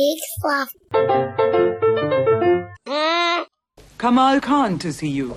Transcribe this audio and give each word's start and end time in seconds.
big 0.00 0.18
fluff. 0.40 0.70
Kamal 3.98 4.40
Khan 4.40 4.78
to 4.78 4.92
see 4.92 5.08
you. 5.08 5.36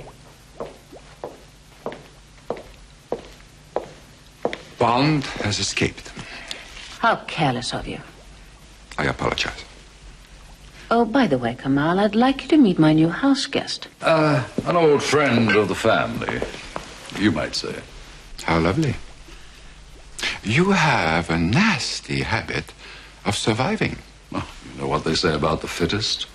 Bond 4.77 5.23
has 5.43 5.59
escaped. 5.59 6.11
How 6.99 7.15
careless 7.27 7.73
of 7.73 7.87
you. 7.87 7.99
I 8.97 9.05
apologize. 9.05 9.63
Oh, 10.91 11.05
by 11.05 11.27
the 11.27 11.37
way, 11.37 11.55
Kamal, 11.55 11.99
I'd 11.99 12.15
like 12.15 12.43
you 12.43 12.47
to 12.49 12.57
meet 12.57 12.79
my 12.79 12.93
new 12.93 13.09
house 13.09 13.45
guest. 13.47 13.87
Uh, 14.01 14.43
an 14.65 14.75
old 14.75 15.01
friend 15.03 15.55
of 15.55 15.67
the 15.67 15.75
family, 15.75 16.39
you 17.19 17.31
might 17.31 17.55
say. 17.55 17.75
How 18.43 18.59
lovely. 18.59 18.95
You 20.43 20.71
have 20.71 21.29
a 21.29 21.37
nasty 21.37 22.21
habit 22.21 22.73
of 23.25 23.35
surviving. 23.35 23.97
Know 24.83 24.89
what 24.89 25.05
they 25.05 25.15
say 25.15 25.33
about 25.33 25.61
the 25.61 25.67
fittest? 25.69 26.27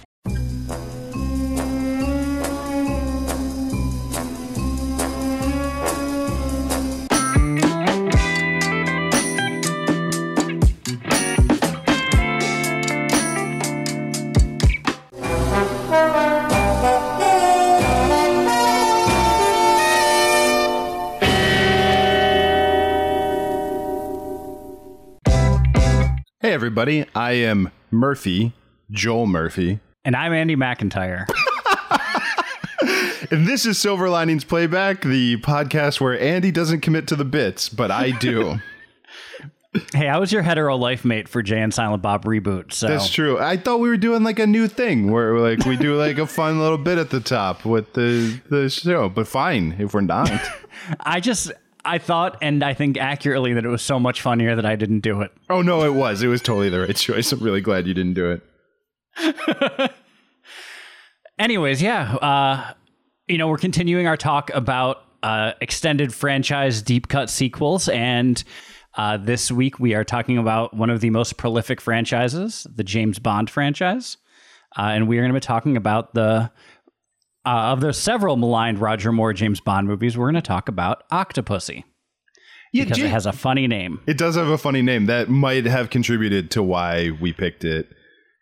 Hey, 26.41 26.55
everybody. 26.55 27.05
I 27.15 27.33
am 27.33 27.71
Murphy, 27.91 28.53
Joel 28.91 29.27
Murphy. 29.27 29.81
And 30.05 30.17
I'm 30.17 30.33
Andy 30.33 30.57
McIntyre. 30.57 31.27
And 33.31 33.47
this 33.47 33.67
is 33.67 33.77
Silver 33.77 34.09
Linings 34.09 34.45
Playback, 34.45 35.03
the 35.03 35.37
podcast 35.39 36.01
where 36.01 36.19
Andy 36.19 36.51
doesn't 36.51 36.81
commit 36.81 37.07
to 37.09 37.17
the 37.17 37.27
bits, 37.27 37.69
but 37.69 37.91
I 37.91 38.13
do. 38.13 38.59
hey, 39.95 40.09
I 40.09 40.17
was 40.17 40.33
your 40.33 40.41
hetero 40.41 40.77
life 40.77 41.05
mate 41.05 41.29
for 41.29 41.43
Jay 41.43 41.61
and 41.61 41.75
Silent 41.75 42.03
Bob 42.03 42.25
reboot. 42.25 42.73
So 42.73 42.89
That's 42.89 43.11
true. 43.11 43.39
I 43.39 43.59
thought 43.59 43.81
we 43.81 43.91
were 43.91 43.99
doing 43.99 44.23
like 44.23 44.39
a 44.39 44.47
new 44.47 44.67
thing 44.67 45.11
where 45.11 45.39
like 45.39 45.67
we 45.67 45.77
do 45.77 45.95
like 45.97 46.17
a 46.17 46.27
fun 46.27 46.59
little 46.59 46.79
bit 46.79 46.97
at 46.97 47.11
the 47.11 47.21
top 47.21 47.67
with 47.67 47.93
the 47.93 48.41
the 48.49 48.71
show, 48.71 49.11
but 49.11 49.29
fine 49.29 49.77
if 49.79 49.93
we're 49.93 50.01
not. 50.01 50.31
I 51.01 51.21
just 51.21 51.53
I 51.89 51.99
thought 51.99 52.37
and 52.43 52.63
I 52.63 52.75
think 52.75 52.99
accurately 52.99 53.55
that 53.55 53.65
it 53.65 53.69
was 53.69 53.81
so 53.83 53.99
much 53.99 54.21
funnier 54.21 54.55
that 54.55 54.67
I 54.67 54.77
didn't 54.77 55.01
do 55.01 55.23
it. 55.23 55.33
oh 55.49 55.63
no, 55.63 55.83
it 55.85 55.95
was. 55.95 56.23
It 56.23 56.29
was 56.29 56.43
totally 56.43 56.69
the 56.69 56.81
right 56.81 56.95
choice. 57.09 57.33
I'm 57.33 57.41
really 57.41 57.63
glad 57.63 57.87
you 57.87 57.95
didn't 57.95 58.15
do 58.15 58.39
it. 59.17 59.91
Anyways, 61.39 61.81
yeah, 61.81 62.15
uh, 62.17 62.73
you 63.27 63.39
know, 63.39 63.49
we're 63.49 63.59
continuing 63.59 64.07
our 64.07 64.17
talk 64.17 64.51
about 64.55 65.03
uh, 65.23 65.53
extended 65.61 66.13
franchise 66.13 66.83
deep 66.83 67.09
cut 67.09 67.31
sequels, 67.31 67.89
and 67.89 68.45
uh, 68.97 69.17
this 69.17 69.51
week 69.51 69.79
we 69.79 69.95
are 69.95 70.05
talking 70.05 70.37
about 70.37 70.75
one 70.75 70.91
of 70.91 71.01
the 71.01 71.11
most 71.11 71.37
prolific 71.37 71.81
franchises, 71.81 72.67
the 72.75 72.85
James 72.85 73.19
Bond 73.19 73.49
franchise, 73.49 74.19
uh, 74.77 74.83
and 74.83 75.09
we 75.09 75.17
are 75.19 75.23
going 75.23 75.33
to 75.33 75.37
be 75.37 75.41
talking 75.41 75.77
about 75.77 76.15
the 76.15 76.51
uh, 77.47 77.73
of 77.73 77.81
the 77.81 77.93
several 77.93 78.37
maligned 78.37 78.79
Roger 78.79 79.13
Moore 79.13 79.33
James 79.33 79.61
Bond 79.61 79.87
movies. 79.87 80.17
We're 80.17 80.27
going 80.27 80.35
to 80.35 80.43
talk 80.43 80.69
about 80.69 81.09
Octopussy 81.11 81.85
Yeah, 82.73 82.85
because 82.85 82.99
it 82.99 83.11
has 83.11 83.27
a 83.27 83.33
funny 83.33 83.67
name. 83.67 84.01
It 84.07 84.19
does 84.19 84.37
have 84.37 84.49
a 84.49 84.59
funny 84.59 84.83
name 84.83 85.07
that 85.07 85.29
might 85.29 85.67
have 85.67 85.91
contributed 85.91 86.51
to 86.53 86.63
why 86.63 87.11
we 87.21 87.33
picked 87.33 87.65
it. 87.65 87.89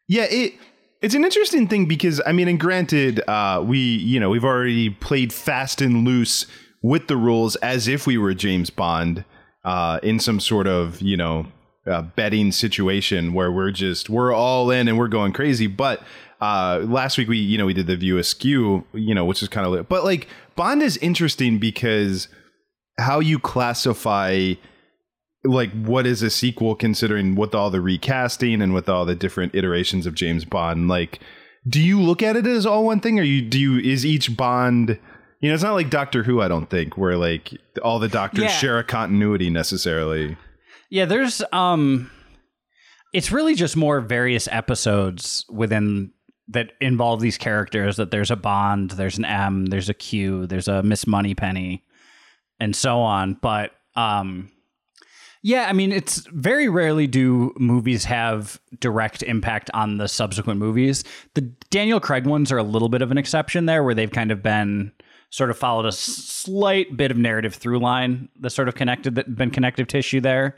Yeah, 0.08 0.26
it 0.30 0.54
it's 1.02 1.14
an 1.14 1.24
interesting 1.24 1.68
thing 1.68 1.86
because 1.86 2.20
I 2.26 2.32
mean, 2.32 2.48
and 2.48 2.58
granted, 2.58 3.20
uh, 3.28 3.62
we 3.64 3.78
you 3.78 4.18
know 4.18 4.30
we've 4.30 4.44
already 4.44 4.90
played 4.90 5.32
fast 5.32 5.80
and 5.80 6.04
loose 6.04 6.46
with 6.82 7.08
the 7.08 7.16
rules 7.16 7.56
as 7.56 7.88
if 7.88 8.06
we 8.06 8.18
were 8.18 8.34
James 8.34 8.70
Bond 8.70 9.24
uh, 9.64 10.00
in 10.02 10.18
some 10.18 10.40
sort 10.40 10.66
of 10.66 11.00
you 11.00 11.16
know 11.16 11.46
uh, 11.86 12.02
betting 12.02 12.52
situation 12.52 13.32
where 13.32 13.52
we're 13.52 13.70
just 13.70 14.08
we're 14.10 14.32
all 14.32 14.70
in 14.70 14.88
and 14.88 14.98
we're 14.98 15.08
going 15.08 15.32
crazy. 15.32 15.66
But 15.66 16.02
uh, 16.40 16.80
last 16.84 17.16
week 17.18 17.28
we 17.28 17.38
you 17.38 17.56
know 17.58 17.66
we 17.66 17.74
did 17.74 17.86
the 17.86 17.96
View 17.96 18.18
Askew, 18.18 18.84
you 18.92 19.14
know, 19.14 19.24
which 19.24 19.42
is 19.42 19.48
kind 19.48 19.66
of 19.66 19.88
but 19.88 20.04
like 20.04 20.28
Bond 20.54 20.82
is 20.82 20.96
interesting 20.98 21.58
because 21.58 22.28
how 22.98 23.20
you 23.20 23.38
classify 23.38 24.52
like 25.44 25.70
what 25.72 26.06
is 26.06 26.22
a 26.22 26.30
sequel 26.30 26.74
considering 26.74 27.36
with 27.36 27.54
all 27.54 27.70
the 27.70 27.80
recasting 27.80 28.60
and 28.60 28.74
with 28.74 28.88
all 28.88 29.04
the 29.04 29.14
different 29.14 29.54
iterations 29.54 30.04
of 30.06 30.14
James 30.14 30.44
Bond 30.44 30.88
like 30.88 31.20
do 31.68 31.80
you 31.80 32.00
look 32.00 32.22
at 32.22 32.36
it 32.36 32.46
as 32.46 32.66
all 32.66 32.84
one 32.84 33.00
thing 33.00 33.18
or 33.20 33.22
you 33.22 33.42
do 33.42 33.58
you 33.60 33.78
is 33.78 34.04
each 34.04 34.36
Bond 34.36 34.98
you 35.40 35.48
know 35.48 35.54
it's 35.54 35.62
not 35.62 35.74
like 35.74 35.88
Doctor 35.90 36.24
Who 36.24 36.40
I 36.40 36.48
don't 36.48 36.68
think 36.68 36.96
where 36.96 37.16
like 37.16 37.52
all 37.82 37.98
the 38.00 38.08
doctors 38.08 38.44
Yeah. 38.44 38.48
share 38.48 38.78
a 38.78 38.84
continuity 38.84 39.50
necessarily 39.50 40.36
Yeah, 40.90 41.04
there's 41.04 41.42
um 41.52 42.10
it's 43.12 43.30
really 43.30 43.54
just 43.54 43.76
more 43.76 44.00
various 44.00 44.48
episodes 44.50 45.44
within 45.48 46.10
that 46.48 46.72
involve 46.80 47.20
these 47.20 47.38
characters 47.38 47.96
that 47.96 48.10
there's 48.10 48.30
a 48.30 48.36
Bond, 48.36 48.92
there's 48.92 49.18
an 49.18 49.24
M, 49.24 49.66
there's 49.66 49.88
a 49.88 49.94
Q, 49.94 50.46
there's 50.46 50.68
a 50.68 50.82
Miss 50.82 51.06
Moneypenny 51.06 51.84
and 52.60 52.74
so 52.74 53.00
on, 53.00 53.34
but 53.34 53.72
um 53.94 54.50
yeah, 55.42 55.66
I 55.68 55.72
mean 55.72 55.92
it's 55.92 56.26
very 56.32 56.68
rarely 56.68 57.06
do 57.06 57.52
movies 57.56 58.04
have 58.04 58.60
direct 58.80 59.22
impact 59.22 59.70
on 59.74 59.98
the 59.98 60.08
subsequent 60.08 60.58
movies. 60.58 61.04
The 61.34 61.42
Daniel 61.70 62.00
Craig 62.00 62.26
ones 62.26 62.50
are 62.50 62.58
a 62.58 62.64
little 62.64 62.88
bit 62.88 63.02
of 63.02 63.10
an 63.10 63.18
exception 63.18 63.66
there 63.66 63.84
where 63.84 63.94
they've 63.94 64.10
kind 64.10 64.30
of 64.30 64.42
been 64.42 64.92
sort 65.30 65.50
of 65.50 65.58
followed 65.58 65.86
a 65.86 65.92
slight 65.92 66.96
bit 66.96 67.10
of 67.10 67.16
narrative 67.16 67.54
through 67.54 67.78
line 67.78 68.28
the 68.40 68.50
sort 68.50 68.68
of 68.68 68.74
connected 68.74 69.16
that 69.16 69.36
been 69.36 69.50
connective 69.50 69.86
tissue 69.86 70.20
there. 70.20 70.56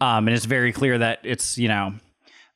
Um, 0.00 0.28
and 0.28 0.34
it's 0.36 0.46
very 0.46 0.72
clear 0.72 0.96
that 0.98 1.20
it's 1.22 1.58
you 1.58 1.68
know 1.68 1.94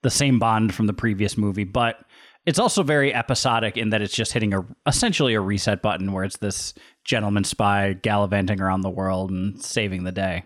the 0.02 0.10
same 0.10 0.38
bond 0.38 0.74
from 0.74 0.86
the 0.86 0.92
previous 0.92 1.36
movie. 1.36 1.64
But 1.64 2.00
it's 2.46 2.58
also 2.58 2.82
very 2.82 3.14
episodic 3.14 3.76
in 3.76 3.90
that 3.90 4.02
it's 4.02 4.14
just 4.14 4.32
hitting 4.32 4.52
a 4.52 4.66
essentially 4.86 5.34
a 5.34 5.40
reset 5.40 5.82
button 5.82 6.12
where 6.12 6.24
it's 6.24 6.36
this 6.38 6.74
gentleman 7.04 7.44
spy 7.44 7.94
gallivanting 7.94 8.60
around 8.60 8.82
the 8.82 8.90
world 8.90 9.30
and 9.30 9.62
saving 9.62 10.04
the 10.04 10.12
day. 10.12 10.44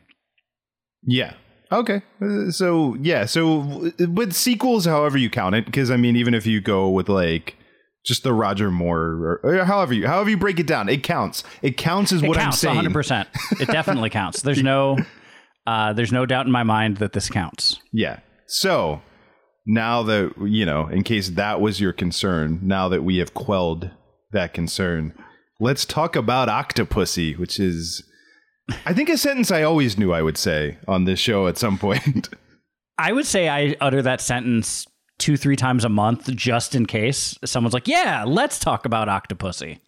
Yeah. 1.03 1.35
Okay. 1.71 2.03
Uh, 2.23 2.51
so 2.51 2.97
yeah. 3.01 3.27
So 3.27 3.91
with 3.99 4.33
sequels 4.33 4.85
however 4.85 5.19
you 5.19 5.29
count 5.29 5.55
it 5.55 5.67
because 5.67 5.91
I 5.91 5.97
mean 5.97 6.17
even 6.17 6.35
if 6.35 6.47
you 6.47 6.61
go 6.61 6.89
with 6.89 7.09
like 7.09 7.57
just 8.07 8.23
the 8.23 8.33
Roger 8.33 8.71
Moore 8.71 9.01
or, 9.01 9.41
or 9.43 9.65
however 9.65 9.93
you 9.93 10.07
however 10.07 10.31
you 10.31 10.37
break 10.37 10.59
it 10.61 10.67
down 10.67 10.89
it 10.89 11.03
counts. 11.03 11.43
It 11.63 11.77
counts 11.77 12.13
is 12.13 12.23
it 12.23 12.29
what 12.29 12.39
counts 12.39 12.65
I'm 12.65 12.77
saying 12.77 12.93
100% 12.93 13.61
it 13.61 13.67
definitely 13.73 14.11
counts. 14.11 14.43
There's 14.43 14.63
no 14.63 14.99
uh, 15.67 15.93
there's 15.93 16.13
no 16.13 16.25
doubt 16.25 16.47
in 16.47 16.53
my 16.53 16.63
mind 16.63 16.99
that 16.99 17.13
this 17.13 17.29
counts. 17.29 17.81
Yeah. 17.93 18.21
So 18.47 19.03
now 19.69 20.03
that, 20.03 20.33
you 20.41 20.65
know, 20.65 20.89
in 20.89 21.05
case 21.05 21.29
that 21.29 21.61
was 21.61 21.79
your 21.79 21.93
concern, 21.93 22.59
now 22.63 22.89
that 22.89 23.05
we 23.05 23.19
have 23.19 23.35
quelled 23.35 23.91
that 24.33 24.55
concern, 24.55 25.13
let's 25.61 25.85
talk 25.85 26.17
about 26.17 26.49
Octopussy, 26.49 27.39
which 27.39 27.61
is, 27.61 28.03
I 28.87 28.95
think, 28.95 29.11
a 29.11 29.19
sentence 29.19 29.51
I 29.51 29.63
always 29.63 29.99
knew 29.99 30.13
I 30.13 30.23
would 30.23 30.39
say 30.39 30.79
on 30.89 31.05
this 31.05 31.21
show 31.21 31.47
at 31.47 31.59
some 31.59 31.79
point. 31.79 32.31
I 32.99 33.13
would 33.13 33.27
say 33.27 33.49
I 33.49 33.77
utter 33.81 34.01
that 34.03 34.23
sentence 34.23 34.87
two, 35.19 35.37
three 35.37 35.57
times 35.57 35.85
a 35.85 35.89
month 35.91 36.35
just 36.35 36.75
in 36.75 36.87
case 36.87 37.37
someone's 37.45 37.75
like, 37.75 37.87
yeah, 37.89 38.25
let's 38.27 38.59
talk 38.59 38.87
about 38.87 39.09
Octopussy. 39.09 39.81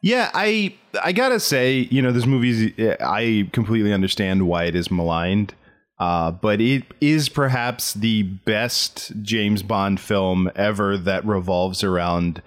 yeah, 0.00 0.30
I 0.32 0.74
I 1.02 1.12
gotta 1.12 1.40
say, 1.40 1.88
you 1.90 2.00
know, 2.00 2.12
this 2.12 2.26
movie's, 2.26 2.72
I 3.00 3.48
completely 3.52 3.92
understand 3.92 4.46
why 4.46 4.64
it 4.64 4.76
is 4.76 4.90
maligned. 4.90 5.54
Uh, 5.98 6.30
but 6.32 6.60
it 6.60 6.82
is 7.00 7.28
perhaps 7.28 7.94
the 7.94 8.22
best 8.24 9.12
James 9.22 9.62
Bond 9.62 10.00
film 10.00 10.50
ever 10.56 10.98
that 10.98 11.24
revolves 11.24 11.84
around 11.84 12.42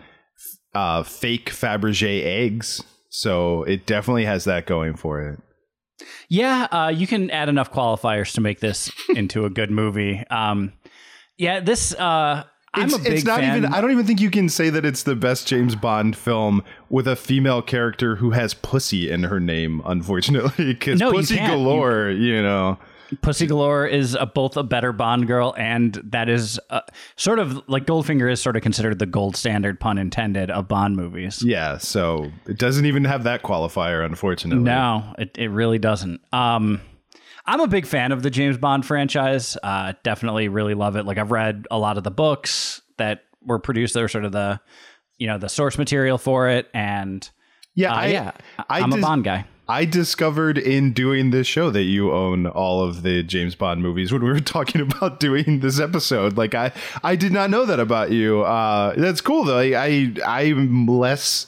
uh, 0.75 1.03
fake 1.03 1.49
Fabergé 1.49 2.23
eggs. 2.23 2.83
So 3.09 3.63
it 3.63 3.85
definitely 3.85 4.25
has 4.25 4.43
that 4.43 4.65
going 4.67 4.95
for 4.95 5.21
it. 5.21 5.39
Yeah, 6.29 6.67
uh, 6.71 6.89
you 6.89 7.07
can 7.07 7.31
add 7.31 7.49
enough 7.49 7.71
qualifiers 7.71 8.33
to 8.33 8.41
make 8.41 8.59
this 8.59 8.91
into 9.15 9.45
a 9.45 9.49
good 9.49 9.71
movie. 9.71 10.23
Um, 10.29 10.73
yeah, 11.37 11.59
this, 11.61 11.93
uh, 11.95 12.43
I'm 12.73 12.85
It's, 12.85 12.95
a 12.95 12.99
big 12.99 13.13
it's 13.13 13.23
not 13.25 13.39
fan. 13.39 13.57
even. 13.57 13.73
I 13.73 13.81
don't 13.81 13.91
even 13.91 14.05
think 14.05 14.19
you 14.21 14.29
can 14.29 14.49
say 14.49 14.69
that 14.69 14.85
it's 14.85 15.03
the 15.03 15.15
best 15.15 15.47
James 15.47 15.75
Bond 15.75 16.15
film 16.15 16.63
with 16.89 17.07
a 17.07 17.15
female 17.15 17.61
character 17.61 18.17
who 18.17 18.31
has 18.31 18.53
pussy 18.53 19.09
in 19.09 19.23
her 19.23 19.39
name. 19.39 19.81
Unfortunately, 19.85 20.65
because 20.73 20.99
No, 20.99 21.11
pussy 21.11 21.37
galore. 21.37 22.09
You, 22.09 22.43
know. 22.43 22.77
Pussy 23.21 23.47
Galore 23.47 23.85
is 23.85 24.15
a, 24.15 24.25
both 24.25 24.57
a 24.57 24.63
better 24.63 24.91
Bond 24.91 25.27
girl, 25.27 25.55
and 25.57 25.93
that 26.03 26.29
is 26.29 26.59
uh, 26.69 26.81
sort 27.15 27.39
of 27.39 27.67
like 27.69 27.85
Goldfinger 27.85 28.31
is 28.31 28.41
sort 28.41 28.55
of 28.55 28.61
considered 28.61 28.99
the 28.99 29.05
gold 29.05 29.35
standard, 29.35 29.79
pun 29.79 29.97
intended, 29.97 30.51
of 30.51 30.67
Bond 30.67 30.95
movies. 30.95 31.43
Yeah. 31.43 31.77
So 31.77 32.31
it 32.47 32.57
doesn't 32.57 32.85
even 32.85 33.05
have 33.05 33.23
that 33.23 33.43
qualifier. 33.43 34.05
Unfortunately. 34.05 34.63
No, 34.63 35.15
it, 35.17 35.37
it 35.37 35.49
really 35.49 35.79
doesn't. 35.79 36.21
Um, 36.33 36.81
I'm 37.45 37.61
a 37.61 37.67
big 37.67 37.85
fan 37.85 38.11
of 38.11 38.23
the 38.23 38.29
James 38.29 38.57
Bond 38.57 38.85
franchise. 38.85 39.57
Uh, 39.63 39.93
definitely 40.03 40.49
really 40.49 40.73
love 40.73 40.97
it. 40.97 41.05
Like 41.05 41.17
I've 41.17 41.31
read 41.31 41.65
a 41.71 41.79
lot 41.79 41.97
of 41.97 42.03
the 42.03 42.11
books, 42.11 42.81
that 42.97 43.23
were 43.43 43.59
produced 43.59 43.93
that 43.93 44.01
were 44.01 44.07
sort 44.07 44.25
of 44.25 44.31
the 44.31 44.59
you 45.17 45.27
know 45.27 45.37
the 45.37 45.49
source 45.49 45.77
material 45.77 46.17
for 46.17 46.49
it 46.49 46.67
and 46.73 47.29
Yeah, 47.75 47.93
uh, 47.93 47.97
I, 47.97 48.05
yeah 48.07 48.31
I 48.69 48.81
i'm 48.81 48.93
a 48.93 49.01
bond 49.01 49.23
guy 49.23 49.45
I 49.69 49.85
discovered 49.85 50.57
in 50.57 50.93
doing 50.93 51.31
this 51.31 51.45
show 51.45 51.69
that 51.71 51.83
you 51.83 52.11
own 52.11 52.47
all 52.47 52.81
of 52.81 53.03
the 53.03 53.21
James 53.21 53.55
Bond 53.55 53.81
movies 53.81 54.11
when 54.11 54.23
we 54.23 54.29
were 54.29 54.39
talking 54.39 54.81
about 54.91 55.19
doing 55.19 55.59
this 55.59 55.79
episode. 55.79 56.37
Like 56.37 56.55
I, 56.55 56.71
I 57.03 57.15
did 57.15 57.31
not 57.31 57.49
know 57.49 57.65
that 57.65 57.79
about 57.79 58.11
you. 58.11 58.41
Uh, 58.43 58.93
that's 58.95 59.21
cool 59.21 59.43
though. 59.43 59.59
I, 59.59 60.13
I 60.25 60.41
I'm 60.41 60.87
less. 60.87 61.47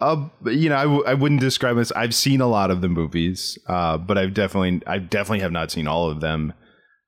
Uh, 0.00 0.28
you 0.46 0.70
know, 0.70 0.76
I, 0.76 0.84
w- 0.84 1.04
I 1.04 1.12
wouldn't 1.12 1.42
describe 1.42 1.76
this. 1.76 1.92
I've 1.92 2.14
seen 2.14 2.40
a 2.40 2.46
lot 2.46 2.70
of 2.70 2.80
the 2.80 2.88
movies, 2.88 3.58
uh, 3.66 3.98
but 3.98 4.16
I've 4.16 4.32
definitely, 4.32 4.80
I 4.86 4.96
definitely 4.96 5.40
have 5.40 5.52
not 5.52 5.70
seen 5.70 5.86
all 5.86 6.08
of 6.08 6.22
them. 6.22 6.54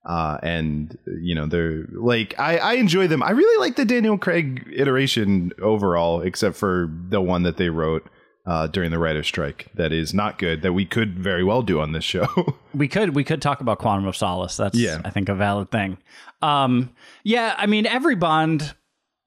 Uh, 0.05 0.37
and 0.43 0.99
you 1.23 1.35
know, 1.35 1.47
they're 1.47 1.87
like, 1.93 2.39
I, 2.39 2.59
I 2.59 2.73
enjoy 2.75 3.07
them. 3.07 3.23
I 3.23 3.31
really 3.31 3.59
like 3.65 3.77
the 3.77 3.87
Daniel 3.87 4.19
Craig 4.19 4.69
iteration 4.77 5.53
overall, 5.63 6.21
except 6.21 6.57
for 6.57 6.93
the 7.09 7.23
one 7.23 7.45
that 7.45 7.57
they 7.57 7.71
wrote 7.71 8.07
uh, 8.45 8.67
during 8.67 8.91
the 8.91 8.99
writer's 8.99 9.27
strike 9.27 9.69
that 9.75 9.93
is 9.93 10.13
not 10.13 10.39
good 10.39 10.63
that 10.63 10.73
we 10.73 10.85
could 10.85 11.19
very 11.19 11.45
well 11.45 11.63
do 11.63 11.81
on 11.81 11.93
this 11.93 12.05
show. 12.05 12.27
we 12.75 12.89
could 12.89 13.15
we 13.15 13.23
could 13.25 13.41
talk 13.41 13.61
about 13.61 13.79
quantum 13.79 14.07
of 14.07 14.17
solace 14.17 14.57
that's 14.57 14.77
Yeah. 14.79 15.01
i 15.05 15.11
think 15.11 15.29
a 15.29 15.35
valid 15.35 15.71
thing 15.71 15.99
um 16.43 16.91
yeah 17.23 17.55
i 17.59 17.67
mean 17.67 17.87
every 17.87 18.17
bond 18.17 18.75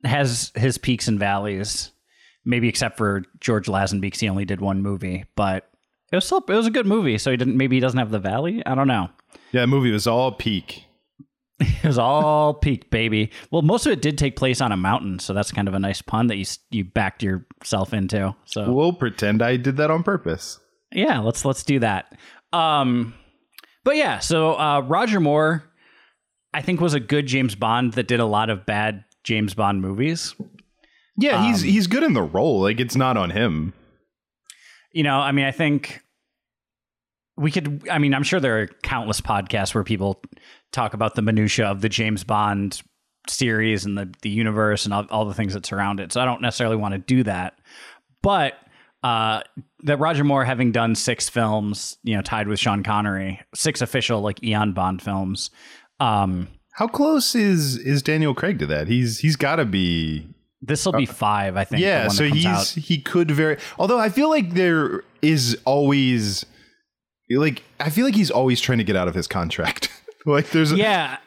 has 0.03 0.51
his 0.55 0.77
peaks 0.77 1.07
and 1.07 1.17
valleys 1.19 1.91
maybe 2.43 2.67
except 2.67 2.97
for 2.97 3.23
george 3.39 3.67
lazenby 3.67 4.01
because 4.01 4.19
he 4.19 4.27
only 4.29 4.45
did 4.45 4.59
one 4.61 4.81
movie 4.81 5.23
but 5.35 5.69
it 6.11 6.15
was 6.15 6.25
still 6.25 6.43
it 6.47 6.53
was 6.53 6.67
a 6.67 6.71
good 6.71 6.85
movie 6.85 7.17
so 7.17 7.31
he 7.31 7.37
didn't 7.37 7.55
maybe 7.57 7.75
he 7.77 7.79
doesn't 7.79 7.99
have 7.99 8.11
the 8.11 8.19
valley 8.19 8.61
i 8.65 8.75
don't 8.75 8.87
know 8.87 9.09
yeah, 9.51 9.65
movie 9.65 9.91
was 9.91 10.07
all 10.07 10.31
peak. 10.33 10.84
it 11.59 11.83
was 11.85 11.97
all 11.97 12.53
peak 12.53 12.89
baby 12.89 13.31
well 13.51 13.61
most 13.61 13.85
of 13.85 13.91
it 13.91 14.01
did 14.01 14.17
take 14.17 14.35
place 14.35 14.59
on 14.61 14.71
a 14.71 14.77
mountain 14.77 15.19
so 15.19 15.33
that's 15.33 15.51
kind 15.51 15.67
of 15.67 15.73
a 15.73 15.79
nice 15.79 16.01
pun 16.01 16.27
that 16.27 16.35
you 16.37 16.45
you 16.69 16.83
backed 16.83 17.23
yourself 17.23 17.93
into 17.93 18.35
so 18.45 18.71
We'll 18.71 18.91
pretend 18.93 19.41
I 19.41 19.55
did 19.57 19.77
that 19.77 19.89
on 19.89 20.03
purpose. 20.03 20.59
yeah 20.93 21.19
let's 21.19 21.45
let's 21.45 21.63
do 21.63 21.79
that 21.79 22.13
um 22.51 23.13
but 23.83 23.95
yeah 23.95 24.19
so 24.19 24.53
uh 24.59 24.81
roger 24.81 25.19
moore 25.19 25.63
i 26.53 26.61
think 26.61 26.81
was 26.81 26.93
a 26.93 26.99
good 26.99 27.25
james 27.27 27.55
bond 27.55 27.93
that 27.93 28.07
did 28.07 28.19
a 28.19 28.25
lot 28.25 28.49
of 28.49 28.65
bad 28.65 29.03
james 29.23 29.53
bond 29.53 29.81
movies 29.81 30.35
Yeah, 31.17 31.47
he's 31.47 31.63
Um, 31.63 31.69
he's 31.69 31.87
good 31.87 32.03
in 32.03 32.13
the 32.13 32.21
role. 32.23 32.59
Like 32.61 32.79
it's 32.81 32.95
not 32.97 33.15
on 33.17 33.29
him. 33.31 33.73
you 34.91 35.03
know 35.03 35.17
i 35.19 35.31
mean 35.31 35.45
i 35.45 35.51
think 35.51 36.01
we 37.37 37.51
could 37.51 37.87
i 37.91 37.97
mean 37.97 38.13
i'm 38.13 38.23
sure 38.23 38.39
there 38.39 38.61
are 38.61 38.67
countless 38.83 39.21
podcasts 39.21 39.73
where 39.75 39.83
people 39.83 40.21
talk 40.71 40.93
about 40.93 41.15
the 41.15 41.21
minutia 41.21 41.65
of 41.67 41.81
the 41.81 41.89
james 41.89 42.23
bond 42.23 42.81
series 43.27 43.85
and 43.85 43.97
the, 43.97 44.11
the 44.21 44.29
universe 44.29 44.85
and 44.85 44.93
all, 44.93 45.05
all 45.09 45.25
the 45.25 45.33
things 45.33 45.53
that 45.53 45.65
surround 45.65 45.99
it 45.99 46.11
so 46.13 46.21
i 46.21 46.25
don't 46.25 46.41
necessarily 46.41 46.75
want 46.75 46.93
to 46.93 46.97
do 46.99 47.23
that 47.23 47.57
but 48.21 48.53
uh, 49.03 49.41
that 49.83 49.99
roger 49.99 50.23
moore 50.23 50.45
having 50.45 50.71
done 50.71 50.95
six 50.95 51.27
films 51.29 51.97
you 52.03 52.15
know 52.15 52.21
tied 52.21 52.47
with 52.47 52.59
sean 52.59 52.83
connery 52.83 53.39
six 53.53 53.81
official 53.81 54.21
like 54.21 54.43
eon 54.43 54.73
bond 54.73 55.01
films 55.01 55.49
um, 55.99 56.47
How 56.73 56.87
close 56.87 57.35
is 57.35 57.77
is 57.77 58.01
Daniel 58.01 58.33
Craig 58.33 58.59
to 58.59 58.65
that? 58.65 58.87
He's 58.89 59.19
he's 59.19 59.37
got 59.37 59.55
to 59.57 59.65
be. 59.65 60.27
this 60.61 60.85
will 60.85 60.91
be 60.91 61.05
five 61.05 61.55
i 61.55 61.63
think 61.63 61.81
Uh, 61.81 61.85
Yeah, 61.85 62.07
so 62.09 62.25
he's 62.25 62.45
out. 62.45 62.67
he 62.67 62.97
could 62.99 63.31
very. 63.31 63.57
Although 63.79 63.97
I 63.99 64.09
feel 64.09 64.29
like 64.29 64.55
there 64.55 65.03
is 65.21 65.57
always 65.63 66.45
like 67.29 67.63
I 67.79 67.89
feel 67.89 68.05
like 68.05 68.15
he's 68.15 68.31
always 68.31 68.59
trying 68.61 68.77
to 68.79 68.83
get 68.83 68.95
out 68.95 69.07
of 69.07 69.15
his 69.15 69.27
contract. 69.27 69.89
like 70.25 70.49
there's 70.49 70.71
a, 70.71 70.75
yeah 70.77 71.17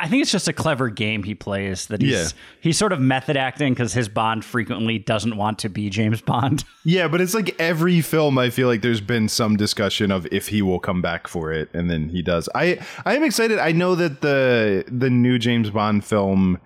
i 0.00 0.08
think 0.08 0.22
it's 0.22 0.30
just 0.32 0.46
a 0.48 0.52
clever 0.52 0.88
game 0.88 1.22
he 1.22 1.34
plays 1.34 1.86
that 1.86 2.00
he's 2.02 2.10
Yeah. 2.10 2.26
he's 2.60 2.76
sort 2.78 2.92
of 2.92 3.00
method 3.00 3.36
acting 3.36 3.72
because 3.72 3.92
his 3.92 4.08
bond 4.08 4.44
frequently 4.44 4.98
doesn't 4.98 5.36
want 5.36 5.58
to 5.60 5.68
be 5.68 5.88
james 5.90 6.20
bond 6.20 6.64
Yeah, 6.84 7.06
but 7.06 7.20
it's 7.20 7.34
like 7.34 7.54
every 7.60 8.00
film 8.00 8.38
I 8.38 8.48
feel 8.50 8.66
like 8.66 8.80
there's 8.82 9.00
been 9.02 9.28
some 9.28 9.56
discussion 9.56 10.10
of 10.10 10.26
if 10.32 10.48
he 10.48 10.62
will 10.62 10.78
come 10.80 11.02
back 11.02 11.28
for 11.28 11.52
it 11.52 11.68
and 11.74 11.90
then 11.90 12.08
he 12.08 12.22
does. 12.22 12.48
I 12.54 12.78
I 13.04 13.14
am 13.14 13.22
excited. 13.24 13.58
I 13.58 13.72
know 13.72 13.94
that 13.94 14.22
the 14.22 14.84
the 14.88 15.10
new 15.10 15.38
James 15.38 15.68
Bond 15.70 16.02
film 16.04 16.58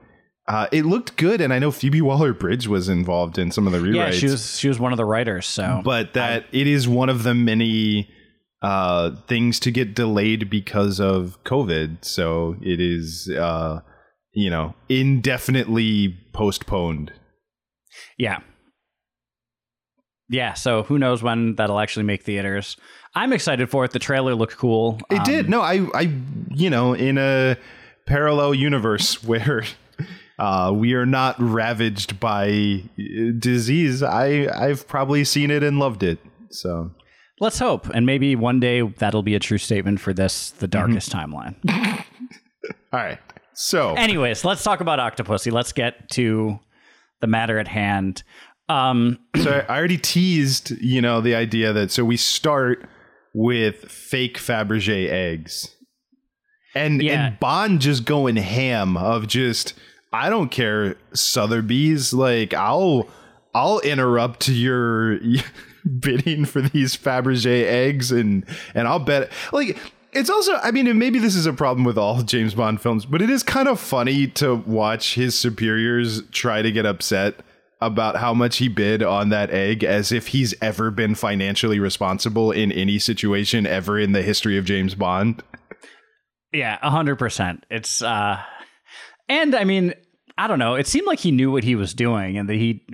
uh, 0.48 0.66
it 0.72 0.84
looked 0.84 1.16
good 1.16 1.40
and 1.40 1.52
I 1.52 1.58
know 1.58 1.70
Phoebe 1.70 2.00
Waller-Bridge 2.02 2.66
was 2.68 2.88
involved 2.88 3.38
in 3.38 3.50
some 3.50 3.66
of 3.66 3.72
the 3.72 3.78
rewrites. 3.78 3.94
yeah 3.94 4.10
she 4.10 4.26
was 4.26 4.58
she 4.58 4.68
was 4.68 4.78
one 4.80 4.92
of 4.92 4.96
the 4.96 5.04
writers 5.04 5.46
so 5.46 5.80
but 5.84 6.14
that 6.14 6.44
it 6.52 6.66
is 6.66 6.88
one 6.88 7.08
of 7.08 7.22
the 7.22 7.34
many 7.34 8.08
uh, 8.62 9.10
things 9.26 9.58
to 9.60 9.70
get 9.72 9.92
delayed 9.94 10.48
because 10.48 11.00
of 11.00 11.36
COVID. 11.44 12.04
So 12.04 12.54
it 12.62 12.80
is 12.80 13.28
uh, 13.36 13.80
you 14.34 14.48
know, 14.50 14.74
indefinitely 14.88 16.16
postponed. 16.32 17.12
yeah 18.18 18.38
yeah 20.28 20.54
so 20.54 20.82
who 20.84 20.98
knows 20.98 21.22
when 21.22 21.54
that'll 21.56 21.78
actually 21.80 22.04
make 22.04 22.22
theaters 22.22 22.76
i'm 23.14 23.32
excited 23.32 23.68
for 23.68 23.84
it 23.84 23.90
the 23.90 23.98
trailer 23.98 24.34
looked 24.34 24.56
cool 24.56 24.98
It 25.10 25.18
Um, 25.18 25.24
did. 25.24 25.50
No, 25.50 25.60
I, 25.60 25.86
I, 25.94 26.10
you 26.54 26.70
know, 26.70 26.94
in 26.94 27.18
a 27.18 27.56
parallel 28.06 28.54
universe 28.54 29.22
where 29.30 29.64
uh, 30.42 30.72
we 30.72 30.94
are 30.94 31.06
not 31.06 31.36
ravaged 31.38 32.18
by 32.18 32.82
uh, 32.98 33.32
disease, 33.38 34.02
I, 34.02 34.48
I've 34.52 34.88
probably 34.88 35.24
seen 35.24 35.50
it 35.50 35.62
and 35.62 35.78
loved 35.78 36.02
it. 36.02 36.18
So 36.50 36.90
let's 37.40 37.58
hope 37.58 37.88
and 37.94 38.04
maybe 38.06 38.36
one 38.36 38.60
day 38.60 38.82
that'll 38.82 39.22
be 39.22 39.34
a 39.34 39.40
true 39.40 39.58
statement 39.58 40.00
for 40.00 40.12
this 40.12 40.50
the 40.50 40.68
darkest 40.68 41.10
timeline 41.10 41.54
all 42.92 43.00
right. 43.00 43.18
So 43.54 43.94
anyways 43.94 44.44
let's 44.44 44.62
talk 44.62 44.80
about 44.80 44.98
octopussy 44.98 45.50
let's 45.50 45.72
get 45.72 46.08
to 46.10 46.58
the 47.20 47.26
matter 47.26 47.58
at 47.58 47.68
hand 47.68 48.22
um 48.68 49.18
so 49.42 49.64
I 49.68 49.76
already 49.76 49.98
teased, 49.98 50.70
you 50.80 51.00
know, 51.00 51.20
the 51.20 51.34
idea 51.34 51.72
that 51.72 51.90
so 51.90 52.04
we 52.04 52.16
start 52.16 52.86
with 53.34 53.90
fake 53.90 54.36
Fabergé 54.38 55.08
eggs. 55.08 55.74
And 56.74 57.02
Yeah. 57.02 57.26
and 57.28 57.40
Bond 57.40 57.80
just 57.80 58.04
going 58.04 58.36
ham 58.36 58.96
of 58.96 59.26
just 59.26 59.74
I 60.12 60.28
don't 60.28 60.50
care 60.50 60.96
Sotheby's 61.14 62.12
like 62.12 62.52
I'll 62.54 63.08
I'll 63.54 63.80
interrupt 63.80 64.48
your 64.48 65.18
bidding 66.00 66.44
for 66.44 66.60
these 66.60 66.96
Fabergé 66.96 67.64
eggs 67.64 68.12
and 68.12 68.44
and 68.74 68.86
I'll 68.86 68.98
bet 68.98 69.30
like 69.52 69.78
it's 70.12 70.28
also 70.28 70.54
I 70.56 70.70
mean 70.70 70.98
maybe 70.98 71.18
this 71.18 71.34
is 71.34 71.46
a 71.46 71.52
problem 71.52 71.84
with 71.84 71.96
all 71.96 72.22
James 72.22 72.54
Bond 72.54 72.80
films 72.80 73.06
but 73.06 73.22
it 73.22 73.30
is 73.30 73.42
kind 73.42 73.68
of 73.68 73.80
funny 73.80 74.26
to 74.28 74.56
watch 74.56 75.14
his 75.14 75.38
superiors 75.38 76.22
try 76.30 76.60
to 76.62 76.70
get 76.70 76.84
upset 76.84 77.36
about 77.80 78.16
how 78.16 78.32
much 78.32 78.58
he 78.58 78.68
bid 78.68 79.02
on 79.02 79.30
that 79.30 79.50
egg 79.50 79.82
as 79.82 80.12
if 80.12 80.28
he's 80.28 80.54
ever 80.62 80.90
been 80.90 81.16
financially 81.16 81.80
responsible 81.80 82.52
in 82.52 82.70
any 82.70 82.98
situation 82.98 83.66
ever 83.66 83.98
in 83.98 84.12
the 84.12 84.22
history 84.22 84.56
of 84.56 84.64
James 84.64 84.94
Bond. 84.94 85.42
Yeah, 86.52 86.78
a 86.80 86.90
hundred 86.90 87.18
percent. 87.18 87.64
It's 87.70 88.02
uh 88.02 88.40
and 89.28 89.54
I 89.54 89.64
mean, 89.64 89.94
I 90.42 90.48
don't 90.48 90.58
know. 90.58 90.74
It 90.74 90.88
seemed 90.88 91.06
like 91.06 91.20
he 91.20 91.30
knew 91.30 91.52
what 91.52 91.62
he 91.62 91.76
was 91.76 91.94
doing 91.94 92.36
and 92.36 92.48
that 92.48 92.56
he 92.56 92.84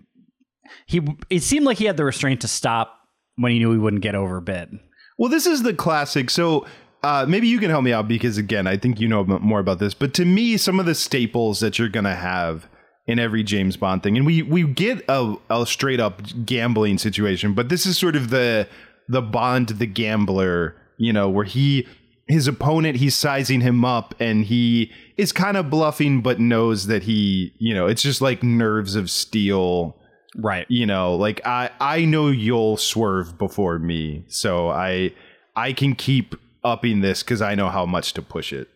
he 0.85 1.01
it 1.31 1.43
seemed 1.43 1.65
like 1.65 1.79
he 1.79 1.87
had 1.87 1.97
the 1.97 2.05
restraint 2.05 2.43
to 2.43 2.49
stop 2.49 2.95
when 3.37 3.53
he 3.53 3.59
knew 3.59 3.73
he 3.73 3.79
wouldn't 3.79 4.03
get 4.03 4.15
overbid. 4.15 4.79
Well, 5.17 5.31
this 5.31 5.47
is 5.47 5.63
the 5.63 5.73
classic. 5.73 6.29
So 6.29 6.67
uh, 7.03 7.25
maybe 7.27 7.49
you 7.49 7.59
can 7.59 7.71
help 7.71 7.85
me 7.85 7.93
out 7.95 8.07
because 8.07 8.37
again, 8.37 8.67
I 8.67 8.77
think 8.77 9.01
you 9.01 9.09
know 9.09 9.25
more 9.25 9.61
about 9.61 9.79
this. 9.79 9.95
But 9.95 10.13
to 10.15 10.27
me, 10.27 10.59
some 10.59 10.79
of 10.79 10.85
the 10.85 10.95
staples 10.95 11.61
that 11.61 11.79
you're 11.79 11.89
gonna 11.89 12.15
have 12.15 12.69
in 13.07 13.19
every 13.19 13.43
James 13.43 13.79
Bond 13.79 14.03
thing, 14.03 14.19
and 14.19 14.27
we 14.27 14.43
we 14.43 14.65
get 14.65 15.03
a, 15.09 15.35
a 15.49 15.65
straight 15.65 16.01
up 16.01 16.21
gambling 16.45 16.99
situation, 16.99 17.55
but 17.55 17.71
this 17.71 17.87
is 17.87 17.97
sort 17.97 18.15
of 18.15 18.29
the 18.29 18.69
the 19.09 19.23
Bond 19.23 19.69
the 19.71 19.87
gambler, 19.87 20.77
you 20.99 21.15
know, 21.15 21.31
where 21.31 21.47
he 21.47 21.89
his 22.29 22.47
opponent 22.47 22.97
he's 22.97 23.15
sizing 23.15 23.61
him 23.63 23.85
up 23.85 24.15
and 24.21 24.45
he 24.45 24.93
is 25.17 25.33
kind 25.33 25.57
of 25.57 25.71
bluffing 25.71 26.21
but 26.21 26.39
knows 26.39 26.87
that 26.87 27.03
he 27.05 27.53
you 27.59 27.75
know 27.75 27.87
it's 27.87 28.03
just 28.03 28.21
like 28.21 28.43
nerves 28.43 28.95
of 28.95 29.11
steel 29.11 29.97
Right. 30.37 30.67
you 30.69 30.85
know 30.87 31.17
like 31.17 31.41
i 31.47 31.71
i 31.81 32.05
know 32.05 32.29
you'll 32.29 32.77
swerve 32.77 33.39
before 33.39 33.79
me 33.79 34.25
so 34.29 34.69
i 34.69 35.13
i 35.57 35.73
can 35.73 35.95
keep 35.95 36.35
upping 36.63 37.01
this 37.01 37.23
because 37.23 37.41
i 37.41 37.55
know 37.55 37.71
how 37.71 37.87
much 37.87 38.13
to 38.15 38.23
push 38.23 38.53
it 38.53 38.69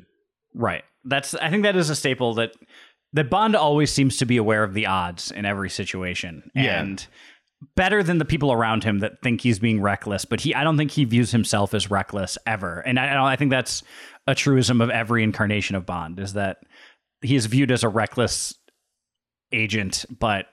Right. 0.55 0.85
That's 1.05 1.35
I 1.35 1.49
think 1.51 1.63
that 1.63 1.77
is 1.77 1.89
a 1.89 1.97
staple 1.97 2.35
that 2.35 2.53
that 3.15 3.31
Bond 3.31 3.57
always 3.57 3.91
seems 3.93 4.17
to 4.19 4.27
be 4.27 4.37
aware 4.37 4.63
of 4.65 4.75
the 4.75 4.87
odds 4.87 5.31
in 5.31 5.45
every 5.45 5.71
situation. 5.71 6.51
Yeah. 6.55 6.81
And 6.81 7.07
better 7.77 8.03
than 8.03 8.19
the 8.19 8.25
people 8.25 8.53
around 8.53 8.85
him 8.85 9.01
that 9.01 9.23
think 9.23 9.41
he's 9.41 9.59
being 9.59 9.81
reckless, 9.81 10.25
but 10.25 10.41
he 10.41 10.55
I 10.55 10.65
don't 10.65 10.77
think 10.77 10.91
he 10.91 11.05
views 11.05 11.31
himself 11.31 11.75
as 11.75 11.91
reckless 11.91 12.39
ever. 12.47 12.81
And 12.81 12.99
I, 12.99 13.33
I 13.33 13.37
think 13.37 13.51
that's 13.51 13.83
a 14.27 14.35
truism 14.35 14.81
of 14.81 14.91
every 14.91 15.23
incarnation 15.23 15.77
of 15.77 15.87
Bond 15.87 16.19
is 16.19 16.35
that 16.35 16.59
he 17.21 17.37
is 17.37 17.47
viewed 17.47 17.71
as 17.71 17.85
a 17.85 17.89
reckless 17.89 18.55
agent, 19.53 20.05
but 20.19 20.47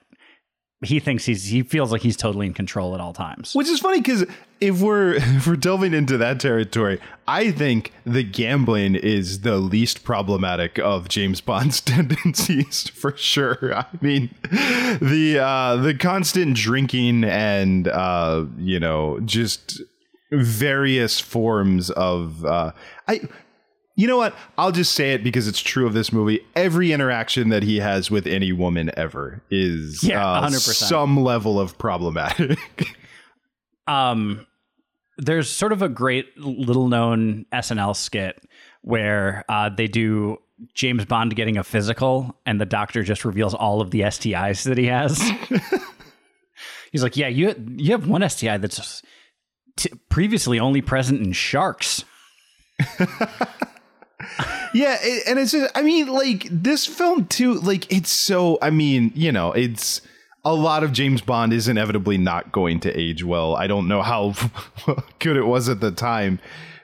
he 0.82 0.98
thinks 0.98 1.26
he's 1.26 1.44
he 1.44 1.62
feels 1.62 1.92
like 1.92 2.00
he's 2.00 2.16
totally 2.16 2.46
in 2.46 2.54
control 2.54 2.94
at 2.94 3.00
all 3.00 3.12
times. 3.12 3.54
Which 3.54 3.68
is 3.68 3.80
funny 3.80 4.00
because 4.00 4.24
if 4.60 4.80
we're 4.80 5.14
if 5.16 5.46
we're 5.46 5.56
delving 5.56 5.92
into 5.92 6.16
that 6.18 6.40
territory, 6.40 6.98
I 7.28 7.50
think 7.50 7.92
the 8.04 8.22
gambling 8.22 8.94
is 8.94 9.40
the 9.40 9.56
least 9.56 10.04
problematic 10.04 10.78
of 10.78 11.08
James 11.08 11.40
Bond's 11.40 11.80
tendencies 11.82 12.88
for 12.88 13.14
sure. 13.16 13.74
I 13.74 13.86
mean, 14.00 14.34
the 14.50 15.38
uh, 15.42 15.76
the 15.76 15.94
constant 15.94 16.56
drinking 16.56 17.24
and 17.24 17.86
uh, 17.88 18.46
you 18.56 18.80
know 18.80 19.20
just 19.20 19.82
various 20.32 21.20
forms 21.20 21.90
of 21.90 22.44
uh, 22.44 22.72
I. 23.06 23.20
You 24.00 24.06
know 24.06 24.16
what? 24.16 24.34
I'll 24.56 24.72
just 24.72 24.94
say 24.94 25.12
it 25.12 25.22
because 25.22 25.46
it's 25.46 25.60
true 25.60 25.86
of 25.86 25.92
this 25.92 26.10
movie. 26.10 26.40
Every 26.56 26.90
interaction 26.90 27.50
that 27.50 27.62
he 27.62 27.80
has 27.80 28.10
with 28.10 28.26
any 28.26 28.50
woman 28.50 28.90
ever 28.96 29.42
is 29.50 30.02
Yeah, 30.02 30.26
uh, 30.26 30.48
100%. 30.48 30.56
some 30.58 31.22
level 31.22 31.60
of 31.60 31.76
problematic. 31.76 32.58
um 33.86 34.46
there's 35.18 35.50
sort 35.50 35.72
of 35.72 35.82
a 35.82 35.88
great 35.90 36.34
little 36.38 36.88
known 36.88 37.44
SNL 37.52 37.94
skit 37.94 38.42
where 38.80 39.44
uh, 39.50 39.68
they 39.68 39.86
do 39.86 40.38
James 40.72 41.04
Bond 41.04 41.36
getting 41.36 41.58
a 41.58 41.62
physical 41.62 42.34
and 42.46 42.58
the 42.58 42.64
doctor 42.64 43.02
just 43.02 43.26
reveals 43.26 43.52
all 43.52 43.82
of 43.82 43.90
the 43.90 44.00
STIs 44.00 44.64
that 44.64 44.78
he 44.78 44.86
has. 44.86 45.20
He's 46.92 47.02
like, 47.02 47.18
"Yeah, 47.18 47.28
you 47.28 47.54
you 47.76 47.92
have 47.92 48.08
one 48.08 48.26
STI 48.26 48.56
that's 48.56 49.02
t- 49.76 49.92
previously 50.08 50.58
only 50.58 50.80
present 50.80 51.20
in 51.20 51.32
sharks." 51.32 52.04
Yeah, 54.74 54.96
it, 55.02 55.24
and 55.26 55.38
it's 55.38 55.52
just, 55.52 55.70
I 55.76 55.82
mean, 55.82 56.06
like 56.08 56.46
this 56.50 56.86
film 56.86 57.26
too, 57.26 57.54
like 57.54 57.90
it's 57.92 58.10
so, 58.10 58.58
I 58.62 58.70
mean, 58.70 59.12
you 59.14 59.32
know, 59.32 59.52
it's 59.52 60.00
a 60.44 60.54
lot 60.54 60.82
of 60.84 60.92
James 60.92 61.20
Bond 61.20 61.52
is 61.52 61.68
inevitably 61.68 62.16
not 62.18 62.52
going 62.52 62.80
to 62.80 62.98
age 62.98 63.24
well. 63.24 63.56
I 63.56 63.66
don't 63.66 63.88
know 63.88 64.02
how 64.02 64.34
good 65.18 65.36
it 65.36 65.44
was 65.44 65.68
at 65.68 65.80
the 65.80 65.90
time, 65.90 66.38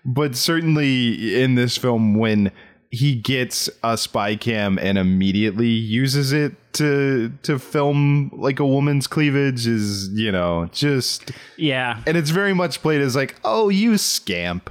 but 0.04 0.34
certainly 0.36 1.40
in 1.42 1.54
this 1.54 1.76
film, 1.76 2.14
when 2.18 2.50
he 2.90 3.14
gets 3.14 3.68
a 3.82 3.96
spy 3.96 4.36
cam 4.36 4.78
and 4.78 4.96
immediately 4.96 5.68
uses 5.68 6.32
it 6.32 6.54
to 6.74 7.32
to 7.42 7.58
film 7.58 8.30
like 8.34 8.60
a 8.60 8.66
woman's 8.66 9.06
cleavage 9.06 9.66
is, 9.66 10.08
you 10.12 10.30
know, 10.30 10.68
just 10.72 11.30
Yeah. 11.56 12.00
and 12.06 12.16
it's 12.16 12.30
very 12.30 12.52
much 12.54 12.80
played 12.82 13.00
as 13.00 13.16
like, 13.16 13.34
oh, 13.44 13.68
you 13.70 13.96
scamp, 13.98 14.70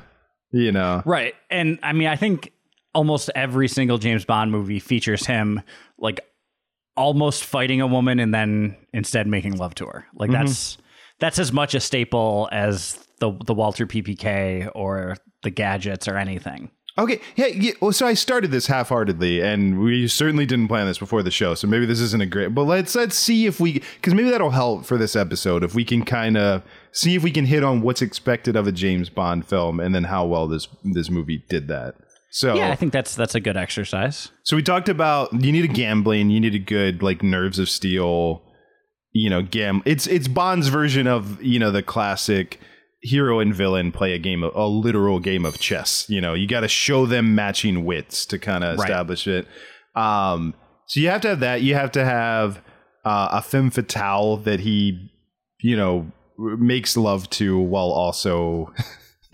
you 0.52 0.72
know. 0.72 1.02
Right. 1.06 1.34
And 1.50 1.78
I 1.84 1.92
mean, 1.94 2.08
I 2.08 2.16
think 2.16 2.52
almost 2.96 3.30
every 3.36 3.68
single 3.68 4.00
James 4.00 4.26
Bond 4.26 4.52
movie 4.52 4.80
features 4.80 5.26
him 5.26 5.62
like 6.00 6.22
almost 6.98 7.44
fighting 7.44 7.82
a 7.82 7.88
woman 7.88 8.20
and 8.20 8.34
then 8.34 8.76
instead 8.94 9.28
making 9.28 9.58
love 9.58 9.76
to 9.76 9.86
her. 9.86 10.06
Like 10.16 10.32
mm-hmm. 10.32 10.46
that's 10.46 10.78
that's 11.20 11.38
as 11.38 11.52
much 11.52 11.76
a 11.76 11.80
staple 11.80 12.50
as 12.52 13.06
the 13.20 13.38
the 13.46 13.54
Walther 13.54 13.86
PPK 13.86 14.72
or 14.74 15.18
the 15.44 15.52
gadgets 15.52 16.08
or 16.08 16.18
anything. 16.18 16.72
Okay, 16.98 17.20
yeah, 17.36 17.48
yeah. 17.48 17.74
Well, 17.82 17.92
so 17.92 18.08
I 18.08 18.14
started 18.14 18.52
this 18.52 18.68
half-heartedly, 18.68 19.42
and 19.42 19.82
we 19.82 20.08
certainly 20.08 20.46
didn't 20.46 20.70
plan 20.70 20.88
this 20.88 20.98
before 20.98 21.24
the 21.24 21.32
show. 21.32 21.54
So 21.54 21.68
maybe 21.68 21.86
this 21.86 22.00
isn't 22.00 22.22
a 22.22 22.26
great. 22.26 22.56
But 22.56 22.64
let's 22.64 22.96
let's 22.96 23.18
see 23.18 23.46
if 23.46 23.60
we, 23.60 23.84
because 23.96 24.14
maybe 24.14 24.30
that'll 24.30 24.52
help 24.52 24.86
for 24.86 24.98
this 24.98 25.14
episode. 25.14 25.62
If 25.66 25.76
we 25.76 25.84
can 25.84 26.06
kind 26.06 26.38
of 26.38 26.64
see 26.94 27.16
if 27.16 27.22
we 27.22 27.32
can 27.32 27.48
hit 27.48 27.66
on 27.66 27.82
what's 27.82 28.02
expected 28.02 28.56
of 28.56 28.66
a 28.66 28.72
James 28.72 29.10
Bond 29.10 29.46
film, 29.46 29.82
and 29.82 29.94
then 29.94 30.06
how 30.06 30.26
well 30.26 30.48
this 30.48 30.70
this 30.86 31.10
movie 31.10 31.44
did 31.50 31.68
that. 31.68 31.96
So 32.38 32.58
Yeah, 32.58 32.70
I 32.70 32.76
think 32.76 32.92
that's 32.92 33.16
that's 33.16 33.34
a 33.34 33.40
good 33.40 33.56
exercise. 33.56 34.30
so 34.44 34.58
we 34.58 34.62
talked 34.62 34.90
about 34.90 35.32
you 35.42 35.54
need 35.54 35.64
a 35.64 35.70
gambling, 35.74 36.30
you 36.30 36.42
need 36.42 36.54
a 36.54 36.60
good 36.60 37.02
like 37.02 37.24
nerves 37.24 37.60
of 37.60 37.70
steel, 37.70 38.42
you 39.14 39.30
know, 39.30 39.42
gam. 39.42 39.82
It's 39.86 40.06
it's 40.06 40.28
Bond's 40.28 40.68
version 40.68 41.08
of 41.08 41.42
you 41.42 41.60
know 41.60 41.72
the 41.72 41.82
classic 41.82 42.60
hero 43.02 43.40
and 43.40 43.56
villain 43.56 43.92
play 43.94 44.12
a 44.12 44.20
game 44.20 44.44
of 44.44 44.54
a 44.54 44.68
literal 44.68 45.20
game 45.22 45.46
of 45.46 45.60
chess. 45.60 46.06
You 46.10 46.20
know, 46.20 46.34
you 46.34 46.46
got 46.46 46.62
to 46.62 46.68
show 46.68 47.06
them 47.06 47.36
matching 47.36 47.86
wits 47.86 48.26
to 48.26 48.38
kind 48.38 48.66
of 48.66 48.80
Right. 48.80 48.90
establish 48.90 49.28
it. 49.28 49.48
Um, 49.96 50.56
so 50.88 51.00
you 51.00 51.08
have 51.08 51.22
to 51.22 51.30
have 51.30 51.40
that. 51.40 51.62
You 51.62 51.76
have 51.76 51.92
to 51.94 52.04
have 52.04 52.58
uh, 53.06 53.30
a 53.32 53.42
femme 53.42 53.70
fatale 53.72 54.36
that 54.44 54.60
he, 54.60 55.10
you 55.62 55.78
know, 55.78 56.12
makes 56.38 56.98
love 56.98 57.30
to 57.30 57.58
while 57.58 57.92
also. 57.92 58.74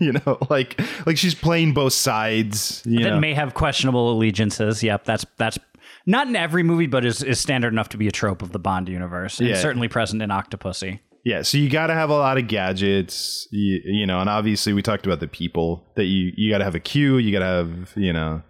You 0.06 0.12
know, 0.12 0.38
like 0.50 0.80
like 1.06 1.16
she's 1.16 1.34
playing 1.34 1.74
both 1.74 1.92
sides. 1.92 2.82
You 2.84 3.04
That 3.04 3.10
know, 3.10 3.20
may 3.20 3.34
have 3.34 3.54
questionable 3.54 4.10
allegiances. 4.12 4.82
Yep, 4.82 5.04
that's 5.04 5.24
that's 5.38 5.58
not 6.06 6.26
in 6.26 6.34
every 6.36 6.62
movie, 6.64 6.86
but 6.88 7.04
is, 7.04 7.22
is 7.22 7.38
standard 7.38 7.72
enough 7.72 7.88
to 7.90 7.96
be 7.96 8.08
a 8.08 8.10
trope 8.10 8.42
of 8.42 8.50
the 8.52 8.58
Bond 8.58 8.88
universe, 8.88 9.38
and 9.38 9.48
Yeah. 9.48 9.56
certainly 9.56 9.86
present 9.88 10.20
in 10.22 10.30
Octopussy. 10.30 10.98
Yeah, 11.24 11.42
so 11.42 11.56
you 11.56 11.70
got 11.70 11.86
to 11.86 11.94
have 11.94 12.10
a 12.10 12.14
lot 12.16 12.36
of 12.36 12.48
gadgets, 12.48 13.46
you, 13.52 13.80
you 13.84 14.06
know, 14.08 14.18
and 14.18 14.28
obviously 14.28 14.72
we 14.72 14.82
talked 14.82 15.06
about 15.06 15.20
the 15.20 15.28
people 15.28 15.86
that 15.94 16.06
you 16.06 16.32
you 16.36 16.50
got 16.50 16.58
to 16.58 16.64
have 16.64 16.74
a 16.74 16.80
Q, 16.80 17.18
you 17.18 17.30
got 17.30 17.38
to 17.38 17.44
have, 17.44 17.92
you 17.94 18.12
know, 18.12 18.42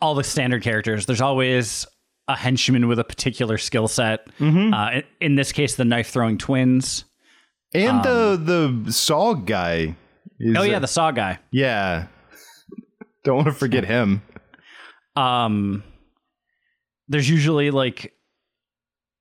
all 0.00 0.14
the 0.14 0.22
standard 0.22 0.62
characters. 0.62 1.06
There's 1.06 1.20
always 1.20 1.86
a 2.28 2.36
henchman 2.36 2.86
with 2.86 3.00
a 3.00 3.04
particular 3.04 3.58
skill 3.58 3.88
set. 3.88 4.20
Mm-hmm. 4.38 4.72
Uh, 4.72 4.90
in, 4.92 5.02
in 5.20 5.34
this 5.34 5.50
case, 5.50 5.74
the 5.74 5.84
knife 5.84 6.10
throwing 6.10 6.38
twins. 6.38 7.04
and 7.74 8.02
the 8.04 8.40
the 8.84 8.92
Saw 8.92 9.34
guy. 9.34 9.96
Um, 10.46 10.56
Oh 10.56 10.62
yeah, 10.62 10.76
a- 10.78 10.80
the 10.80 10.86
Saw 10.86 11.10
guy. 11.10 11.38
yeah. 11.50 12.06
Don't 13.24 13.36
want 13.36 13.48
to 13.48 13.52
forget 13.54 13.84
him. 13.96 14.22
Um, 15.16 15.82
there's 17.08 17.28
usually 17.28 17.70
like 17.70 18.14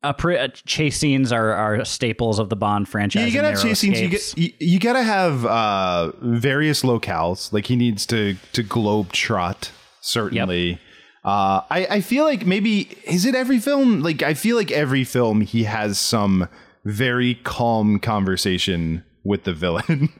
a, 0.03 0.13
pre- 0.13 0.37
uh 0.37 0.47
chase 0.65 0.97
scenes 0.97 1.31
are, 1.33 1.51
are 1.51 1.83
staples 1.83 2.39
of 2.39 2.49
the 2.49 2.55
Bond 2.55 2.87
franchise. 2.87 3.21
Yeah, 3.21 3.27
you 3.27 3.33
gotta 3.33 3.49
have 3.49 3.61
chase 3.61 3.79
scenes. 3.79 3.99
You, 3.99 4.07
escapes. 4.07 4.33
get, 4.35 4.43
you, 4.61 4.67
you 4.73 4.79
gotta 4.79 5.03
have 5.03 5.45
uh, 5.45 6.11
various 6.21 6.83
locales. 6.83 7.51
Like 7.51 7.65
he 7.65 7.75
needs 7.75 8.05
to 8.07 8.35
to 8.53 8.63
globe 8.63 9.11
trot. 9.11 9.71
Certainly. 10.01 10.79
Uh, 11.25 11.61
I 11.69 11.87
I 11.89 12.01
feel 12.01 12.23
like 12.23 12.45
maybe 12.45 12.95
is 13.05 13.25
it 13.25 13.35
every 13.35 13.59
film? 13.59 13.99
Like 14.01 14.23
I 14.23 14.33
feel 14.35 14.55
like 14.55 14.71
every 14.71 15.03
film 15.03 15.41
he 15.41 15.63
has 15.65 15.99
some 15.99 16.47
very 16.85 17.35
calm 17.43 17.99
conversation 17.99 19.03
with 19.25 19.43
the 19.43 19.53
villain, 19.53 20.09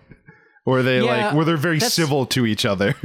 or 0.70 0.84
they 0.84 1.02
Yeah, 1.02 1.28
like 1.28 1.36
where 1.36 1.46
they're 1.46 1.58
very 1.58 1.80
civil 1.80 2.26
to 2.28 2.46
each 2.46 2.66
other. 2.66 2.96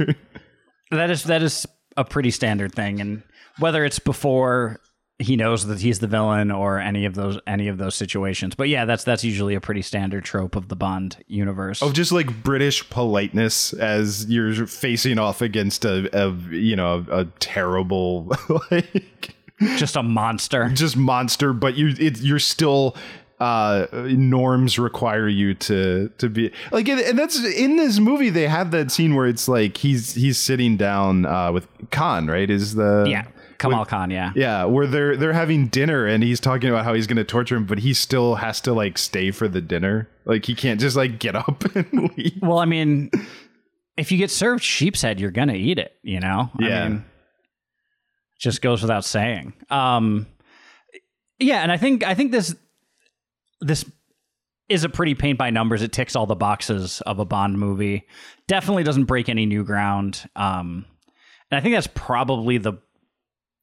that 0.91 1.09
is 1.09 1.23
that 1.23 1.41
is 1.41 1.65
a 1.97 2.05
pretty 2.05 2.31
standard 2.31 2.73
thing, 2.73 3.01
and 3.01 3.23
whether 3.59 3.83
it's 3.83 3.99
before 3.99 4.79
he 5.17 5.37
knows 5.37 5.65
that 5.67 5.79
he's 5.79 5.99
the 5.99 6.07
villain 6.07 6.51
or 6.51 6.77
any 6.77 7.05
of 7.05 7.15
those 7.15 7.39
any 7.47 7.67
of 7.67 7.77
those 7.77 7.95
situations. 7.95 8.53
But 8.55 8.69
yeah, 8.69 8.85
that's 8.85 9.03
that's 9.03 9.23
usually 9.23 9.55
a 9.55 9.61
pretty 9.61 9.81
standard 9.81 10.25
trope 10.25 10.55
of 10.55 10.67
the 10.67 10.75
Bond 10.75 11.23
universe. 11.27 11.81
of 11.81 11.93
just 11.93 12.11
like 12.11 12.43
British 12.43 12.89
politeness 12.89 13.71
as 13.73 14.25
you're 14.25 14.67
facing 14.67 15.17
off 15.17 15.41
against 15.41 15.85
a, 15.85 16.09
a 16.13 16.31
you 16.51 16.75
know 16.75 17.05
a, 17.09 17.25
terrible 17.39 18.31
like 18.71 19.35
just 19.77 19.95
a 19.95 20.03
monster. 20.03 20.69
just 20.69 20.97
monster, 20.97 21.53
but 21.53 21.75
you 21.75 21.95
it, 21.97 22.19
you're 22.19 22.39
still 22.39 22.95
uh 23.39 23.85
norms 24.11 24.79
require 24.79 25.27
you 25.27 25.53
to 25.53 26.09
to 26.17 26.29
be 26.29 26.51
like 26.71 26.87
and 26.87 27.19
that's 27.19 27.43
in 27.43 27.75
this 27.75 27.99
movie 27.99 28.29
they 28.29 28.47
have 28.47 28.71
that 28.71 28.89
scene 28.91 29.13
where 29.13 29.27
it's 29.27 29.47
like 29.49 29.75
he's 29.75 30.13
he's 30.13 30.37
sitting 30.37 30.77
down 30.77 31.25
uh 31.25 31.51
with 31.51 31.67
Khan 31.91 32.27
right 32.27 32.49
is 32.49 32.75
the 32.75 33.03
Yeah, 33.07 33.25
Kamal 33.57 33.83
Khan. 33.85 34.09
Yeah. 34.09 34.31
yeah 34.35 34.63
where 34.63 34.87
they're 34.87 35.17
they're 35.17 35.33
having 35.33 35.67
dinner 35.67 36.05
and 36.05 36.23
he's 36.23 36.39
talking 36.39 36.69
about 36.69 36.85
how 36.85 36.93
he's 36.93 37.07
going 37.07 37.17
to 37.17 37.25
torture 37.25 37.57
him 37.57 37.65
but 37.65 37.79
he 37.79 37.93
still 37.93 38.35
has 38.35 38.61
to 38.61 38.73
like 38.73 38.97
stay 38.97 39.31
for 39.31 39.49
the 39.49 39.59
dinner 39.59 40.07
like 40.23 40.45
he 40.45 40.55
can't 40.55 40.79
just 40.79 40.95
like 40.95 41.19
get 41.19 41.35
up 41.35 41.63
and 41.75 42.11
leave 42.17 42.39
Well, 42.41 42.59
I 42.59 42.65
mean, 42.65 43.11
if 43.97 44.11
you 44.13 44.17
get 44.17 44.31
served 44.31 44.63
sheep's 44.63 45.01
head, 45.01 45.19
you're 45.19 45.31
gonna 45.31 45.53
eat 45.55 45.77
it. 45.77 45.93
You 46.03 46.19
know. 46.21 46.51
Yeah. 46.59 46.83
I 46.83 46.89
mean, 46.89 47.05
just 48.39 48.61
goes 48.61 48.81
without 48.81 49.05
saying. 49.05 49.53
Um, 49.69 50.27
yeah, 51.39 51.61
and 51.61 51.71
I 51.71 51.77
think 51.77 52.03
I 52.03 52.13
think 52.13 52.31
this 52.31 52.55
this 53.65 53.85
is 54.69 54.83
a 54.83 54.89
pretty 54.89 55.15
paint 55.15 55.37
by 55.37 55.49
numbers. 55.49 55.81
It 55.81 55.91
ticks 55.91 56.15
all 56.15 56.25
the 56.25 56.35
boxes 56.35 57.01
of 57.01 57.19
a 57.19 57.25
Bond 57.25 57.59
movie. 57.59 58.07
Definitely 58.47 58.83
doesn't 58.83 59.05
break 59.05 59.29
any 59.29 59.45
new 59.45 59.63
ground. 59.63 60.27
Um, 60.35 60.85
and 61.51 61.57
I 61.57 61.61
think 61.61 61.75
that's 61.75 61.89
probably 61.93 62.57
the 62.57 62.73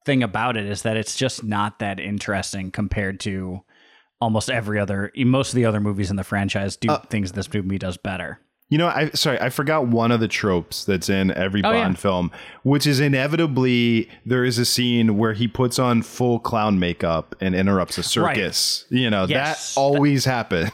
thing 0.05 0.23
about 0.23 0.57
it 0.57 0.67
is 0.67 0.83
that 0.83 0.97
it's 0.97 1.17
just 1.17 1.45
not 1.45 1.79
that 1.79 2.01
interesting 2.01 2.71
compared 2.71 3.21
to 3.21 3.61
almost 4.21 4.51
every 4.51 4.79
other 4.79 5.13
most 5.17 5.51
of 5.51 5.57
the 5.57 5.65
other 5.65 5.81
movies 5.81 6.11
in 6.11 6.17
the 6.17 6.25
franchise 6.25 6.77
do 6.77 6.97
things 7.09 7.33
this 7.33 7.53
movie 7.53 7.79
does 7.79 7.97
better. 7.97 8.41
You 8.73 8.79
know, 8.79 8.89
I 8.89 9.11
sorry, 9.11 9.39
I 9.39 9.51
forgot 9.51 9.89
one 9.89 10.11
of 10.13 10.21
the 10.21 10.29
tropes 10.29 10.87
that's 10.87 11.11
in 11.11 11.31
every 11.33 11.61
Oh, 11.63 11.71
Bond 11.73 11.93
yeah. 11.93 12.01
film, 12.01 12.31
which 12.63 12.87
is 12.87 13.01
inevitably 13.01 14.09
there 14.25 14.47
is 14.47 14.57
a 14.57 14.65
scene 14.65 15.19
where 15.19 15.35
he 15.35 15.47
puts 15.47 15.79
on 15.79 16.01
full 16.01 16.39
clown 16.39 16.79
makeup 16.79 17.37
and 17.39 17.55
interrupts 17.55 17.99
a 17.99 18.03
circus. 18.03 18.87
You 18.89 19.11
know, 19.11 19.27
Yes. 19.29 19.75
that 19.75 19.79
always 19.81 20.25
happens. 20.25 20.71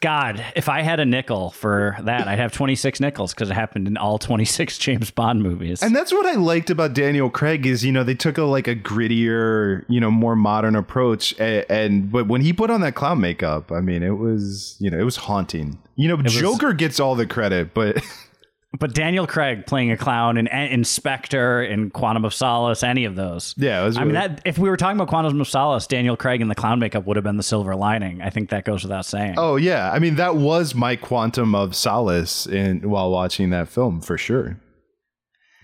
God, 0.00 0.44
if 0.54 0.68
I 0.68 0.82
had 0.82 1.00
a 1.00 1.04
nickel 1.04 1.50
for 1.50 1.96
that, 2.02 2.28
I'd 2.28 2.38
have 2.38 2.52
26 2.52 3.00
nickels 3.00 3.34
because 3.34 3.50
it 3.50 3.54
happened 3.54 3.86
in 3.86 3.96
all 3.96 4.18
26 4.18 4.78
James 4.78 5.10
Bond 5.10 5.42
movies. 5.42 5.82
And 5.82 5.94
that's 5.94 6.12
what 6.12 6.26
I 6.26 6.34
liked 6.34 6.70
about 6.70 6.94
Daniel 6.94 7.30
Craig 7.30 7.66
is, 7.66 7.84
you 7.84 7.92
know, 7.92 8.04
they 8.04 8.14
took 8.14 8.38
a 8.38 8.44
like 8.44 8.68
a 8.68 8.74
grittier, 8.74 9.84
you 9.88 10.00
know, 10.00 10.10
more 10.10 10.36
modern 10.36 10.76
approach 10.76 11.34
and, 11.38 11.64
and 11.68 12.12
but 12.12 12.26
when 12.26 12.40
he 12.40 12.52
put 12.52 12.70
on 12.70 12.80
that 12.82 12.94
clown 12.94 13.20
makeup, 13.20 13.72
I 13.72 13.80
mean, 13.80 14.02
it 14.02 14.18
was, 14.18 14.76
you 14.78 14.90
know, 14.90 14.98
it 14.98 15.04
was 15.04 15.16
haunting. 15.16 15.78
You 15.96 16.08
know, 16.08 16.22
Joker 16.22 16.72
gets 16.72 17.00
all 17.00 17.14
the 17.14 17.26
credit, 17.26 17.74
but 17.74 18.02
but 18.78 18.94
Daniel 18.94 19.26
Craig 19.26 19.66
playing 19.66 19.90
a 19.90 19.96
clown 19.96 20.38
in 20.38 20.46
Inspector 20.48 21.62
in 21.64 21.90
Quantum 21.90 22.24
of 22.24 22.32
Solace, 22.32 22.82
any 22.82 23.04
of 23.04 23.16
those. 23.16 23.54
Yeah, 23.58 23.82
it 23.82 23.84
was 23.84 23.96
I 23.98 24.04
mean 24.04 24.14
that 24.14 24.40
if 24.46 24.58
we 24.58 24.68
were 24.70 24.76
talking 24.76 24.96
about 24.96 25.08
Quantum 25.08 25.40
of 25.40 25.48
Solace, 25.48 25.86
Daniel 25.86 26.16
Craig 26.16 26.40
in 26.40 26.48
the 26.48 26.54
clown 26.54 26.78
makeup 26.78 27.04
would 27.06 27.16
have 27.16 27.24
been 27.24 27.36
the 27.36 27.42
silver 27.42 27.76
lining. 27.76 28.22
I 28.22 28.30
think 28.30 28.48
that 28.50 28.64
goes 28.64 28.82
without 28.82 29.04
saying. 29.04 29.34
Oh 29.36 29.56
yeah, 29.56 29.90
I 29.92 29.98
mean 29.98 30.16
that 30.16 30.36
was 30.36 30.74
my 30.74 30.96
quantum 30.96 31.54
of 31.54 31.76
solace 31.76 32.46
in 32.46 32.88
while 32.88 33.10
watching 33.10 33.50
that 33.50 33.68
film 33.68 34.00
for 34.00 34.16
sure. 34.16 34.58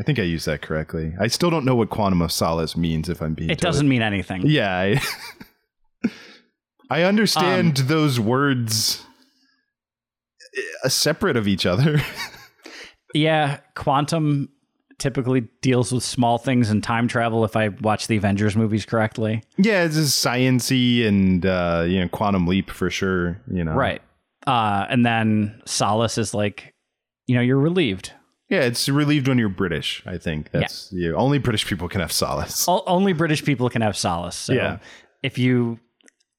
I 0.00 0.04
think 0.04 0.18
I 0.20 0.22
used 0.22 0.46
that 0.46 0.62
correctly. 0.62 1.14
I 1.18 1.26
still 1.26 1.50
don't 1.50 1.64
know 1.64 1.74
what 1.74 1.90
quantum 1.90 2.22
of 2.22 2.30
solace 2.30 2.76
means 2.76 3.08
if 3.08 3.20
I'm 3.20 3.34
being 3.34 3.50
it 3.50 3.58
doesn't 3.60 3.88
mean 3.88 4.02
anything. 4.02 4.42
Yeah. 4.46 4.72
I, 6.04 6.10
I 6.90 7.02
understand 7.02 7.80
Um, 7.80 7.86
those 7.88 8.20
words 8.20 9.04
uh, 10.84 10.88
separate 10.88 11.36
of 11.36 11.48
each 11.48 11.66
other. 11.66 12.00
Yeah, 13.14 13.58
quantum 13.74 14.48
typically 14.98 15.42
deals 15.62 15.92
with 15.92 16.02
small 16.02 16.38
things 16.38 16.70
and 16.70 16.82
time 16.82 17.06
travel 17.08 17.44
if 17.44 17.54
I 17.56 17.68
watch 17.68 18.08
the 18.08 18.16
Avengers 18.16 18.56
movies 18.56 18.84
correctly. 18.84 19.42
yeah, 19.56 19.84
it's 19.84 19.94
just 19.94 20.24
sciency 20.24 21.06
and 21.06 21.44
uh, 21.46 21.84
you 21.86 22.00
know 22.00 22.08
quantum 22.08 22.46
leap 22.46 22.70
for 22.70 22.90
sure. 22.90 23.40
You 23.50 23.64
know, 23.64 23.72
Right. 23.74 24.02
Uh, 24.46 24.86
and 24.88 25.04
then 25.04 25.60
Solace 25.66 26.16
is 26.18 26.32
like, 26.32 26.74
you 27.26 27.34
know, 27.34 27.40
you're 27.42 27.58
relieved. 27.58 28.12
Yeah, 28.48 28.60
it's 28.62 28.88
relieved 28.88 29.28
when 29.28 29.36
you're 29.36 29.50
British. 29.50 30.02
I 30.06 30.16
think 30.16 30.50
that's 30.52 30.90
yeah. 30.90 31.10
only 31.12 31.38
British 31.38 31.66
people 31.66 31.86
can 31.88 32.00
have 32.00 32.10
solace. 32.12 32.66
O- 32.66 32.82
only 32.86 33.12
British 33.12 33.44
people 33.44 33.68
can 33.68 33.82
have 33.82 33.94
solace. 33.94 34.36
So 34.36 34.54
Yeah. 34.54 34.78
if 35.22 35.36
you 35.36 35.78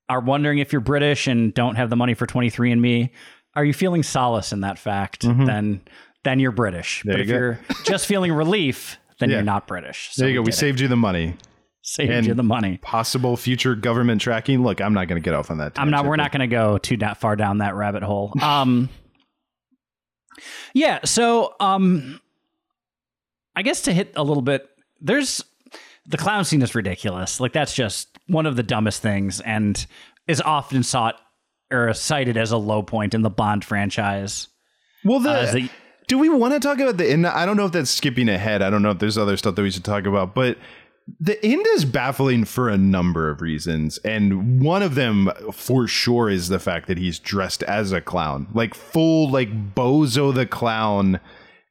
are 0.07 0.19
wondering 0.19 0.57
if 0.57 0.73
you're 0.73 0.81
British 0.81 1.27
and 1.27 1.53
don't 1.53 1.75
have 1.75 1.91
the 1.91 1.95
money 1.95 2.15
for 2.15 2.25
23andMe, 2.25 3.11
are 3.55 3.63
you 3.63 3.73
feeling 3.73 4.01
solace 4.01 4.51
in 4.51 4.61
that 4.61 4.79
fact? 4.79 5.21
Then 5.21 5.81
then 6.23 6.39
you're 6.39 6.51
British. 6.51 7.01
There 7.05 7.13
but 7.13 7.17
you 7.17 7.23
if 7.23 7.27
go. 7.29 7.35
you're 7.35 7.59
just 7.85 8.05
feeling 8.07 8.31
relief, 8.33 8.97
then 9.19 9.29
Yeah. 9.29 9.37
you're 9.37 9.43
not 9.45 9.67
British. 9.67 10.09
So 10.13 10.21
there 10.23 10.29
you 10.29 10.35
go. 10.37 10.41
We 10.41 10.45
did 10.45 10.53
it. 10.53 10.57
saved 10.57 10.79
you 10.79 10.87
the 10.87 10.95
money. 10.97 11.35
saved 11.81 12.11
and- 12.11 12.27
you 12.27 12.33
the 12.33 12.43
money. 12.43 12.77
Possible 12.81 13.35
future 13.37 13.73
government 13.75 14.21
tracking. 14.21 14.61
Look, 14.63 14.79
I'm 14.81 14.93
not 14.93 15.07
going 15.07 15.21
to 15.21 15.25
get 15.25 15.33
off 15.33 15.49
on 15.49 15.57
that. 15.59 15.73
I'm 15.77 15.89
not. 15.89 16.03
We're 16.05 16.11
but- 16.11 16.23
not 16.23 16.31
going 16.31 16.41
to 16.41 16.47
go 16.47 16.77
too 16.77 16.97
far 17.17 17.35
down 17.35 17.59
that 17.59 17.75
rabbit 17.75 18.03
hole. 18.03 18.33
Um, 18.41 18.89
yeah. 20.73 20.99
So, 21.05 21.55
um, 21.59 22.19
I 23.55 23.61
guess 23.61 23.81
to 23.83 23.93
hit 23.93 24.13
a 24.15 24.23
little 24.23 24.43
bit, 24.43 24.67
there's 25.01 25.43
the 26.05 26.17
clown 26.17 26.45
scene 26.45 26.61
is 26.61 26.75
ridiculous. 26.75 27.39
Like 27.39 27.53
that's 27.53 27.73
just 27.73 28.17
one 28.27 28.45
of 28.45 28.55
the 28.55 28.63
dumbest 28.63 29.01
things, 29.01 29.39
and 29.41 29.85
is 30.27 30.41
often 30.41 30.83
sought 30.83 31.15
or 31.71 31.93
cited 31.93 32.37
as 32.37 32.51
a 32.51 32.57
low 32.57 32.81
point 32.83 33.13
in 33.13 33.21
the 33.21 33.29
Bond 33.29 33.63
franchise. 33.65 34.47
Well, 35.03 35.19
the, 35.19 35.31
Uh, 35.31 35.67
do 36.09 36.17
we 36.17 36.27
want 36.27 36.53
to 36.55 36.59
talk 36.59 36.79
about 36.79 36.97
the 36.97 37.09
end? 37.09 37.25
I 37.25 37.45
don't 37.45 37.55
know 37.55 37.67
if 37.67 37.71
that's 37.71 37.91
skipping 37.91 38.27
ahead. 38.27 38.61
I 38.61 38.69
don't 38.69 38.81
know 38.81 38.89
if 38.89 38.99
there's 38.99 39.17
other 39.17 39.37
stuff 39.37 39.55
that 39.55 39.61
we 39.61 39.71
should 39.71 39.85
talk 39.85 40.05
about, 40.05 40.33
but 40.33 40.57
the 41.19 41.43
end 41.45 41.65
is 41.75 41.85
baffling 41.85 42.45
for 42.45 42.67
a 42.67 42.77
number 42.77 43.29
of 43.29 43.41
reasons, 43.41 43.99
and 43.99 44.59
one 44.59 44.81
of 44.81 44.95
them 44.95 45.31
for 45.53 45.87
sure 45.87 46.29
is 46.29 46.49
the 46.49 46.59
fact 46.59 46.87
that 46.87 46.97
he's 46.97 47.19
dressed 47.19 47.63
as 47.63 47.91
a 47.91 48.01
clown, 48.01 48.47
like 48.53 48.73
full 48.73 49.29
like 49.31 49.73
Bozo 49.73 50.33
the 50.33 50.45
clown. 50.45 51.19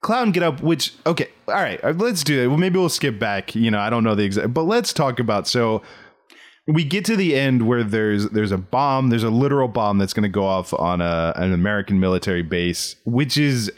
Clown 0.00 0.30
get 0.30 0.44
up, 0.44 0.62
which 0.62 0.94
okay, 1.04 1.28
all 1.48 1.54
right, 1.54 1.82
uh, 1.82 1.90
let's 1.90 2.22
do 2.22 2.40
it. 2.40 2.46
Well, 2.46 2.56
maybe 2.56 2.78
we'll 2.78 2.88
skip 2.88 3.18
back. 3.18 3.56
You 3.56 3.72
know, 3.72 3.80
I 3.80 3.90
don't 3.90 4.04
know 4.04 4.14
the 4.14 4.22
exact, 4.22 4.54
but 4.54 4.62
let's 4.62 4.92
talk 4.92 5.18
about 5.18 5.48
so 5.48 5.82
we 6.68 6.84
get 6.84 7.04
to 7.06 7.16
the 7.16 7.34
end 7.34 7.66
where 7.66 7.82
there's 7.82 8.28
there's 8.28 8.52
a 8.52 8.58
bomb 8.58 9.08
there's 9.08 9.24
a 9.24 9.30
literal 9.30 9.66
bomb 9.66 9.98
that's 9.98 10.12
going 10.12 10.22
to 10.22 10.28
go 10.28 10.44
off 10.44 10.74
on 10.74 11.00
a, 11.00 11.32
an 11.36 11.54
american 11.54 11.98
military 11.98 12.42
base 12.42 12.94
which 13.04 13.38
is 13.38 13.72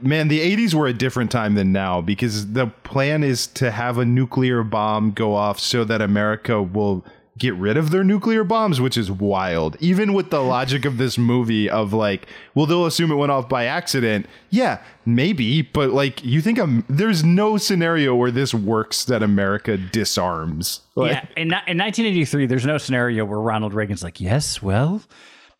man 0.00 0.28
the 0.28 0.40
80s 0.56 0.74
were 0.74 0.86
a 0.86 0.92
different 0.92 1.30
time 1.30 1.54
than 1.54 1.72
now 1.72 2.00
because 2.00 2.52
the 2.52 2.66
plan 2.84 3.22
is 3.22 3.46
to 3.48 3.70
have 3.70 3.98
a 3.98 4.04
nuclear 4.04 4.62
bomb 4.62 5.12
go 5.12 5.34
off 5.34 5.58
so 5.60 5.84
that 5.84 6.00
america 6.02 6.62
will 6.62 7.04
get 7.38 7.54
rid 7.54 7.78
of 7.78 7.90
their 7.90 8.04
nuclear 8.04 8.44
bombs 8.44 8.78
which 8.80 8.96
is 8.96 9.10
wild 9.10 9.74
even 9.80 10.12
with 10.12 10.28
the 10.30 10.40
logic 10.40 10.84
of 10.84 10.98
this 10.98 11.16
movie 11.16 11.68
of 11.68 11.92
like 11.92 12.26
well 12.54 12.66
they'll 12.66 12.84
assume 12.86 13.10
it 13.10 13.14
went 13.16 13.32
off 13.32 13.48
by 13.48 13.64
accident 13.64 14.26
yeah 14.50 14.78
maybe 15.06 15.62
but 15.62 15.90
like 15.90 16.22
you 16.22 16.40
think 16.42 16.58
um, 16.58 16.84
there's 16.90 17.24
no 17.24 17.56
scenario 17.56 18.14
where 18.14 18.30
this 18.30 18.52
works 18.52 19.04
that 19.06 19.22
america 19.22 19.78
disarms 19.78 20.82
Like- 20.94 21.12
yeah. 21.12 21.20
In, 21.36 21.48
in 21.66 21.78
1983, 21.78 22.46
there's 22.46 22.66
no 22.66 22.76
scenario 22.78 23.24
where 23.24 23.40
Ronald 23.40 23.72
Reagan's 23.72 24.02
like, 24.02 24.20
"Yes, 24.20 24.62
well, 24.62 25.02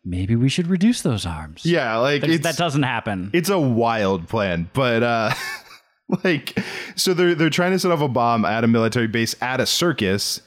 maybe 0.04 0.36
we 0.36 0.48
should 0.48 0.66
reduce 0.66 1.02
those 1.02 1.26
arms." 1.26 1.64
Yeah, 1.64 1.96
like 1.96 2.24
it's, 2.24 2.44
that 2.44 2.56
doesn't 2.56 2.84
happen. 2.84 3.30
it's 3.32 3.48
a 3.48 3.58
wild 3.58 4.28
plan, 4.28 4.70
but 4.72 5.02
uh 5.02 5.34
like 6.24 6.58
so 6.96 7.14
they're 7.14 7.34
they're 7.34 7.50
trying 7.50 7.72
to 7.72 7.78
set 7.78 7.90
off 7.90 8.00
a 8.00 8.08
bomb 8.08 8.44
at 8.44 8.64
a 8.64 8.68
military 8.68 9.06
base 9.06 9.34
at 9.40 9.60
a 9.60 9.66
circus 9.66 10.40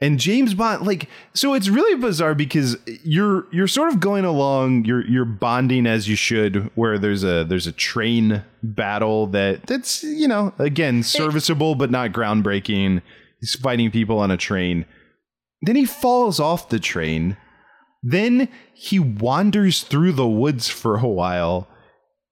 and 0.00 0.18
James 0.18 0.54
Bond 0.54 0.86
like 0.86 1.08
so 1.34 1.54
it's 1.54 1.68
really 1.68 2.00
bizarre 2.00 2.34
because 2.34 2.76
you're 3.04 3.46
you're 3.52 3.66
sort 3.66 3.92
of 3.92 4.00
going 4.00 4.24
along 4.24 4.84
you're 4.84 5.06
you're 5.06 5.24
bonding 5.24 5.86
as 5.86 6.08
you 6.08 6.16
should 6.16 6.70
where 6.74 6.98
there's 6.98 7.22
a 7.22 7.44
there's 7.44 7.66
a 7.66 7.72
train 7.72 8.42
battle 8.62 9.26
that 9.28 9.66
that's 9.66 10.02
you 10.02 10.26
know 10.26 10.52
again 10.58 11.02
serviceable 11.02 11.74
but 11.74 11.90
not 11.90 12.12
groundbreaking 12.12 13.02
he's 13.40 13.54
fighting 13.54 13.90
people 13.90 14.18
on 14.18 14.30
a 14.30 14.36
train 14.36 14.86
then 15.62 15.76
he 15.76 15.84
falls 15.84 16.40
off 16.40 16.70
the 16.70 16.80
train 16.80 17.36
then 18.02 18.48
he 18.72 18.98
wanders 18.98 19.82
through 19.82 20.12
the 20.12 20.28
woods 20.28 20.68
for 20.68 20.96
a 20.96 21.08
while 21.08 21.68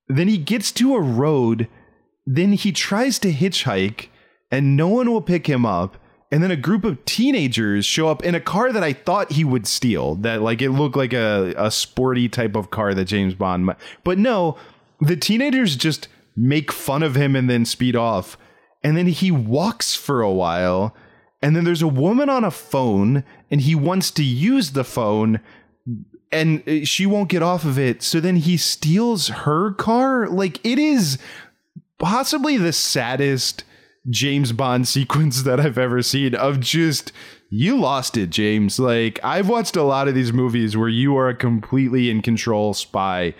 then 0.08 0.28
he 0.28 0.38
gets 0.38 0.72
to 0.72 0.94
a 0.94 1.00
road. 1.00 1.68
Then 2.26 2.52
he 2.52 2.72
tries 2.72 3.18
to 3.20 3.32
hitchhike, 3.32 4.08
and 4.50 4.76
no 4.76 4.88
one 4.88 5.10
will 5.10 5.22
pick 5.22 5.46
him 5.46 5.64
up. 5.64 5.98
And 6.30 6.42
then 6.42 6.50
a 6.50 6.56
group 6.56 6.84
of 6.84 7.02
teenagers 7.06 7.86
show 7.86 8.08
up 8.08 8.22
in 8.22 8.34
a 8.34 8.40
car 8.40 8.70
that 8.72 8.82
I 8.82 8.92
thought 8.92 9.32
he 9.32 9.44
would 9.44 9.66
steal. 9.66 10.16
That 10.16 10.42
like 10.42 10.60
it 10.60 10.70
looked 10.70 10.96
like 10.96 11.12
a, 11.14 11.54
a 11.56 11.70
sporty 11.70 12.28
type 12.28 12.54
of 12.54 12.70
car 12.70 12.92
that 12.92 13.06
James 13.06 13.34
Bond 13.34 13.66
might. 13.66 13.78
But 14.04 14.18
no, 14.18 14.58
the 15.00 15.16
teenagers 15.16 15.76
just 15.76 16.08
make 16.36 16.70
fun 16.70 17.02
of 17.02 17.14
him 17.14 17.34
and 17.34 17.48
then 17.48 17.64
speed 17.64 17.96
off. 17.96 18.36
And 18.82 18.96
then 18.96 19.06
he 19.06 19.30
walks 19.30 19.94
for 19.94 20.20
a 20.20 20.30
while. 20.30 20.94
And 21.40 21.56
then 21.56 21.64
there's 21.64 21.82
a 21.82 21.88
woman 21.88 22.28
on 22.28 22.44
a 22.44 22.50
phone, 22.50 23.22
and 23.50 23.60
he 23.60 23.74
wants 23.74 24.10
to 24.12 24.24
use 24.24 24.72
the 24.72 24.84
phone, 24.84 25.40
and 26.30 26.66
uh, 26.68 26.84
she 26.84 27.06
won't 27.06 27.28
get 27.28 27.42
off 27.42 27.64
of 27.64 27.78
it. 27.78 28.02
So 28.02 28.20
then 28.20 28.36
he 28.36 28.56
steals 28.56 29.28
her 29.28 29.72
car. 29.72 30.28
Like 30.28 30.64
it 30.64 30.78
is 30.78 31.18
possibly 31.98 32.56
the 32.56 32.72
saddest 32.72 33.64
James 34.08 34.52
Bond 34.52 34.88
sequence 34.88 35.42
that 35.42 35.60
I've 35.60 35.78
ever 35.78 36.02
seen 36.02 36.34
of 36.34 36.60
just 36.60 37.12
you 37.50 37.78
lost 37.78 38.16
it, 38.16 38.30
James. 38.30 38.78
Like 38.78 39.18
I've 39.24 39.48
watched 39.48 39.76
a 39.76 39.82
lot 39.82 40.08
of 40.08 40.14
these 40.14 40.32
movies 40.32 40.76
where 40.76 40.88
you 40.88 41.16
are 41.16 41.28
a 41.28 41.34
completely 41.34 42.10
in 42.10 42.22
control 42.22 42.74
spy 42.74 43.34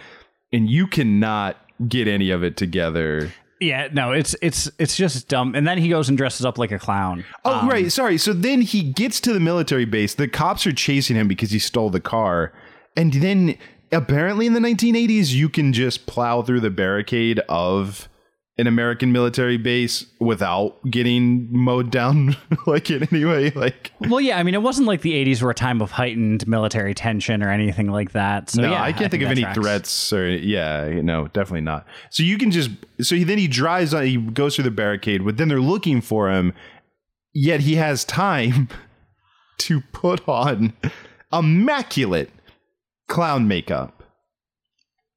and 0.52 0.68
you 0.68 0.86
cannot 0.86 1.56
get 1.88 2.08
any 2.08 2.30
of 2.30 2.42
it 2.42 2.56
together. 2.56 3.32
Yeah, 3.60 3.88
no, 3.92 4.12
it's 4.12 4.36
it's 4.40 4.70
it's 4.78 4.96
just 4.96 5.28
dumb. 5.28 5.54
And 5.54 5.66
then 5.66 5.78
he 5.78 5.88
goes 5.88 6.08
and 6.08 6.16
dresses 6.16 6.46
up 6.46 6.58
like 6.58 6.70
a 6.70 6.78
clown. 6.78 7.24
Oh, 7.44 7.66
right. 7.66 7.90
Sorry. 7.90 8.16
So 8.16 8.32
then 8.32 8.60
he 8.60 8.82
gets 8.82 9.20
to 9.22 9.32
the 9.32 9.40
military 9.40 9.84
base. 9.84 10.14
The 10.14 10.28
cops 10.28 10.66
are 10.66 10.72
chasing 10.72 11.16
him 11.16 11.26
because 11.26 11.50
he 11.50 11.58
stole 11.58 11.90
the 11.90 12.00
car. 12.00 12.52
And 12.98 13.12
then 13.12 13.56
apparently 13.92 14.46
in 14.46 14.54
the 14.54 14.60
1980s, 14.60 15.32
you 15.32 15.48
can 15.48 15.72
just 15.72 16.06
plow 16.06 16.42
through 16.42 16.60
the 16.60 16.70
barricade 16.70 17.38
of 17.48 18.08
an 18.58 18.66
American 18.66 19.12
military 19.12 19.56
base 19.56 20.04
without 20.18 20.78
getting 20.90 21.46
mowed 21.52 21.92
down 21.92 22.36
like 22.66 22.90
in 22.90 23.06
any 23.12 23.24
way. 23.24 23.50
Like, 23.50 23.92
Well, 24.00 24.20
yeah, 24.20 24.36
I 24.36 24.42
mean, 24.42 24.54
it 24.54 24.62
wasn't 24.62 24.88
like 24.88 25.02
the 25.02 25.12
'80s 25.12 25.40
were 25.42 25.50
a 25.50 25.54
time 25.54 25.80
of 25.80 25.92
heightened 25.92 26.48
military 26.48 26.92
tension 26.92 27.40
or 27.40 27.52
anything 27.52 27.86
like 27.86 28.12
that. 28.12 28.50
So 28.50 28.62
no, 28.62 28.72
yeah, 28.72 28.82
I 28.82 28.92
can't 28.92 29.12
think, 29.12 29.22
of 29.22 29.30
any 29.30 29.42
tracks. 29.42 29.58
threats 29.58 30.12
or, 30.12 30.28
yeah, 30.28 31.00
no, 31.00 31.28
definitely 31.28 31.60
not. 31.60 31.86
So 32.10 32.24
you 32.24 32.36
can 32.36 32.50
just, 32.50 32.70
so 33.00 33.14
he, 33.14 33.22
then 33.22 33.38
he 33.38 33.46
drives 33.46 33.94
on, 33.94 34.06
he 34.06 34.16
goes 34.16 34.56
through 34.56 34.64
the 34.64 34.72
barricade, 34.72 35.24
but 35.24 35.36
then 35.36 35.46
they're 35.46 35.60
looking 35.60 36.00
for 36.00 36.28
him, 36.28 36.52
yet 37.32 37.60
he 37.60 37.76
has 37.76 38.04
time 38.04 38.68
to 39.58 39.82
put 39.92 40.28
on 40.28 40.72
immaculate 41.32 42.30
clown 43.08 43.48
makeup. 43.48 44.02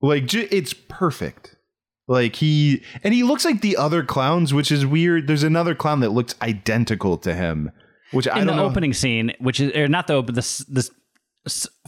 Like, 0.01 0.33
it's 0.33 0.73
perfect. 0.73 1.55
Like 2.07 2.35
he 2.35 2.83
and 3.03 3.13
he 3.13 3.23
looks 3.23 3.45
like 3.45 3.61
the 3.61 3.77
other 3.77 4.03
clowns, 4.03 4.53
which 4.53 4.69
is 4.69 4.85
weird. 4.85 5.27
There's 5.27 5.43
another 5.43 5.73
clown 5.73 6.01
that 6.01 6.09
looks 6.09 6.35
identical 6.41 7.17
to 7.19 7.33
him, 7.33 7.71
which 8.11 8.27
I 8.27 8.39
in 8.39 8.47
the 8.47 8.53
don't 8.53 8.57
know. 8.57 8.65
opening 8.65 8.91
scene, 8.91 9.31
which 9.39 9.61
is 9.61 9.73
or 9.75 9.87
not 9.87 10.07
the 10.07 10.15
open 10.15 10.35
this 10.35 10.57
this 10.67 10.91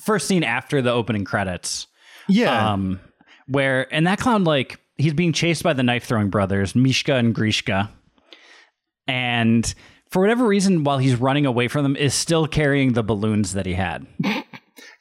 first 0.02 0.28
scene 0.28 0.44
after 0.44 0.82
the 0.82 0.92
opening 0.92 1.26
credits. 1.26 1.88
Yeah. 2.30 2.72
Um, 2.72 3.02
where 3.48 3.94
and 3.94 4.08
that 4.08 4.20
clown 4.20 4.46
like 4.46 4.80
he's 4.98 5.14
being 5.14 5.34
chased 5.34 5.62
by 5.62 5.74
the 5.74 5.84
knife 5.84 6.06
throwing 6.06 6.30
brothers 6.30 6.74
Mishka 6.74 7.16
and 7.16 7.36
Grishka, 7.36 7.90
and 9.08 9.74
for 10.10 10.22
whatever 10.22 10.46
reason, 10.48 10.86
while 10.86 11.00
he's 11.00 11.16
running 11.16 11.46
away 11.46 11.68
from 11.68 11.84
them, 11.84 11.96
is 11.98 12.14
still 12.14 12.48
carrying 12.48 12.94
the 12.94 13.04
balloons 13.04 13.54
that 13.54 13.66
he 13.66 13.74
had. 13.74 14.06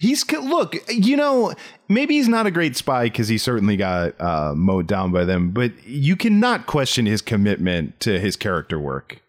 He's 0.03 0.29
look, 0.33 0.75
you 0.89 1.17
know, 1.17 1.55
maybe 1.89 2.17
he's 2.17 2.27
not 2.27 2.45
a 2.45 2.51
great 2.51 2.75
spy 2.75 3.05
because 3.05 3.29
he 3.29 3.39
certainly 3.39 3.77
got 3.77 4.21
uh, 4.21 4.53
mowed 4.53 4.89
down 4.89 5.13
by 5.13 5.25
them, 5.25 5.53
but 5.53 5.87
you 5.87 6.17
cannot 6.17 6.67
question 6.67 7.07
his 7.07 7.23
commitment 7.23 8.01
to 8.01 8.19
his 8.19 8.35
character 8.35 8.81
work. 8.81 9.23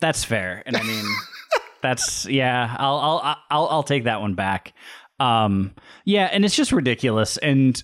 That's 0.00 0.24
fair, 0.24 0.62
and 0.64 0.78
I 0.78 0.82
mean, 0.82 1.04
that's 1.82 2.24
yeah. 2.24 2.74
I'll 2.78 2.96
I'll 2.96 3.36
I'll 3.50 3.68
I'll 3.68 3.82
take 3.82 4.04
that 4.04 4.22
one 4.22 4.34
back. 4.34 4.72
Um, 5.20 5.74
yeah, 6.06 6.30
and 6.32 6.42
it's 6.42 6.56
just 6.56 6.72
ridiculous, 6.72 7.36
and 7.36 7.82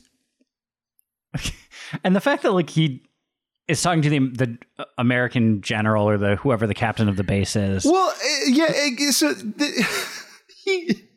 and 2.05 2.17
the 2.17 2.23
fact 2.23 2.43
that 2.45 2.53
like 2.53 2.71
he 2.71 3.03
is 3.69 3.83
talking 3.83 4.01
to 4.01 4.09
the 4.09 4.19
the 4.19 4.59
American 4.97 5.61
general 5.61 6.09
or 6.09 6.17
the 6.17 6.37
whoever 6.37 6.67
the 6.67 6.73
captain 6.73 7.07
of 7.07 7.17
the 7.17 7.23
base 7.23 7.55
is. 7.55 7.85
Well, 7.85 8.09
uh, 8.09 8.47
yeah, 8.47 8.65
uh, 8.65 9.13
so 9.13 9.35
the, 9.35 9.87
he 10.65 11.10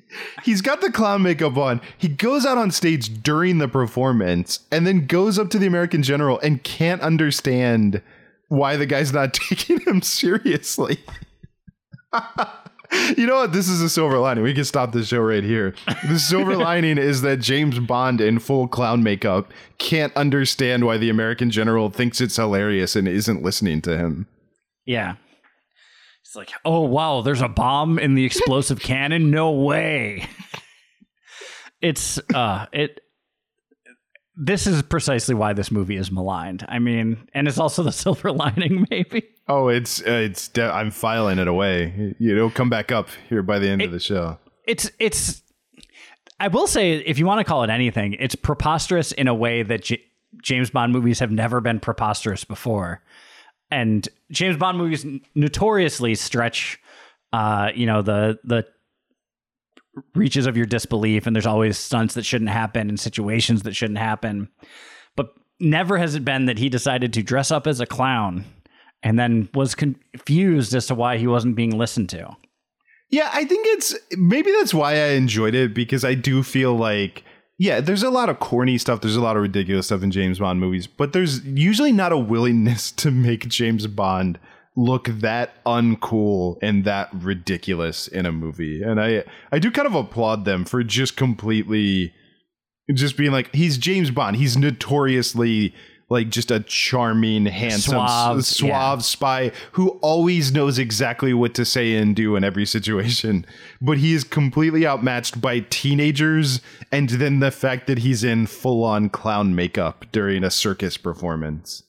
he's 0.44 0.62
got 0.62 0.82
the 0.82 0.92
clown 0.92 1.24
makeup 1.24 1.58
on. 1.58 1.82
He 1.98 2.08
goes 2.08 2.46
out 2.46 2.58
on 2.58 2.72
stage 2.72 3.22
during 3.24 3.58
the 3.58 3.68
performance 3.68 4.62
and 4.72 4.86
then 4.86 5.06
goes 5.06 5.40
up 5.40 5.50
to 5.52 5.60
the 5.60 5.68
American 5.68 6.04
general 6.04 6.40
and 6.40 6.64
can't 6.64 7.02
understand 7.02 8.02
why 8.50 8.78
the 8.78 8.86
guy's 8.86 9.14
not 9.14 9.34
taking 9.34 9.80
him 9.82 10.02
seriously. 10.02 11.00
you 13.18 13.26
know 13.26 13.38
what? 13.38 13.54
This 13.54 13.68
is 13.68 13.82
a 13.82 13.90
silver 13.90 14.20
lining. 14.20 14.44
We 14.44 14.54
can 14.54 14.66
stop 14.66 14.92
the 14.92 15.04
show 15.04 15.20
right 15.20 15.44
here. 15.44 15.74
The 16.08 16.20
silver 16.20 16.56
lining 16.58 16.98
is 16.98 17.22
that 17.22 17.38
James 17.38 17.80
Bond 17.80 18.22
in 18.22 18.40
full 18.40 18.68
clown 18.68 19.04
makeup 19.04 19.52
can't 19.78 20.16
understand 20.16 20.86
why 20.86 20.98
the 20.98 21.10
American 21.10 21.50
general 21.50 21.90
thinks 21.90 22.22
it's 22.22 22.36
hilarious 22.36 22.96
and 22.96 23.08
isn't 23.08 23.42
listening 23.42 23.82
to 23.82 23.98
him. 23.98 24.28
Yeah. 24.86 25.16
It's 26.34 26.36
like, 26.36 26.52
oh 26.66 26.80
wow, 26.80 27.22
there's 27.22 27.42
a 27.42 27.48
bomb 27.48 28.00
in 28.00 28.16
the 28.16 28.26
explosive 28.26 28.80
cannon? 28.82 29.30
No 29.30 29.52
way. 29.52 30.28
it's 31.82 32.20
uh 32.34 32.66
it 32.74 33.02
this 34.36 34.66
is 34.66 34.82
precisely 34.82 35.36
why 35.36 35.54
this 35.54 35.70
movie 35.70 35.96
is 35.96 36.12
maligned. 36.12 36.66
I 36.68 36.80
mean, 36.80 37.28
and 37.36 37.48
it's 37.48 37.60
also 37.60 37.84
the 37.84 37.92
silver 37.92 38.32
lining, 38.32 38.88
maybe. 38.90 39.26
Oh, 39.48 39.68
it's 39.68 40.02
uh, 40.02 40.24
it's. 40.26 40.48
De- 40.48 40.64
I'm 40.64 40.90
filing 40.90 41.38
it 41.38 41.48
away. 41.48 42.16
It'll 42.20 42.50
come 42.50 42.70
back 42.70 42.92
up 42.92 43.10
here 43.30 43.44
by 43.44 43.60
the 43.60 43.70
end 43.70 43.84
of 43.84 43.92
the 43.92 44.00
show. 44.00 44.40
It's 44.66 44.90
it's. 44.98 45.44
I 46.40 46.48
will 46.48 46.66
say, 46.66 46.94
if 46.94 47.20
you 47.20 47.28
want 47.28 47.42
to 47.42 47.44
call 47.44 47.62
it 47.64 47.70
anything, 47.70 48.14
it's 48.14 48.34
preposterous 48.34 49.12
in 49.12 49.28
a 49.28 49.36
way 49.36 49.62
that 49.62 49.84
J- 49.84 50.02
James 50.42 50.72
Bond 50.72 50.94
movies 50.94 51.20
have 51.20 51.30
never 51.30 51.62
been 51.62 51.80
preposterous 51.80 52.44
before, 52.44 53.04
and 53.72 54.08
James 54.32 54.58
Bond 54.58 54.78
movies 54.78 55.06
notoriously 55.36 56.16
stretch, 56.16 56.80
uh, 57.32 57.72
you 57.74 57.86
know, 57.86 58.02
the 58.02 58.40
the 58.44 58.66
reaches 60.16 60.46
of 60.46 60.58
your 60.58 60.66
disbelief, 60.66 61.28
and 61.28 61.36
there's 61.36 61.46
always 61.46 61.78
stunts 61.78 62.14
that 62.16 62.26
shouldn't 62.26 62.50
happen 62.50 62.90
and 62.90 63.00
situations 63.00 63.64
that 63.64 63.76
shouldn't 63.76 64.00
happen, 64.00 64.50
but 65.16 65.34
never 65.60 65.98
has 65.98 66.16
it 66.16 66.26
been 66.26 66.46
that 66.46 66.58
he 66.58 66.70
decided 66.70 67.14
to 67.14 67.24
dress 67.24 67.52
up 67.52 67.68
as 67.68 67.80
a 67.80 67.86
clown 67.86 68.46
and 69.04 69.20
then 69.20 69.50
was 69.54 69.76
confused 69.76 70.74
as 70.74 70.88
to 70.88 70.96
why 70.96 71.18
he 71.18 71.28
wasn't 71.28 71.56
being 71.56 71.78
listened 71.78 72.10
to. 72.10 72.36
Yeah, 73.10 73.30
I 73.32 73.46
think 73.46 73.68
it's 73.68 73.96
maybe 74.18 74.52
that's 74.52 74.74
why 74.74 74.94
I 74.94 75.10
enjoyed 75.10 75.54
it 75.54 75.76
because 75.76 76.04
I 76.04 76.16
do 76.16 76.42
feel 76.42 76.76
like 76.76 77.24
yeah, 77.64 77.80
there's 77.80 78.04
a 78.04 78.10
lot 78.10 78.28
of 78.28 78.40
corny 78.40 78.78
stuff, 78.78 79.00
there's 79.00 79.16
a 79.16 79.22
lot 79.22 79.38
of 79.38 79.42
ridiculous 79.42 79.86
stuff 79.86 80.04
in 80.04 80.12
James 80.12 80.40
Bond 80.40 80.60
movies, 80.60 80.86
but 80.86 81.14
there's 81.14 81.46
usually 81.46 81.94
not 81.94 82.12
a 82.12 82.18
willingness 82.18 82.92
to 82.92 83.10
make 83.10 83.48
James 83.48 83.88
Bond 83.88 84.38
look 84.76 85.06
that 85.08 85.64
uncool 85.64 86.58
and 86.62 86.84
that 86.84 87.08
ridiculous 87.14 88.10
in 88.10 88.26
a 88.26 88.34
movie. 88.34 88.84
And 88.84 89.00
I 89.00 89.24
I 89.50 89.60
do 89.60 89.72
kind 89.72 89.88
of 89.88 89.96
applaud 89.96 90.44
them 90.44 90.66
for 90.66 90.84
just 90.84 91.16
completely 91.16 92.14
just 92.94 93.16
being 93.16 93.32
like 93.32 93.56
he's 93.56 93.78
James 93.78 94.12
Bond. 94.12 94.36
He's 94.36 94.58
notoriously 94.58 95.74
like 96.14 96.30
just 96.30 96.52
a 96.52 96.62
charming, 96.62 97.48
handsome, 97.48 97.94
Suave, 97.94 98.46
suave, 98.46 98.70
yeah. 98.70 98.98
spy 99.00 99.52
who 99.74 99.90
always 100.02 100.54
knows 100.54 100.80
exactly 100.80 101.34
what 101.34 101.54
to 101.56 101.66
say 101.66 101.96
and 101.96 102.16
do 102.16 102.36
in 102.36 102.44
every 102.44 102.66
situation. 102.66 103.46
But 103.82 103.98
he 103.98 104.14
is 104.14 104.24
completely 104.24 104.88
outmatched 104.88 105.42
by 105.42 105.62
teenagers 105.70 106.62
and 106.92 107.10
then 107.10 107.40
the 107.40 107.52
fact 107.52 107.88
that 107.88 108.00
he's 108.00 108.24
in 108.24 108.46
full 108.46 108.84
on 108.84 109.10
clown 109.10 109.56
makeup 109.56 110.06
during 110.12 110.44
a 110.44 110.52
circus 110.52 110.96
performance. 110.96 111.84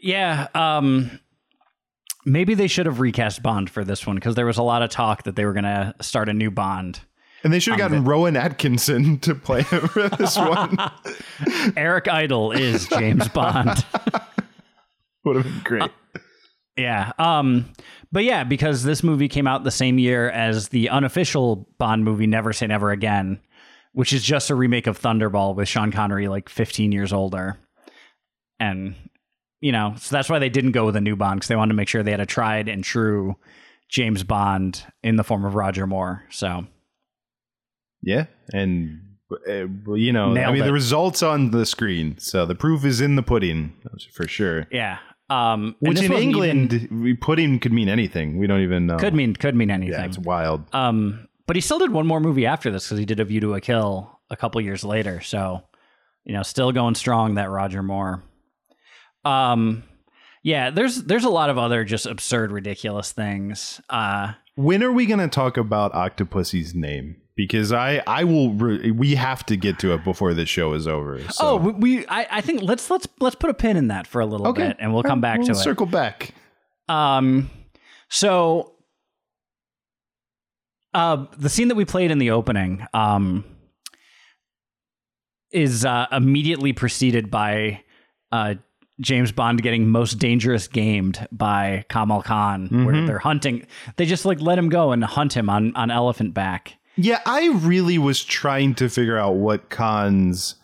Yeah, 0.00 0.46
um 0.54 1.20
maybe 2.24 2.54
they 2.54 2.68
should 2.68 2.86
have 2.86 3.00
recast 3.00 3.42
Bond 3.42 3.68
for 3.68 3.84
this 3.84 4.06
one 4.06 4.16
because 4.16 4.36
there 4.36 4.46
was 4.46 4.58
a 4.58 4.62
lot 4.62 4.82
of 4.82 4.90
talk 4.90 5.24
that 5.24 5.34
they 5.34 5.44
were 5.44 5.52
going 5.52 5.64
to 5.64 5.94
start 6.00 6.28
a 6.28 6.34
new 6.34 6.50
Bond. 6.50 7.00
And 7.44 7.52
they 7.52 7.60
should 7.60 7.72
have 7.72 7.78
gotten 7.90 8.04
Rowan 8.04 8.36
Atkinson 8.36 9.18
to 9.20 9.34
play 9.34 9.62
him 9.62 9.88
for 9.88 10.08
this 10.08 10.36
one. 10.36 10.76
Eric 11.76 12.08
Idle 12.08 12.52
is 12.52 12.88
James 12.88 13.28
Bond. 13.34 13.84
Would 15.24 15.36
have 15.36 15.44
been 15.44 15.62
great. 15.64 15.90
Yeah. 16.76 17.12
Um 17.18 17.72
but 18.10 18.24
yeah, 18.24 18.44
because 18.44 18.84
this 18.84 19.02
movie 19.02 19.28
came 19.28 19.46
out 19.46 19.64
the 19.64 19.70
same 19.70 19.98
year 19.98 20.30
as 20.30 20.68
the 20.68 20.88
unofficial 20.88 21.68
Bond 21.78 22.04
movie 22.04 22.26
Never 22.26 22.52
Say 22.52 22.66
Never 22.66 22.90
Again, 22.90 23.38
which 23.92 24.12
is 24.12 24.22
just 24.22 24.50
a 24.50 24.54
remake 24.54 24.86
of 24.86 24.98
Thunderball 25.00 25.54
with 25.54 25.68
Sean 25.68 25.92
Connery 25.92 26.26
like 26.28 26.48
15 26.48 26.90
years 26.90 27.12
older. 27.12 27.58
And 28.58 28.94
you 29.60 29.72
know, 29.72 29.94
so 29.98 30.14
that's 30.14 30.30
why 30.30 30.38
they 30.38 30.48
didn't 30.48 30.72
go 30.72 30.86
with 30.86 30.96
a 30.96 31.00
new 31.00 31.16
Bond 31.16 31.40
because 31.40 31.48
they 31.48 31.56
wanted 31.56 31.72
to 31.72 31.76
make 31.76 31.88
sure 31.88 32.02
they 32.02 32.12
had 32.12 32.20
a 32.20 32.26
tried 32.26 32.68
and 32.68 32.82
true 32.82 33.36
James 33.88 34.22
Bond 34.22 34.84
in 35.02 35.16
the 35.16 35.24
form 35.24 35.44
of 35.44 35.54
Roger 35.54 35.86
Moore. 35.86 36.24
So 36.30 36.66
Yeah, 38.02 38.26
and 38.52 39.00
uh, 39.48 39.66
you 39.94 40.12
know, 40.12 40.36
I 40.36 40.52
mean, 40.52 40.62
it. 40.62 40.66
the 40.66 40.72
results 40.72 41.22
on 41.22 41.50
the 41.50 41.66
screen, 41.66 42.16
so 42.18 42.46
the 42.46 42.54
proof 42.54 42.84
is 42.84 43.00
in 43.00 43.16
the 43.16 43.22
pudding 43.22 43.74
for 44.12 44.26
sure. 44.28 44.66
yeah. 44.70 44.98
Um 45.30 45.76
Which 45.80 46.00
in 46.00 46.10
England, 46.12 46.72
even- 46.72 47.02
we 47.02 47.12
pudding 47.14 47.58
could 47.58 47.72
mean 47.72 47.90
anything. 47.90 48.38
We 48.38 48.46
don't 48.46 48.62
even 48.62 48.86
know. 48.86 48.96
could 48.96 49.12
mean 49.14 49.34
could 49.36 49.54
mean 49.54 49.70
anything. 49.70 49.92
yeah, 50.00 50.06
it's 50.06 50.18
wild. 50.18 50.64
Um, 50.72 51.28
but 51.46 51.54
he 51.54 51.60
still 51.60 51.78
did 51.78 51.92
one 51.92 52.06
more 52.06 52.18
movie 52.20 52.46
after 52.46 52.70
this 52.70 52.86
because 52.86 52.98
he 52.98 53.04
did 53.04 53.20
A 53.20 53.24
View 53.26 53.40
to 53.40 53.52
a 53.54 53.60
Kill 53.60 54.18
a 54.30 54.36
couple 54.36 54.58
years 54.62 54.84
later. 54.84 55.20
So, 55.20 55.62
you 56.24 56.32
know, 56.32 56.42
still 56.42 56.72
going 56.72 56.94
strong. 56.94 57.34
That 57.34 57.50
Roger 57.50 57.82
Moore. 57.82 58.22
Um, 59.24 59.82
yeah, 60.42 60.70
there's 60.70 61.02
there's 61.04 61.24
a 61.24 61.28
lot 61.30 61.50
of 61.50 61.58
other 61.58 61.84
just 61.84 62.06
absurd, 62.06 62.50
ridiculous 62.50 63.12
things. 63.12 63.80
Uh, 63.90 64.32
When 64.54 64.82
are 64.82 64.92
we 64.92 65.04
going 65.06 65.20
to 65.20 65.28
talk 65.28 65.56
about 65.56 65.92
Octopussy's 65.94 66.74
name? 66.74 67.16
Because 67.38 67.72
I, 67.72 68.02
I 68.04 68.24
will. 68.24 68.50
Re- 68.50 68.90
we 68.90 69.14
have 69.14 69.46
to 69.46 69.56
get 69.56 69.78
to 69.78 69.94
it 69.94 70.02
before 70.02 70.34
the 70.34 70.44
show 70.44 70.72
is 70.72 70.88
over. 70.88 71.20
So. 71.30 71.46
Oh, 71.46 71.56
we, 71.56 72.04
I, 72.08 72.26
I 72.32 72.40
think 72.40 72.62
let's 72.62 72.90
let's 72.90 73.06
let's 73.20 73.36
put 73.36 73.48
a 73.48 73.54
pin 73.54 73.76
in 73.76 73.88
that 73.88 74.08
for 74.08 74.20
a 74.20 74.26
little 74.26 74.52
bit, 74.52 74.76
and 74.80 74.92
we'll 74.92 75.04
come 75.04 75.20
back 75.20 75.38
We'll 75.38 75.46
to 75.46 75.52
it. 75.52 75.62
Circle 75.62 75.86
back. 75.86 76.34
Um, 76.88 77.48
so 78.08 78.72
uh, 80.92 81.26
the 81.38 81.48
scene 81.48 81.68
that 81.68 81.76
we 81.76 81.84
played 81.84 82.10
in 82.10 82.18
the 82.18 82.32
opening 82.32 82.84
um, 82.92 83.44
is 85.52 85.84
uh, 85.84 86.08
immediately 86.10 86.72
preceded 86.72 87.30
by 87.30 87.84
uh, 88.32 88.54
James 89.00 89.30
Bond 89.30 89.62
getting 89.62 89.88
most 89.88 90.14
dangerous 90.14 90.66
gamed 90.66 91.28
by 91.30 91.84
Kamal 91.88 92.22
Khan, 92.22 92.84
where 92.84 93.06
they're 93.06 93.20
hunting. 93.20 93.64
They 93.94 94.06
just 94.06 94.24
like 94.24 94.40
let 94.40 94.58
him 94.58 94.70
go 94.70 94.90
and 94.90 95.04
hunt 95.04 95.36
him 95.36 95.48
on 95.48 95.76
on 95.76 95.92
elephant 95.92 96.34
back. 96.34 96.74
Yeah, 97.00 97.20
I 97.24 97.46
really 97.50 97.96
was 97.96 98.24
trying 98.24 98.74
to 98.74 98.88
figure 98.88 99.16
out 99.16 99.36
what 99.36 99.70
Khan's 99.70 100.56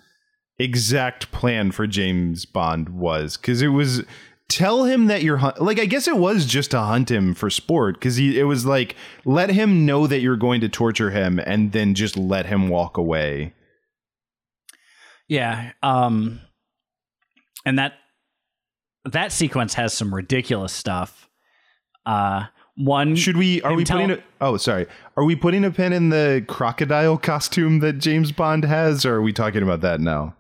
exact 0.59 1.31
plan 1.31 1.71
for 1.71 1.87
James 1.87 2.45
Bond 2.45 2.89
was 2.89 3.37
because 3.37 3.63
it 3.63 3.69
was 3.69 4.03
tell 4.49 4.83
him 4.83 5.07
that 5.07 5.23
you're 5.23 5.39
like 5.59 5.79
I 5.79 5.85
guess 5.85 6.09
it 6.09 6.17
was 6.17 6.45
just 6.45 6.73
to 6.73 6.81
hunt 6.81 7.09
him 7.09 7.35
for 7.35 7.51
sport 7.51 7.95
because 7.95 8.17
he 8.17 8.39
it 8.39 8.45
was 8.45 8.67
like 8.67 8.97
let 9.25 9.49
him 9.51 9.87
know 9.87 10.09
that 10.09 10.23
you're 10.23 10.37
going 10.37 10.61
to 10.63 10.69
torture 10.69 11.11
him 11.11 11.39
and 11.39 11.71
then 11.71 11.95
just 11.95 12.17
let 12.17 12.47
him 12.47 12.69
walk 12.69 12.97
away. 12.97 13.55
Yeah. 15.29 15.71
Um 15.85 16.41
and 17.65 17.79
that 17.79 17.93
that 19.05 19.31
sequence 19.31 19.75
has 19.75 19.95
some 19.95 20.13
ridiculous 20.13 20.73
stuff. 20.73 21.29
Uh 22.05 22.47
one 22.77 23.15
Should 23.17 23.37
we 23.37 23.63
are 23.63 23.75
we 23.75 23.85
tell- 23.85 23.99
putting 23.99 24.17
a, 24.19 24.23
oh 24.41 24.57
sorry 24.57 24.87
are 25.17 25.25
we 25.25 25.37
putting 25.37 25.65
a 25.65 25.71
pin 25.71 25.93
in 25.93 26.09
the 26.09 26.45
crocodile 26.49 27.17
costume 27.17 27.79
that 27.81 27.95
James 27.95 28.33
Bond 28.33 28.65
has 28.65 29.07
or 29.07 29.15
are 29.17 29.23
we 29.23 29.33
talking 29.33 29.63
about 29.63 29.81
that 29.83 30.01
now? 30.01 30.35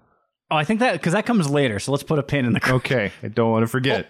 Oh, 0.51 0.57
I 0.57 0.65
think 0.65 0.81
that 0.81 0.93
because 0.93 1.13
that 1.15 1.27
comes 1.27 1.49
later. 1.49 1.79
So 1.79 1.91
let's 1.91 2.05
put 2.05 2.19
a 2.19 2.23
pin 2.23 2.45
in 2.45 2.53
the. 2.53 2.73
Okay, 2.75 3.13
I 3.23 3.29
don't 3.29 3.51
want 3.51 3.63
to 3.63 3.67
forget. 3.67 4.09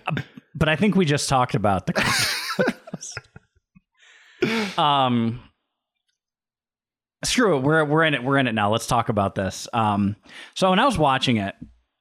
But 0.55 0.69
I 0.69 0.77
think 0.77 0.97
we 0.97 1.05
just 1.05 1.29
talked 1.29 1.55
about 1.55 1.87
the. 1.87 2.75
um. 4.79 5.41
screw 7.25 7.57
it. 7.57 7.61
We're 7.61 7.85
we're 7.85 8.05
in 8.05 8.15
it. 8.15 8.25
We're 8.25 8.39
in 8.39 8.47
it 8.47 8.53
now. 8.53 8.71
Let's 8.71 8.87
talk 8.87 9.09
about 9.09 9.35
this. 9.35 9.69
Um, 9.73 10.17
so 10.55 10.71
when 10.71 10.79
I 10.79 10.85
was 10.85 10.99
watching 10.99 11.37
it, 11.37 11.55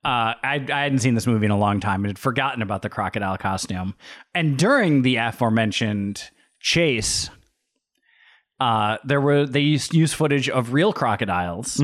uh, 0.05 0.33
I 0.43 0.65
I 0.71 0.81
hadn't 0.83 0.99
seen 0.99 1.15
this 1.15 1.27
movie 1.27 1.45
in 1.45 1.51
a 1.51 1.57
long 1.57 1.79
time 1.79 2.01
and 2.01 2.07
had 2.07 2.19
forgotten 2.19 2.61
about 2.61 2.81
the 2.81 2.89
crocodile 2.89 3.37
costume. 3.37 3.95
And 4.35 4.57
during 4.57 5.01
the 5.01 5.15
aforementioned 5.17 6.29
chase, 6.59 7.29
uh, 8.59 8.97
there 9.05 9.21
were 9.21 9.45
they 9.45 9.61
used 9.61 9.93
use 9.93 10.13
footage 10.13 10.49
of 10.49 10.73
real 10.73 10.91
crocodiles, 10.93 11.79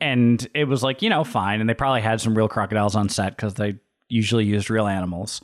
and 0.00 0.48
it 0.54 0.64
was 0.64 0.82
like 0.82 1.02
you 1.02 1.08
know 1.08 1.24
fine. 1.24 1.60
And 1.60 1.68
they 1.68 1.74
probably 1.74 2.02
had 2.02 2.20
some 2.20 2.36
real 2.36 2.48
crocodiles 2.48 2.94
on 2.94 3.08
set 3.08 3.36
because 3.36 3.54
they 3.54 3.78
usually 4.10 4.44
used 4.44 4.68
real 4.68 4.86
animals. 4.86 5.40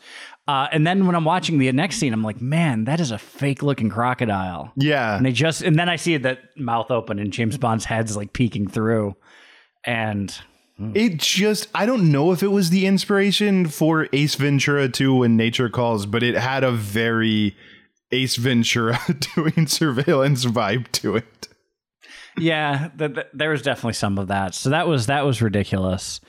Uh, 0.48 0.68
and 0.72 0.86
then 0.86 1.06
when 1.06 1.14
I'm 1.14 1.24
watching 1.24 1.58
the 1.58 1.70
next 1.72 1.96
scene, 1.96 2.12
I'm 2.12 2.22
like, 2.22 2.40
man, 2.40 2.84
that 2.84 3.00
is 3.00 3.10
a 3.10 3.18
fake 3.18 3.62
looking 3.62 3.88
crocodile. 3.88 4.72
Yeah. 4.76 5.16
And 5.16 5.24
they 5.24 5.32
just 5.32 5.62
and 5.62 5.78
then 5.78 5.88
I 5.88 5.96
see 5.96 6.16
that 6.18 6.56
mouth 6.58 6.90
open 6.90 7.18
and 7.18 7.32
James 7.32 7.56
Bond's 7.56 7.84
head's 7.84 8.16
like 8.16 8.32
peeking 8.32 8.68
through. 8.68 9.16
And 9.84 10.36
It 10.94 11.16
just, 11.16 11.68
I 11.74 11.86
don't 11.86 12.12
know 12.12 12.32
if 12.32 12.42
it 12.42 12.48
was 12.48 12.68
the 12.68 12.84
inspiration 12.84 13.66
for 13.66 14.08
Ace 14.12 14.34
Ventura 14.34 14.88
2 14.90 15.14
when 15.16 15.34
nature 15.36 15.70
calls, 15.70 16.04
but 16.04 16.22
it 16.22 16.34
had 16.34 16.64
a 16.64 16.70
very 16.70 17.56
Ace 18.12 18.36
Ventura 18.36 18.98
doing 19.34 19.66
surveillance 19.66 20.44
vibe 20.44 20.88
to 20.92 21.16
it. 21.16 21.48
yeah, 22.36 22.90
th- 22.98 23.14
th- 23.14 23.26
there 23.32 23.50
was 23.50 23.62
definitely 23.62 23.94
some 23.94 24.18
of 24.18 24.28
that. 24.28 24.54
So 24.54 24.68
that 24.70 24.86
was 24.86 25.06
that 25.06 25.24
was 25.24 25.40
ridiculous. 25.40 26.20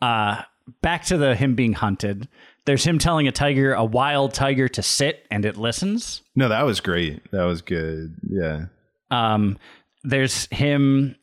Uh 0.00 0.40
back 0.80 1.04
to 1.06 1.18
the 1.18 1.34
him 1.34 1.54
being 1.54 1.74
hunted. 1.74 2.28
There's 2.64 2.84
him 2.84 2.98
telling 2.98 3.28
a 3.28 3.32
tiger, 3.32 3.74
a 3.74 3.84
wild 3.84 4.32
tiger 4.32 4.68
to 4.68 4.82
sit 4.82 5.26
and 5.30 5.44
it 5.44 5.56
listens. 5.58 6.22
No, 6.34 6.48
that 6.48 6.62
was 6.64 6.80
great. 6.80 7.30
That 7.32 7.44
was 7.44 7.60
good. 7.60 8.16
Yeah. 8.26 8.66
Um 9.10 9.58
there's 10.02 10.46
him 10.50 11.14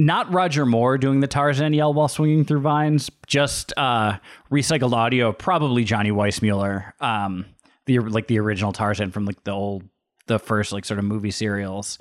not 0.00 0.32
Roger 0.32 0.64
Moore 0.64 0.96
doing 0.96 1.20
the 1.20 1.26
Tarzan 1.26 1.74
yell 1.74 1.92
while 1.92 2.08
swinging 2.08 2.46
through 2.46 2.62
vines, 2.62 3.10
just 3.26 3.74
uh, 3.76 4.16
recycled 4.50 4.94
audio, 4.94 5.30
probably 5.30 5.84
Johnny 5.84 6.10
Weissmuller, 6.10 6.98
um, 7.02 7.44
the 7.84 7.98
like 7.98 8.26
the 8.26 8.38
original 8.38 8.72
Tarzan 8.72 9.10
from 9.10 9.26
like 9.26 9.44
the 9.44 9.50
old, 9.50 9.84
the 10.26 10.38
first 10.38 10.72
like 10.72 10.86
sort 10.86 10.98
of 10.98 11.04
movie 11.04 11.30
serials, 11.30 11.98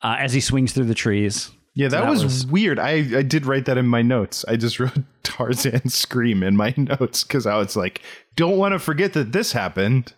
uh, 0.00 0.14
as 0.20 0.32
he 0.32 0.40
swings 0.40 0.72
through 0.72 0.84
the 0.84 0.94
trees. 0.94 1.50
Yeah, 1.74 1.88
that, 1.88 2.02
that 2.02 2.10
was, 2.10 2.22
was- 2.22 2.46
weird. 2.46 2.78
I, 2.78 3.18
I 3.18 3.22
did 3.22 3.46
write 3.46 3.64
that 3.64 3.78
in 3.78 3.86
my 3.86 4.02
notes. 4.02 4.44
I 4.46 4.54
just 4.54 4.78
wrote 4.80 5.02
Tarzan 5.24 5.88
scream 5.88 6.44
in 6.44 6.56
my 6.56 6.72
notes 6.76 7.24
because 7.24 7.46
I 7.46 7.56
was 7.56 7.74
like, 7.74 8.00
don't 8.36 8.58
want 8.58 8.74
to 8.74 8.78
forget 8.78 9.12
that 9.14 9.32
this 9.32 9.52
happened. 9.52 10.12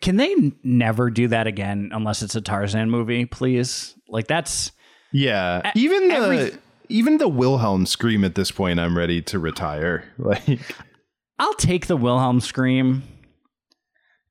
Can 0.00 0.16
they 0.16 0.32
never 0.62 1.10
do 1.10 1.26
that 1.28 1.48
again 1.48 1.90
unless 1.92 2.22
it's 2.22 2.36
a 2.36 2.40
Tarzan 2.40 2.88
movie, 2.88 3.26
please? 3.26 3.96
Like 4.08 4.28
that's 4.28 4.70
Yeah, 5.12 5.70
even 5.74 6.08
the 6.08 6.14
every- 6.14 6.52
even 6.88 7.18
the 7.18 7.28
Wilhelm 7.28 7.86
scream 7.86 8.24
at 8.24 8.34
this 8.34 8.50
point, 8.50 8.78
I'm 8.80 8.96
ready 8.96 9.22
to 9.22 9.38
retire. 9.38 10.04
Like, 10.18 10.60
I'll 11.38 11.54
take 11.54 11.86
the 11.86 11.96
Wilhelm 11.96 12.40
scream 12.40 13.02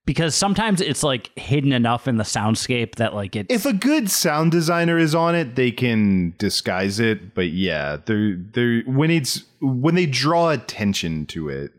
because 0.06 0.34
sometimes 0.36 0.80
it's 0.82 1.04
like 1.04 1.30
hidden 1.38 1.74
enough 1.74 2.08
in 2.08 2.18
the 2.18 2.24
soundscape 2.24 2.96
that 2.96 3.14
like 3.14 3.36
it. 3.36 3.48
if 3.50 3.66
a 3.66 3.74
good 3.74 4.10
sound 4.10 4.52
designer 4.52 4.98
is 4.98 5.14
on 5.14 5.36
it, 5.36 5.56
they 5.56 5.72
can 5.72 6.34
disguise 6.38 7.00
it. 7.00 7.34
But 7.36 7.52
yeah, 7.52 7.98
they're 8.06 8.38
they're 8.54 8.82
when 8.86 9.12
it's 9.12 9.44
when 9.62 9.96
they 9.96 10.06
draw 10.06 10.50
attention 10.50 11.26
to 11.28 11.50
it. 11.50 11.72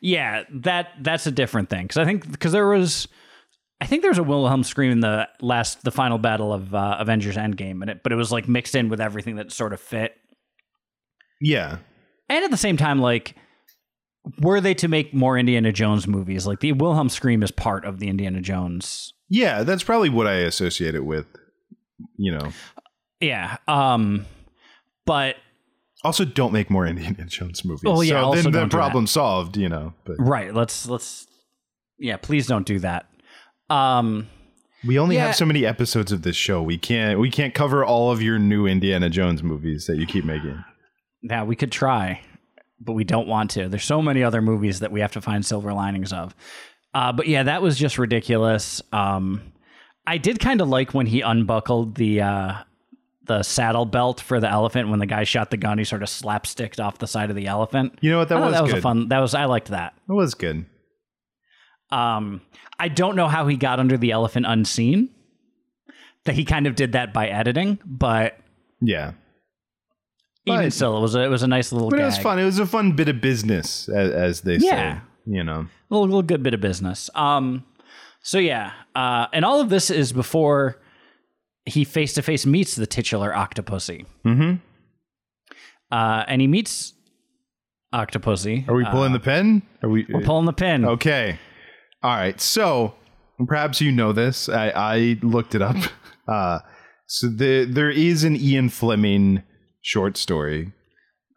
Yeah, 0.00 0.42
that 0.52 0.88
that's 1.00 1.26
a 1.26 1.30
different 1.30 1.70
thing 1.70 1.84
because 1.84 1.98
I 1.98 2.04
think 2.04 2.30
because 2.30 2.52
there 2.52 2.68
was, 2.68 3.06
I 3.80 3.86
think 3.86 4.02
there 4.02 4.10
was 4.10 4.18
a 4.18 4.22
Wilhelm 4.22 4.62
scream 4.62 4.92
in 4.92 5.00
the 5.00 5.28
last 5.40 5.84
the 5.84 5.90
final 5.90 6.18
battle 6.18 6.52
of 6.52 6.74
uh, 6.74 6.96
Avengers 6.98 7.36
Endgame, 7.36 7.80
and 7.80 7.90
it 7.90 8.02
but 8.02 8.12
it 8.12 8.16
was 8.16 8.30
like 8.30 8.48
mixed 8.48 8.74
in 8.74 8.88
with 8.88 9.00
everything 9.00 9.36
that 9.36 9.52
sort 9.52 9.72
of 9.72 9.80
fit, 9.80 10.14
Yeah, 11.40 11.78
and 12.28 12.44
at 12.44 12.50
the 12.50 12.56
same 12.56 12.76
time, 12.76 12.98
like 13.00 13.34
were 14.40 14.60
they 14.60 14.74
to 14.74 14.88
make 14.88 15.14
more 15.14 15.38
Indiana 15.38 15.72
Jones 15.72 16.06
movies, 16.06 16.46
like 16.46 16.60
the 16.60 16.72
Wilhelm 16.72 17.08
scream 17.08 17.42
is 17.42 17.50
part 17.50 17.84
of 17.84 17.98
the 18.00 18.08
Indiana 18.08 18.40
Jones. 18.40 19.14
yeah, 19.30 19.62
that's 19.62 19.82
probably 19.82 20.10
what 20.10 20.26
I 20.26 20.34
associate 20.34 20.94
it 20.94 21.04
with. 21.04 21.26
You 22.16 22.32
know. 22.38 22.52
Yeah, 23.20 23.56
um, 23.68 24.26
but 25.06 25.36
Also, 26.04 26.24
don't 26.24 26.52
make 26.52 26.70
more 26.70 26.86
Indiana 26.86 27.24
Jones 27.24 27.64
movies. 27.64 27.82
Oh, 27.86 28.00
yeah, 28.02 28.30
so 28.32 28.50
then 28.50 28.68
problem 28.68 29.06
solved. 29.06 29.56
You 29.56 29.68
know, 29.70 29.94
but 30.04 30.16
right, 30.18 30.52
let's 30.54 30.86
let's 30.86 31.26
yeah, 31.98 32.16
please 32.16 32.46
don't 32.46 32.66
do 32.66 32.78
that. 32.80 33.06
Um, 33.70 34.28
we 34.86 34.98
only 34.98 35.16
Yeah. 35.16 35.26
have 35.26 35.36
so 35.36 35.46
many 35.46 35.64
episodes 35.66 36.10
of 36.12 36.22
this 36.22 36.36
show. 36.36 36.62
We 36.62 36.78
can't 36.78 37.18
we 37.18 37.30
can't 37.30 37.54
cover 37.54 37.84
all 37.84 38.10
of 38.10 38.22
your 38.22 38.38
new 38.38 38.66
Indiana 38.66 39.08
Jones 39.10 39.42
movies 39.42 39.86
that 39.86 39.96
you 39.96 40.06
keep 40.06 40.24
making. 40.24 40.62
Yeah, 41.22 41.44
we 41.44 41.54
could 41.56 41.70
try, 41.70 42.20
but 42.80 42.92
we 42.94 43.04
don't 43.04 43.28
want 43.28 43.50
to. 43.52 43.68
There's 43.68 43.84
so 43.84 44.00
many 44.02 44.22
other 44.22 44.40
movies 44.42 44.80
that 44.80 44.90
we 44.90 45.00
have 45.00 45.12
to 45.12 45.20
find 45.20 45.44
silver 45.44 45.72
linings 45.72 46.12
of. 46.12 46.34
Uh, 46.94 47.12
but 47.12 47.28
yeah, 47.28 47.42
that 47.44 47.62
was 47.62 47.78
just 47.78 47.98
ridiculous. 47.98 48.82
Um, 48.92 49.42
I 50.06 50.16
did 50.18 50.40
kind 50.40 50.60
of 50.60 50.68
like 50.68 50.92
when 50.94 51.06
he 51.06 51.20
unbuckled 51.20 51.94
the 51.96 52.22
uh, 52.22 52.54
the 53.26 53.42
saddle 53.42 53.84
belt 53.84 54.20
for 54.20 54.40
the 54.40 54.50
elephant 54.50 54.88
when 54.88 54.98
the 54.98 55.06
guy 55.06 55.22
shot 55.24 55.50
the 55.50 55.56
gun. 55.58 55.78
He 55.78 55.84
sort 55.84 56.02
of 56.02 56.08
slapsticked 56.08 56.80
off 56.80 56.98
the 56.98 57.06
side 57.06 57.28
of 57.30 57.36
the 57.36 57.46
elephant. 57.46 57.98
You 58.00 58.10
know 58.10 58.18
what? 58.18 58.28
That 58.30 58.40
was 58.40 58.54
that 58.54 58.62
was 58.62 58.72
good. 58.72 58.78
a 58.78 58.82
fun. 58.82 59.08
That 59.08 59.18
was 59.20 59.34
I 59.34 59.44
liked 59.44 59.68
that. 59.68 59.92
That 60.08 60.14
was 60.14 60.34
good. 60.34 60.64
Um, 61.92 62.40
I 62.78 62.88
don't 62.88 63.16
know 63.16 63.28
how 63.28 63.46
he 63.46 63.56
got 63.56 63.80
under 63.80 63.96
the 63.98 64.10
elephant 64.12 64.46
unseen. 64.46 65.10
That 66.26 66.34
he 66.34 66.44
kind 66.44 66.66
of 66.66 66.74
did 66.74 66.92
that 66.92 67.14
by 67.14 67.28
editing, 67.28 67.78
but 67.84 68.38
Yeah. 68.82 69.12
even 70.46 70.64
But- 70.66 70.72
still, 70.74 70.98
it 70.98 71.00
was 71.00 71.14
a, 71.14 71.20
it 71.24 71.28
was 71.28 71.42
a 71.42 71.48
nice 71.48 71.72
little. 71.72 71.88
But 71.88 71.96
gag. 71.96 72.02
it 72.02 72.06
was 72.06 72.18
fun. 72.18 72.38
It 72.38 72.44
was 72.44 72.58
a 72.58 72.66
fun 72.66 72.92
bit 72.92 73.08
of 73.08 73.20
business, 73.22 73.88
as, 73.88 74.10
as 74.10 74.40
they 74.42 74.56
Yeah. 74.56 74.96
say. 74.96 75.00
You 75.26 75.44
know. 75.44 75.60
a 75.60 75.94
little, 75.94 76.06
little 76.06 76.22
good 76.22 76.42
bit 76.42 76.54
of 76.54 76.60
business. 76.60 77.08
Um, 77.14 77.64
so 78.22 78.38
yeah, 78.38 78.72
uh, 78.94 79.26
and 79.32 79.44
all 79.44 79.60
of 79.60 79.68
this 79.70 79.90
is 79.90 80.12
before 80.12 80.76
he 81.64 81.84
face 81.84 82.12
to 82.14 82.22
face 82.22 82.44
meets 82.46 82.74
the 82.74 82.86
titular 82.86 83.30
Octopussy. 83.32 84.04
Mm-hmm. 84.24 84.56
Uh, 85.94 86.24
and 86.28 86.40
he 86.40 86.46
meets 86.46 86.94
Octopussy. 87.94 88.68
Are 88.68 88.74
we 88.74 88.84
pulling 88.84 89.12
the 89.12 89.20
pin? 89.20 89.62
Are 89.82 89.88
we? 89.88 90.06
We're 90.08 90.20
pulling 90.22 90.46
the 90.46 90.52
pin. 90.52 90.84
Okay. 90.84 91.38
All 92.02 92.16
right. 92.16 92.40
So 92.40 92.94
perhaps 93.46 93.80
you 93.80 93.92
know 93.92 94.12
this. 94.12 94.48
I, 94.48 94.70
I 94.70 95.18
looked 95.22 95.54
it 95.54 95.62
up. 95.62 95.76
Uh, 96.28 96.60
so 97.08 97.26
the, 97.28 97.64
there 97.64 97.90
is 97.90 98.22
an 98.22 98.36
Ian 98.36 98.68
Fleming 98.68 99.42
short 99.82 100.16
story 100.16 100.72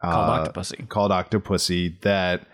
Called 0.03 0.29
uh, 0.29 0.51
Octopussy. 0.51 0.87
called 0.87 1.09
Octopussy 1.09 1.99
that 2.01 2.45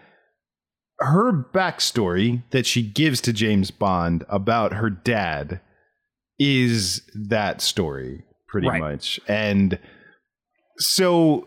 her 1.00 1.34
backstory 1.54 2.44
that 2.52 2.66
she 2.66 2.82
gives 2.82 3.20
to 3.22 3.34
James 3.34 3.72
Bond 3.72 4.24
about 4.30 4.72
her 4.76 4.90
dad 4.90 5.60
is 6.40 7.02
that 7.14 7.60
story 7.60 8.24
pretty 8.48 8.70
Right. 8.70 8.80
much. 8.80 9.20
And 9.28 9.78
so 10.78 11.46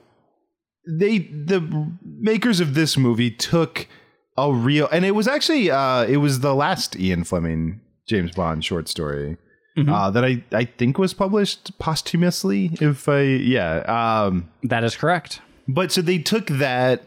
they 0.87 1.20
the 1.20 1.90
makers 2.05 2.61
of 2.61 2.75
this 2.75 2.98
movie 2.98 3.31
took 3.31 3.87
a 4.37 4.53
real 4.53 4.88
and 4.92 5.05
it 5.05 5.11
was 5.12 5.29
actually 5.29 5.71
uh 5.71 6.05
it 6.05 6.16
was 6.18 6.40
the 6.40 6.55
last 6.55 6.97
Ian 6.99 7.25
Fleming 7.25 7.81
James 8.09 8.33
Bond 8.33 8.64
short 8.64 8.88
story 8.88 9.37
uh 9.88 10.11
that 10.11 10.25
I 10.25 10.45
I 10.53 10.64
think 10.64 10.99
was 10.99 11.14
published 11.14 11.79
posthumously 11.79 12.71
if 12.81 13.09
I 13.09 13.23
yeah 13.23 14.27
um 14.27 14.49
That 14.64 14.85
is 14.85 14.97
correct. 14.97 15.40
but 15.68 15.92
so 15.92 16.03
they 16.03 16.18
took 16.18 16.47
that 16.47 17.03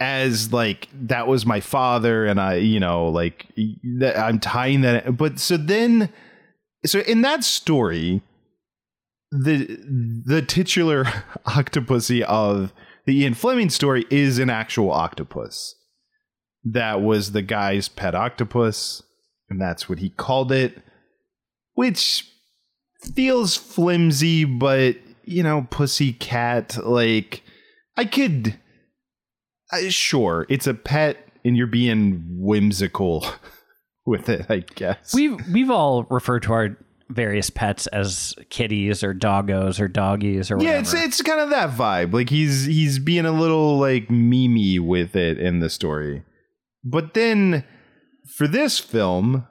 as 0.00 0.52
like 0.52 0.88
that 0.92 1.26
was 1.28 1.46
my 1.46 1.60
father 1.60 2.26
and 2.26 2.40
I 2.40 2.56
you 2.56 2.80
know 2.80 3.08
like 3.08 3.46
that 4.00 4.18
I'm 4.18 4.38
tying 4.40 4.80
that 4.82 5.16
but 5.16 5.38
so 5.38 5.56
then 5.56 6.08
so 6.84 7.00
in 7.00 7.22
that 7.22 7.44
story 7.44 8.22
the 9.30 9.78
the 10.26 10.42
titular 10.42 11.04
octopussy 11.46 12.22
of 12.22 12.72
the 13.06 13.20
Ian 13.22 13.34
Fleming 13.34 13.70
story 13.70 14.04
is 14.10 14.38
an 14.38 14.50
actual 14.50 14.90
octopus 14.92 15.74
that 16.64 17.02
was 17.02 17.32
the 17.32 17.42
guy's 17.42 17.88
pet 17.88 18.14
octopus 18.14 19.02
and 19.48 19.60
that's 19.60 19.88
what 19.88 19.98
he 19.98 20.10
called 20.10 20.52
it 20.52 20.82
which 21.74 22.28
feels 23.14 23.56
flimsy 23.56 24.44
but 24.44 24.96
you 25.24 25.42
know 25.42 25.66
pussy 25.70 26.12
cat 26.12 26.76
like 26.84 27.42
I 27.96 28.04
could 28.04 28.58
uh, 29.72 29.88
sure 29.88 30.46
it's 30.48 30.66
a 30.66 30.74
pet 30.74 31.28
and 31.44 31.56
you're 31.56 31.66
being 31.66 32.24
whimsical 32.28 33.26
with 34.06 34.28
it 34.28 34.46
I 34.48 34.58
guess. 34.74 35.14
We've 35.14 35.36
we've 35.52 35.70
all 35.70 36.04
referred 36.04 36.42
to 36.44 36.52
our 36.52 36.76
various 37.08 37.50
pets 37.50 37.86
as 37.88 38.34
kitties 38.48 39.04
or 39.04 39.12
doggos 39.12 39.80
or 39.80 39.86
doggies 39.88 40.50
or 40.50 40.56
whatever. 40.56 40.72
yeah 40.72 40.80
it's 40.80 40.94
it's 40.94 41.22
kind 41.22 41.40
of 41.40 41.50
that 41.50 41.70
vibe. 41.70 42.12
Like 42.12 42.30
he's 42.30 42.66
he's 42.66 42.98
being 42.98 43.26
a 43.26 43.32
little 43.32 43.78
like 43.78 44.10
mimi 44.10 44.78
with 44.78 45.16
it 45.16 45.38
in 45.38 45.60
the 45.60 45.68
story 45.70 46.22
but 46.84 47.14
then 47.14 47.64
for 48.36 48.46
this 48.46 48.78
film 48.78 49.46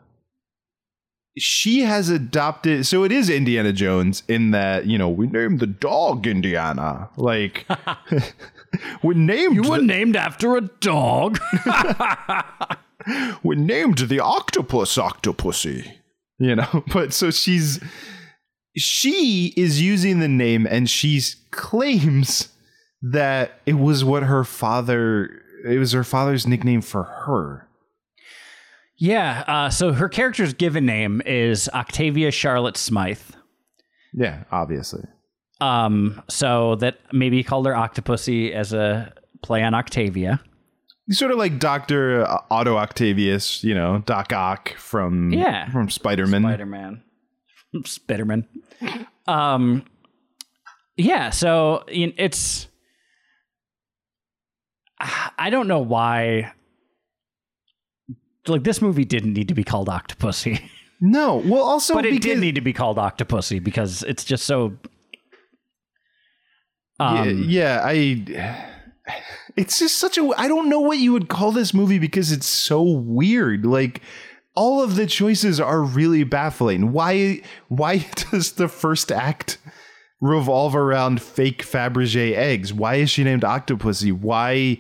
she 1.38 1.82
has 1.82 2.10
adopted 2.10 2.86
so 2.86 3.04
it 3.04 3.12
is 3.12 3.30
Indiana 3.30 3.72
Jones 3.72 4.24
in 4.28 4.52
that, 4.52 4.86
you 4.86 4.98
know, 4.98 5.08
we 5.08 5.28
named 5.28 5.62
the 5.62 5.68
dog 5.68 6.28
Indiana. 6.28 7.10
Like 7.16 7.66
we 9.04 9.16
named 9.16 9.56
You 9.56 9.70
were 9.70 9.78
the, 9.78 9.86
named 9.86 10.16
after 10.16 10.56
a 10.56 10.62
dog. 10.62 11.40
we 13.44 13.56
named 13.56 13.98
the 14.00 14.20
octopus 14.20 14.98
octopussy. 14.98 15.94
You 16.40 16.56
know, 16.56 16.84
but 16.92 17.14
so 17.14 17.30
she's 17.30 17.80
she 18.76 19.54
is 19.56 19.82
using 19.82 20.20
the 20.20 20.28
name 20.28 20.66
and 20.66 20.90
she 20.90 21.22
claims 21.52 22.50
that 23.02 23.60
it 23.66 23.74
was 23.74 24.04
what 24.04 24.24
her 24.24 24.44
father 24.44 25.44
it 25.66 25.78
was 25.80 25.92
her 25.92 26.04
father's 26.04 26.46
nickname 26.48 26.82
for 26.82 27.04
her. 27.04 27.68
yeah. 28.98 29.44
Uh, 29.48 29.70
so 29.70 29.94
her 29.94 30.10
character's 30.10 30.54
given 30.54 30.86
name 30.86 31.22
is 31.26 31.70
Octavia 31.74 32.32
Charlotte 32.32 32.78
Smythe. 32.78 33.20
Yeah, 34.14 34.44
obviously. 34.52 35.04
Um, 35.60 36.22
so 36.30 36.76
that 36.76 36.98
maybe 37.14 37.38
he 37.38 37.44
called 37.44 37.66
her 37.66 37.74
Octopussy 37.74 38.52
as 38.52 38.74
a 38.74 39.14
play 39.44 39.64
on 39.64 39.74
Octavia. 39.74 40.42
He's 41.08 41.18
sort 41.20 41.32
of 41.32 41.38
like 41.38 41.60
Doctor 41.60 42.26
Otto 42.50 42.78
Octavius, 42.78 43.64
you 43.64 43.74
know, 43.76 44.00
Doc 44.06 44.32
Ock 44.34 44.74
from 44.78 45.32
Yeah. 45.32 45.70
from 45.72 45.90
Spider 45.90 46.26
Man. 46.28 46.42
Spider 46.44 46.66
Man. 46.66 47.04
Spiderman. 47.76 48.46
Um, 49.28 49.86
yeah. 50.98 51.30
So 51.32 51.84
it's. 51.88 52.68
I 55.38 55.50
don't 55.50 55.68
know 55.68 55.80
why. 55.80 56.54
Like 58.48 58.64
this 58.64 58.82
movie 58.82 59.06
didn't 59.06 59.34
need 59.34 59.48
to 59.50 59.54
be 59.54 59.64
called 59.64 59.88
Octopussy, 59.88 60.62
No, 61.02 61.38
well, 61.38 61.64
also 61.64 61.96
but 61.96 62.06
it 62.06 62.12
because 62.12 62.26
did 62.26 62.40
need 62.40 62.56
to 62.56 62.62
be 62.62 62.74
called 62.74 62.98
Octopussy 62.98 63.64
because 63.64 64.04
it's 64.04 64.24
just 64.24 64.46
so. 64.46 64.78
yeah, 67.00 67.22
Um, 67.22 67.46
yeah, 67.48 67.82
I. 67.84 68.68
It's 69.58 69.80
just 69.80 69.98
such 69.98 70.18
a. 70.18 70.32
I 70.38 70.48
don't 70.48 70.70
know 70.70 70.80
what 70.80 71.00
you 71.00 71.12
would 71.14 71.28
call 71.28 71.52
this 71.52 71.74
movie 71.74 72.00
because 72.00 72.32
it's 72.32 72.46
so 72.46 72.84
weird. 72.84 73.66
Like 73.66 74.02
all 74.56 74.84
of 74.84 74.96
the 74.96 75.08
choices 75.08 75.60
are 75.60 75.82
really 75.82 76.24
baffling. 76.24 76.92
Why? 76.92 77.42
Why 77.68 77.98
does 78.32 78.54
the 78.54 78.68
first 78.68 79.12
act 79.12 79.58
revolve 80.22 80.76
around 80.76 81.22
fake 81.22 81.64
Fabergé 81.64 82.34
eggs? 82.36 82.72
Why 82.74 82.96
is 82.96 83.10
she 83.10 83.24
named 83.24 83.42
Octopussy? 83.44 84.14
Why 84.14 84.78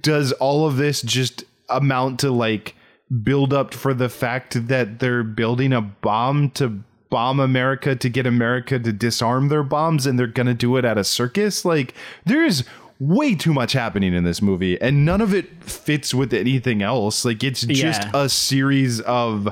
does 0.00 0.32
all 0.32 0.66
of 0.66 0.76
this 0.76 1.02
just 1.02 1.44
amount 1.68 2.20
to 2.20 2.30
like 2.30 2.74
build 3.22 3.52
up 3.52 3.72
for 3.72 3.94
the 3.94 4.08
fact 4.08 4.66
that 4.68 4.98
they're 4.98 5.22
building 5.22 5.72
a 5.72 5.80
bomb 5.80 6.50
to 6.50 6.80
bomb 7.08 7.38
America 7.38 7.94
to 7.94 8.08
get 8.08 8.26
America 8.26 8.78
to 8.80 8.92
disarm 8.92 9.48
their 9.48 9.62
bombs 9.62 10.06
and 10.06 10.18
they're 10.18 10.26
going 10.26 10.46
to 10.48 10.54
do 10.54 10.76
it 10.76 10.84
at 10.84 10.98
a 10.98 11.04
circus? 11.04 11.64
Like 11.64 11.94
there's 12.24 12.64
way 12.98 13.34
too 13.34 13.52
much 13.52 13.74
happening 13.74 14.14
in 14.14 14.24
this 14.24 14.40
movie 14.42 14.80
and 14.80 15.04
none 15.04 15.20
of 15.20 15.34
it 15.34 15.62
fits 15.62 16.14
with 16.14 16.32
anything 16.32 16.82
else. 16.82 17.24
Like 17.24 17.44
it's 17.44 17.60
just 17.60 18.02
Yeah. 18.02 18.10
a 18.14 18.28
series 18.28 19.00
of 19.02 19.48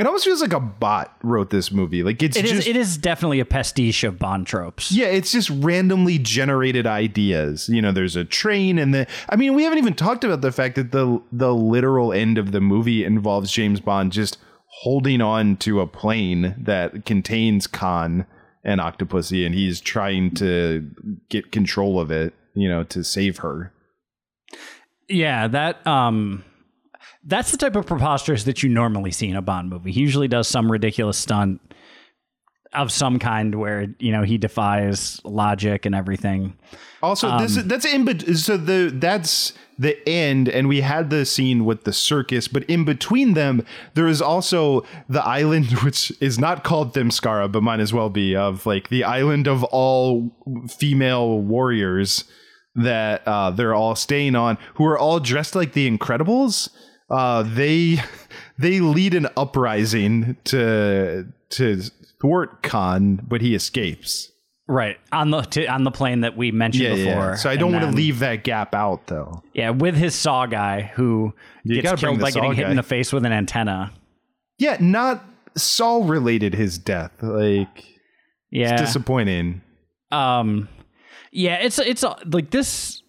it 0.00 0.06
almost 0.06 0.24
feels 0.24 0.40
like 0.40 0.54
a 0.54 0.60
bot 0.60 1.14
wrote 1.22 1.50
this 1.50 1.70
movie. 1.70 2.02
Like 2.02 2.22
it's 2.22 2.36
It 2.36 2.46
is. 2.46 2.50
just 2.52 2.66
It 2.68 2.74
is 2.76 2.96
definitely 2.96 3.38
a 3.38 3.44
pastiche 3.44 4.02
of 4.02 4.18
Bond 4.18 4.46
tropes. 4.46 4.90
yeah, 4.90 5.06
it's 5.08 5.30
just 5.30 5.50
randomly 5.50 6.18
generated 6.18 6.86
ideas. 6.86 7.68
You 7.68 7.82
know, 7.82 7.92
there's 7.92 8.16
a 8.16 8.24
train 8.24 8.78
and 8.78 8.94
the 8.94 9.06
I 9.28 9.36
mean, 9.36 9.54
we 9.54 9.62
haven't 9.64 9.78
even 9.78 9.94
talked 9.94 10.24
about 10.24 10.40
the 10.40 10.52
fact 10.52 10.74
that 10.76 10.90
the 10.92 11.20
the 11.30 11.54
literal 11.54 12.12
end 12.12 12.38
of 12.38 12.52
the 12.52 12.60
movie 12.62 13.04
involves 13.04 13.52
James 13.52 13.78
Bond 13.80 14.12
just 14.12 14.38
holding 14.82 15.20
on 15.20 15.56
to 15.58 15.80
a 15.80 15.86
plane 15.86 16.54
that 16.58 17.04
contains 17.04 17.66
Khan 17.66 18.24
and 18.64 18.80
Octopussy 18.80 19.44
and 19.44 19.54
he's 19.54 19.80
trying 19.80 20.32
to 20.36 20.88
get 21.28 21.52
control 21.52 22.00
of 22.00 22.10
it, 22.10 22.32
you 22.54 22.68
know, 22.68 22.84
to 22.84 23.04
save 23.04 23.38
her. 23.38 23.72
Yeah, 25.08 25.48
that 25.48 25.86
um 25.86 26.44
that's 27.24 27.50
the 27.50 27.56
type 27.56 27.76
of 27.76 27.86
preposterous 27.86 28.44
that 28.44 28.62
you 28.62 28.68
normally 28.68 29.10
see 29.10 29.28
in 29.28 29.36
a 29.36 29.42
Bond 29.42 29.70
movie. 29.70 29.92
He 29.92 30.00
usually 30.00 30.28
does 30.28 30.48
some 30.48 30.70
ridiculous 30.70 31.18
stunt 31.18 31.60
of 32.72 32.92
some 32.92 33.18
kind 33.18 33.56
where, 33.56 33.88
you 33.98 34.12
know, 34.12 34.22
he 34.22 34.38
defies 34.38 35.20
logic 35.24 35.86
and 35.86 35.94
everything. 35.94 36.56
Also, 37.02 37.38
this 37.38 37.56
that's 37.56 37.84
in 37.84 38.04
bet- 38.04 38.36
so 38.36 38.56
the 38.56 38.92
that's 38.94 39.54
the 39.78 39.96
end, 40.08 40.48
and 40.48 40.68
we 40.68 40.82
had 40.82 41.08
the 41.10 41.24
scene 41.24 41.64
with 41.64 41.84
the 41.84 41.92
circus, 41.92 42.46
but 42.46 42.62
in 42.64 42.84
between 42.84 43.32
them, 43.32 43.64
there 43.94 44.06
is 44.06 44.20
also 44.20 44.84
the 45.08 45.24
island, 45.24 45.70
which 45.82 46.12
is 46.20 46.38
not 46.38 46.62
called 46.62 46.94
Themyscira, 46.94 47.50
but 47.50 47.62
might 47.62 47.80
as 47.80 47.92
well 47.92 48.10
be 48.10 48.36
of 48.36 48.66
like 48.66 48.88
the 48.88 49.04
island 49.04 49.48
of 49.48 49.64
all 49.64 50.30
female 50.68 51.40
warriors 51.40 52.24
that 52.76 53.26
uh, 53.26 53.50
they're 53.50 53.74
all 53.74 53.96
staying 53.96 54.36
on, 54.36 54.58
who 54.74 54.84
are 54.84 54.98
all 54.98 55.18
dressed 55.18 55.54
like 55.56 55.72
the 55.72 55.90
Incredibles. 55.90 56.68
Uh, 57.10 57.42
they 57.42 57.98
they 58.58 58.80
lead 58.80 59.14
an 59.14 59.26
uprising 59.36 60.36
to 60.44 61.26
to 61.50 61.82
thwart 62.20 62.62
Khan, 62.62 63.20
but 63.26 63.40
he 63.40 63.54
escapes. 63.54 64.30
Right. 64.68 64.98
On 65.10 65.30
the 65.32 65.40
to, 65.40 65.66
on 65.66 65.82
the 65.82 65.90
plane 65.90 66.20
that 66.20 66.36
we 66.36 66.52
mentioned 66.52 66.84
Yeah, 66.84 66.94
before. 66.94 67.30
yeah. 67.30 67.34
So 67.34 67.50
I 67.50 67.56
don't 67.56 67.72
want 67.72 67.84
to 67.86 67.90
leave 67.90 68.20
that 68.20 68.44
gap 68.44 68.72
out, 68.72 69.08
though. 69.08 69.42
Yeah, 69.52 69.70
with 69.70 69.96
his 69.96 70.14
saw 70.14 70.46
guy 70.46 70.82
who 70.94 71.34
You 71.64 71.82
gets 71.82 72.00
killed 72.00 72.20
by 72.20 72.30
getting 72.30 72.52
Saw 72.52 72.56
hit 72.56 72.68
in 72.70 72.76
the 72.76 72.84
face 72.84 73.12
with 73.12 73.24
an 73.24 73.32
antenna. 73.32 73.92
Yeah, 74.58 74.76
not 74.78 75.24
Saul 75.56 76.04
related 76.04 76.54
his 76.54 76.78
death. 76.78 77.10
Like 77.20 77.84
Yeah. 78.52 78.76
disappointing. 78.76 79.62
um 80.12 80.68
yeah 81.32 81.54
it's 81.56 81.78
it's 81.78 82.02
uh, 82.04 82.14
like 82.26 82.50
this 82.50 82.99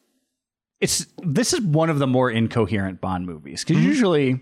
it's 0.82 1.06
this 1.20 1.54
is 1.54 1.62
one 1.62 1.90
of 1.90 2.00
the 2.00 2.08
more 2.08 2.30
incoherent 2.30 3.00
bond 3.02 3.26
movies 3.26 3.64
because 3.64 3.78
mm-hmm. 3.78 3.90
usually 3.90 4.42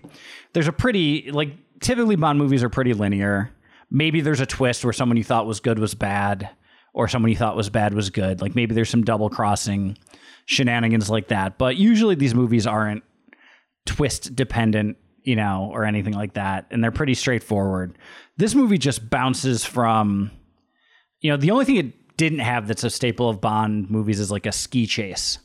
there's 0.52 0.68
a 0.68 0.72
pretty 0.72 1.30
like 1.30 1.52
typically 1.80 2.16
bond 2.16 2.38
movies 2.38 2.62
are 2.62 2.68
pretty 2.68 2.94
linear. 2.94 3.52
Maybe 3.90 4.20
there's 4.20 4.40
a 4.40 4.46
twist 4.46 4.84
where 4.84 4.92
someone 4.92 5.16
you 5.16 5.24
thought 5.24 5.46
was 5.46 5.60
good 5.60 5.78
was 5.78 5.94
bad 5.94 6.48
or 6.92 7.08
someone 7.08 7.30
you 7.30 7.36
thought 7.36 7.56
was 7.56 7.70
bad 7.70 7.94
was 7.94 8.10
good. 8.10 8.40
Like 8.40 8.54
maybe 8.54 8.74
there's 8.74 8.90
some 8.90 9.04
double 9.04 9.30
crossing 9.30 9.96
shenanigans 10.46 11.10
like 11.10 11.28
that. 11.28 11.58
But 11.58 11.76
usually 11.76 12.14
these 12.14 12.34
movies 12.34 12.66
aren't 12.66 13.04
twist 13.86 14.34
dependent 14.36 14.96
you 15.22 15.36
know 15.36 15.70
or 15.72 15.84
anything 15.84 16.14
like 16.14 16.34
that 16.34 16.66
and 16.70 16.82
they're 16.82 16.90
pretty 16.90 17.14
straightforward. 17.14 17.98
This 18.36 18.54
movie 18.54 18.78
just 18.78 19.10
bounces 19.10 19.64
from 19.64 20.30
you 21.20 21.30
know, 21.30 21.36
the 21.36 21.50
only 21.50 21.64
thing 21.64 21.76
it 21.76 22.16
didn't 22.16 22.40
have 22.40 22.66
that's 22.66 22.84
a 22.84 22.90
staple 22.90 23.28
of 23.28 23.40
Bond 23.40 23.90
movies 23.90 24.20
is 24.20 24.30
like 24.30 24.46
a 24.46 24.52
ski 24.52 24.86
chase. 24.86 25.38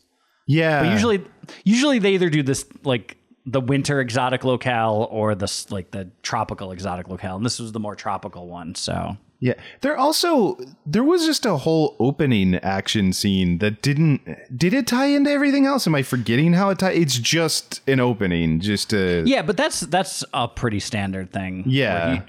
Yeah. 0.47 0.83
But 0.83 0.91
usually, 0.91 1.23
usually 1.63 1.99
they 1.99 2.13
either 2.13 2.29
do 2.29 2.43
this 2.43 2.65
like 2.83 3.17
the 3.45 3.61
winter 3.61 3.99
exotic 4.01 4.43
locale 4.43 5.07
or 5.11 5.35
the 5.35 5.43
s- 5.45 5.69
like 5.69 5.91
the 5.91 6.09
tropical 6.23 6.71
exotic 6.71 7.07
locale, 7.09 7.35
and 7.35 7.45
this 7.45 7.59
was 7.59 7.71
the 7.71 7.79
more 7.79 7.95
tropical 7.95 8.47
one. 8.47 8.73
So 8.75 9.17
Yeah. 9.39 9.53
There 9.81 9.95
also 9.97 10.57
there 10.85 11.03
was 11.03 11.25
just 11.27 11.45
a 11.45 11.57
whole 11.57 11.95
opening 11.99 12.55
action 12.55 13.13
scene 13.13 13.59
that 13.59 13.81
didn't 13.83 14.21
did 14.57 14.73
it 14.73 14.87
tie 14.87 15.05
into 15.07 15.29
everything 15.29 15.65
else? 15.67 15.85
Am 15.85 15.93
I 15.93 16.01
forgetting 16.01 16.53
how 16.53 16.69
it 16.71 16.79
tied? 16.79 16.95
It's 16.97 17.19
just 17.19 17.81
an 17.87 17.99
opening, 17.99 18.59
just 18.61 18.89
to 18.91 19.23
yeah, 19.27 19.41
but 19.43 19.57
that's 19.57 19.81
that's 19.81 20.23
a 20.33 20.47
pretty 20.47 20.79
standard 20.79 21.31
thing. 21.31 21.63
Yeah. 21.67 22.15
he- 22.15 22.21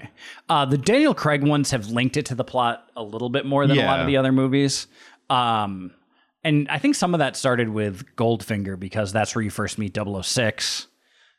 uh, 0.49 0.65
the 0.65 0.77
Daniel 0.77 1.13
Craig 1.15 1.43
ones 1.43 1.71
have 1.71 1.87
linked 1.89 2.15
it 2.17 2.25
to 2.27 2.35
the 2.35 2.43
plot 2.43 2.87
a 2.95 3.01
little 3.03 3.29
bit 3.29 3.45
more 3.45 3.65
than 3.65 3.77
a 3.79 3.85
lot 3.85 3.99
of 4.01 4.07
the 4.07 4.17
other 4.17 4.31
movies. 4.31 4.85
Um, 5.31 5.91
and 6.47 6.67
I 6.69 6.77
think 6.79 6.95
some 6.95 7.13
of 7.13 7.19
that 7.19 7.35
started 7.35 7.69
with 7.69 8.03
Goldfinger 8.15 8.79
because 8.79 9.11
that's 9.11 9.35
where 9.35 9.43
you 9.43 9.49
first 9.49 9.77
meet 9.77 9.95
006. 9.95 10.87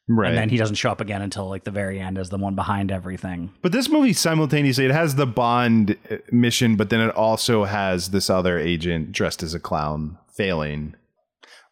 right. 0.08 0.28
and 0.28 0.38
then 0.38 0.48
he 0.48 0.56
doesn't 0.56 0.76
show 0.76 0.90
up 0.90 1.00
again 1.00 1.22
until 1.22 1.48
like 1.48 1.64
the 1.64 1.70
very 1.70 2.00
end 2.00 2.18
as 2.18 2.30
the 2.30 2.38
one 2.38 2.54
behind 2.54 2.90
everything. 2.92 3.52
But 3.62 3.72
this 3.72 3.88
movie 3.88 4.12
simultaneously 4.12 4.84
it 4.86 4.90
has 4.90 5.14
the 5.16 5.26
Bond 5.26 5.96
uh, 6.10 6.16
mission, 6.32 6.76
but 6.76 6.90
then 6.90 7.00
it 7.00 7.14
also 7.14 7.64
has 7.64 8.10
this 8.10 8.30
other 8.30 8.58
agent 8.58 9.12
dressed 9.12 9.42
as 9.42 9.54
a 9.54 9.60
clown 9.60 10.18
failing. 10.36 10.94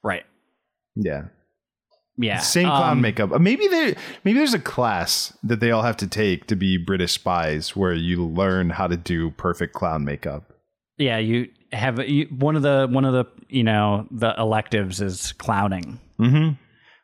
Right. 0.03 0.25
Yeah. 0.94 1.25
Yeah. 2.18 2.38
Same 2.38 2.66
clown 2.68 2.92
Um, 2.92 3.01
makeup. 3.03 3.33
Uh, 3.33 3.38
Maybe 3.38 3.68
there 3.68 3.94
maybe 4.25 4.38
there's 4.38 4.55
a 4.55 4.59
class 4.59 5.37
that 5.42 5.61
they 5.61 5.70
all 5.70 5.83
have 5.83 5.99
to 5.99 6.07
take 6.07 6.46
to 6.46 6.57
be 6.57 6.79
British 6.79 7.12
spies 7.12 7.77
where 7.77 7.92
you 7.92 8.25
learn 8.25 8.70
how 8.70 8.87
to 8.87 8.96
do 8.96 9.31
perfect 9.33 9.75
clown 9.75 10.05
makeup. 10.05 10.53
Yeah, 10.96 11.18
you 11.18 11.49
have 11.72 12.00
one 12.31 12.57
of 12.57 12.62
the 12.62 12.87
one 12.90 13.05
of 13.05 13.12
the 13.12 13.24
you 13.48 13.62
know 13.64 14.07
the 14.11 14.35
electives 14.38 15.00
is 15.00 15.33
clowning, 15.33 15.98
Mm-hmm. 16.18 16.52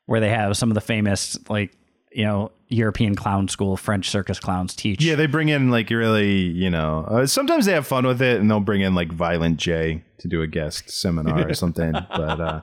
where 0.06 0.20
they 0.20 0.30
have 0.30 0.56
some 0.56 0.70
of 0.70 0.74
the 0.74 0.80
famous 0.80 1.38
like 1.48 1.72
you 2.12 2.24
know 2.24 2.50
European 2.68 3.14
clown 3.14 3.48
school 3.48 3.76
French 3.76 4.08
circus 4.08 4.40
clowns 4.40 4.74
teach. 4.74 5.02
Yeah, 5.04 5.14
they 5.14 5.26
bring 5.26 5.48
in 5.48 5.70
like 5.70 5.90
really, 5.90 6.32
you 6.40 6.70
know, 6.70 7.04
uh, 7.08 7.26
sometimes 7.26 7.66
they 7.66 7.72
have 7.72 7.86
fun 7.86 8.06
with 8.06 8.22
it 8.22 8.40
and 8.40 8.50
they'll 8.50 8.60
bring 8.60 8.80
in 8.80 8.94
like 8.94 9.12
Violent 9.12 9.58
J 9.58 10.02
to 10.18 10.28
do 10.28 10.40
a 10.42 10.46
guest 10.46 10.90
seminar 10.90 11.48
or 11.48 11.54
something. 11.54 11.92
But 12.10 12.40
uh, 12.40 12.60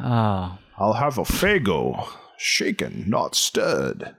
Oh. 0.00 0.58
I'll 0.78 0.94
have 0.94 1.18
a 1.18 1.22
Faygo, 1.22 2.08
shaken, 2.38 3.04
not 3.08 3.34
stirred. 3.34 4.14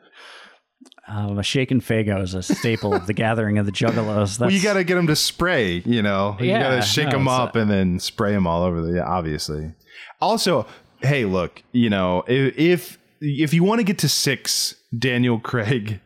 Um, 1.06 1.38
a 1.38 1.44
shaken 1.44 1.82
Faygo 1.82 2.22
is 2.24 2.34
a 2.34 2.42
staple 2.42 2.94
of 2.94 3.08
the 3.08 3.14
gathering 3.14 3.58
of 3.58 3.66
the 3.66 3.74
Juggalos. 3.74 4.38
That's, 4.38 4.40
Well, 4.40 4.52
you 4.52 4.64
got 4.64 4.74
to 4.74 4.86
get 4.86 4.96
them 4.96 5.08
to 5.08 5.16
spray, 5.18 5.82
you 5.86 6.02
know. 6.02 6.38
You 6.40 6.52
got 6.52 6.76
to 6.76 6.82
shake 6.82 7.08
no, 7.08 7.12
them 7.12 7.24
it's, 7.24 7.32
up 7.32 7.56
and 7.58 7.70
then 7.70 8.00
spray 8.00 8.32
them 8.32 8.48
all 8.48 8.64
over 8.64 8.82
the 8.82 8.94
yeah, 8.98 9.04
obviously. 9.04 9.74
Also, 10.22 10.66
hey, 11.02 11.26
look, 11.26 11.62
you 11.74 11.90
know, 11.90 12.24
if 12.28 12.58
if, 12.58 13.00
if 13.20 13.54
you 13.54 13.64
want 13.64 13.80
to 13.80 13.84
get 13.84 13.98
to 14.00 14.10
6 14.10 14.76
Daniel 14.98 15.40
Craig 15.40 16.00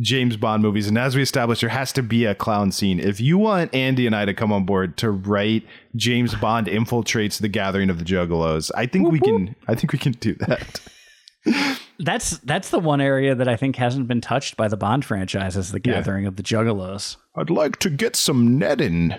James 0.00 0.36
Bond 0.36 0.62
movies 0.62 0.86
and 0.88 0.96
as 0.96 1.14
we 1.14 1.22
established 1.22 1.60
there 1.60 1.70
has 1.70 1.92
to 1.92 2.02
be 2.02 2.24
a 2.24 2.34
clown 2.34 2.72
scene. 2.72 2.98
If 2.98 3.20
you 3.20 3.36
want 3.36 3.74
Andy 3.74 4.06
and 4.06 4.16
I 4.16 4.24
to 4.24 4.32
come 4.32 4.50
on 4.50 4.64
board 4.64 4.96
to 4.98 5.10
write 5.10 5.64
James 5.96 6.34
Bond 6.34 6.66
infiltrates 6.66 7.40
the 7.40 7.48
gathering 7.48 7.90
of 7.90 7.98
the 7.98 8.04
Juggalos, 8.04 8.70
I 8.74 8.86
think 8.86 9.10
we 9.10 9.20
can 9.20 9.54
I 9.68 9.74
think 9.74 9.92
we 9.92 9.98
can 9.98 10.12
do 10.12 10.34
that. 10.34 10.80
that's 12.02 12.38
that's 12.38 12.70
the 12.70 12.78
one 12.78 13.00
area 13.00 13.34
that 13.34 13.48
I 13.48 13.56
think 13.56 13.76
hasn't 13.76 14.08
been 14.08 14.20
touched 14.20 14.56
by 14.56 14.68
the 14.68 14.76
Bond 14.76 15.04
franchise 15.04 15.56
is 15.56 15.72
the 15.72 15.80
Yeah. 15.84 15.94
gathering 15.94 16.26
of 16.26 16.36
the 16.36 16.42
Juggalos. 16.42 17.16
I'd 17.36 17.50
like 17.50 17.78
to 17.80 17.90
get 17.90 18.16
some 18.16 18.58
netting. 18.58 19.14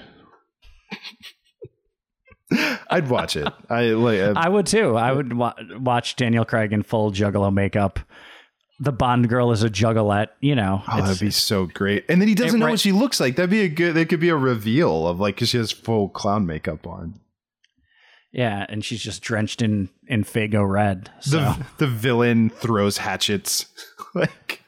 I'd 2.89 3.09
watch 3.09 3.35
it. 3.35 3.47
I 3.69 3.87
like 3.89 4.19
uh, 4.19 4.33
I 4.35 4.47
would 4.47 4.67
too. 4.67 4.95
I 4.95 5.11
would 5.11 5.33
wa- 5.33 5.55
watch 5.79 6.15
Daniel 6.15 6.45
Craig 6.45 6.71
in 6.71 6.83
full 6.83 7.11
Juggalo 7.11 7.51
makeup. 7.51 7.99
The 8.79 8.91
Bond 8.91 9.27
girl 9.29 9.51
is 9.51 9.63
a 9.63 9.69
juggalette. 9.69 10.27
You 10.39 10.55
know, 10.55 10.83
Oh, 10.91 11.01
that'd 11.01 11.19
be 11.19 11.31
so 11.31 11.65
great. 11.67 12.05
And 12.09 12.21
then 12.21 12.27
he 12.27 12.35
doesn't 12.35 12.57
It- 12.57 12.59
know 12.59 12.65
right- 12.67 12.71
what 12.73 12.79
she 12.79 12.91
looks 12.91 13.19
like. 13.19 13.35
That'd 13.37 13.49
be 13.49 13.61
a 13.61 13.69
good. 13.69 13.95
That 13.95 14.09
could 14.09 14.19
be 14.19 14.29
a 14.29 14.35
reveal 14.35 15.07
of 15.07 15.19
like 15.19 15.35
because 15.35 15.49
she 15.49 15.57
has 15.57 15.71
full 15.71 16.09
clown 16.09 16.45
makeup 16.45 16.85
on. 16.85 17.19
Yeah, 18.33 18.65
and 18.67 18.83
she's 18.83 19.01
just 19.01 19.21
drenched 19.21 19.61
in 19.61 19.89
in 20.07 20.23
Faygo 20.23 20.67
red. 20.67 21.11
So. 21.21 21.37
The 21.37 21.65
the 21.77 21.87
villain 21.87 22.49
throws 22.49 22.97
hatchets. 22.97 23.67
like 24.15 24.61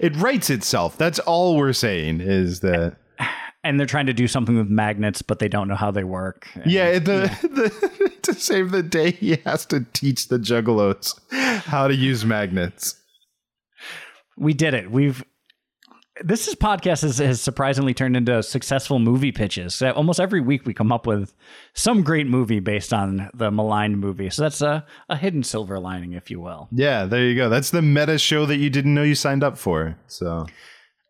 it 0.00 0.14
writes 0.16 0.50
itself. 0.50 0.98
That's 0.98 1.20
all 1.20 1.56
we're 1.56 1.72
saying 1.72 2.20
is 2.20 2.60
that. 2.60 2.96
and 3.64 3.78
they're 3.78 3.86
trying 3.86 4.06
to 4.06 4.12
do 4.12 4.26
something 4.26 4.56
with 4.56 4.68
magnets, 4.68 5.22
but 5.22 5.38
they 5.38 5.48
don't 5.48 5.68
know 5.68 5.76
how 5.76 5.90
they 5.92 6.04
work. 6.04 6.48
And- 6.54 6.70
Yeah, 6.70 6.92
the, 6.98 7.30
the 7.42 8.12
to 8.22 8.34
save 8.34 8.72
the 8.72 8.82
day, 8.82 9.12
he 9.12 9.36
has 9.44 9.64
to 9.66 9.86
teach 9.92 10.26
the 10.28 10.38
juggalos 10.38 11.14
how 11.64 11.86
to 11.86 11.94
use 11.94 12.24
magnets. 12.24 12.96
we 14.36 14.52
did 14.52 14.74
it. 14.74 14.90
We've 14.90 15.22
this 16.22 16.48
is 16.48 16.54
podcast 16.54 17.02
has, 17.02 17.18
has 17.18 17.40
surprisingly 17.40 17.94
turned 17.94 18.16
into 18.16 18.42
successful 18.42 18.98
movie 18.98 19.32
pitches. 19.32 19.74
So 19.74 19.90
Almost 19.92 20.20
every 20.20 20.40
week 20.40 20.66
we 20.66 20.74
come 20.74 20.92
up 20.92 21.06
with 21.06 21.34
some 21.74 22.02
great 22.02 22.26
movie 22.26 22.60
based 22.60 22.92
on 22.92 23.30
the 23.34 23.50
maligned 23.50 23.98
movie. 23.98 24.30
So 24.30 24.42
that's 24.42 24.62
a, 24.62 24.84
a 25.08 25.16
hidden 25.16 25.42
silver 25.42 25.78
lining, 25.78 26.12
if 26.12 26.30
you 26.30 26.40
will. 26.40 26.68
Yeah, 26.72 27.04
there 27.04 27.24
you 27.24 27.36
go. 27.36 27.48
That's 27.48 27.70
the 27.70 27.82
meta 27.82 28.18
show 28.18 28.46
that 28.46 28.56
you 28.56 28.70
didn't 28.70 28.94
know 28.94 29.02
you 29.02 29.14
signed 29.14 29.42
up 29.42 29.58
for. 29.58 29.96
So 30.06 30.46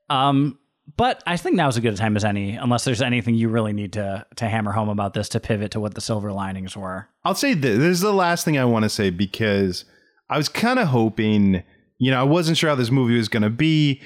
Um, 0.08 0.58
but 0.96 1.22
I 1.26 1.36
think 1.36 1.56
now's 1.56 1.76
as 1.76 1.82
good 1.82 1.94
a 1.94 1.96
time 1.96 2.16
as 2.16 2.24
any, 2.24 2.56
unless 2.56 2.84
there's 2.84 3.02
anything 3.02 3.34
you 3.34 3.48
really 3.48 3.72
need 3.72 3.92
to 3.94 4.26
to 4.36 4.48
hammer 4.48 4.72
home 4.72 4.88
about 4.88 5.14
this 5.14 5.28
to 5.30 5.40
pivot 5.40 5.70
to 5.72 5.80
what 5.80 5.94
the 5.94 6.00
silver 6.00 6.32
linings 6.32 6.76
were. 6.76 7.08
I'll 7.24 7.34
say 7.34 7.54
this. 7.54 7.78
This 7.78 7.92
is 7.92 8.00
the 8.00 8.12
last 8.12 8.44
thing 8.44 8.58
I 8.58 8.64
want 8.64 8.84
to 8.84 8.88
say 8.88 9.10
because 9.10 9.84
I 10.28 10.36
was 10.36 10.48
kind 10.48 10.78
of 10.78 10.88
hoping, 10.88 11.62
you 11.98 12.10
know, 12.10 12.20
I 12.20 12.24
wasn't 12.24 12.58
sure 12.58 12.70
how 12.70 12.76
this 12.76 12.90
movie 12.90 13.16
was 13.16 13.28
going 13.28 13.42
to 13.42 13.50
be. 13.50 14.00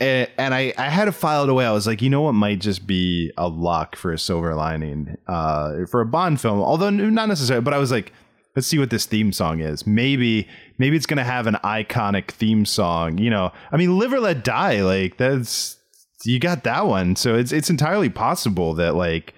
A- 0.00 0.28
And 0.38 0.52
I, 0.54 0.72
I 0.76 0.88
had 0.88 1.06
to 1.06 1.12
file 1.12 1.44
it 1.44 1.48
away. 1.50 1.64
I 1.66 1.72
was 1.72 1.86
like, 1.86 2.02
you 2.02 2.10
know 2.10 2.22
what 2.22 2.32
might 2.32 2.60
just 2.60 2.86
be 2.86 3.32
a 3.36 3.48
lock 3.48 3.96
for 3.96 4.12
a 4.12 4.18
silver 4.18 4.54
lining 4.54 5.16
uh, 5.26 5.86
for 5.90 6.00
a 6.00 6.06
Bond 6.06 6.40
film, 6.40 6.60
although 6.60 6.90
not 6.90 7.28
necessarily. 7.28 7.62
But 7.62 7.74
I 7.74 7.78
was 7.78 7.90
like, 7.90 8.12
let's 8.54 8.66
see 8.66 8.78
what 8.78 8.90
this 8.90 9.06
theme 9.06 9.32
song 9.32 9.60
is. 9.60 9.86
Maybe 9.86 10.48
maybe 10.78 10.96
it's 10.96 11.06
going 11.06 11.18
to 11.18 11.24
have 11.24 11.46
an 11.46 11.56
iconic 11.64 12.30
theme 12.30 12.64
song. 12.66 13.18
You 13.18 13.30
know, 13.30 13.52
I 13.72 13.76
mean, 13.76 13.98
Live 13.98 14.12
or 14.12 14.20
Let 14.20 14.44
Die. 14.44 14.82
Like 14.82 15.16
that's 15.16 15.76
you 16.24 16.38
got 16.40 16.64
that 16.64 16.86
one. 16.86 17.16
So 17.16 17.34
it's 17.36 17.52
it's 17.52 17.70
entirely 17.70 18.08
possible 18.10 18.74
that 18.74 18.94
like 18.94 19.34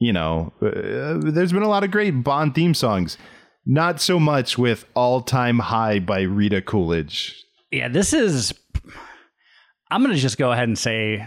you 0.00 0.12
know, 0.12 0.52
uh, 0.62 1.18
there's 1.30 1.52
been 1.52 1.62
a 1.64 1.68
lot 1.68 1.82
of 1.84 1.90
great 1.90 2.22
Bond 2.22 2.54
theme 2.54 2.72
songs. 2.74 3.18
Not 3.66 4.00
so 4.00 4.18
much 4.20 4.56
with 4.56 4.86
All 4.94 5.20
Time 5.20 5.58
High 5.58 5.98
by 5.98 6.22
Rita 6.22 6.62
Coolidge. 6.62 7.34
Yeah, 7.70 7.88
this 7.88 8.12
is. 8.14 8.54
I'm 9.90 10.02
going 10.02 10.14
to 10.14 10.20
just 10.20 10.38
go 10.38 10.52
ahead 10.52 10.68
and 10.68 10.78
say 10.78 11.26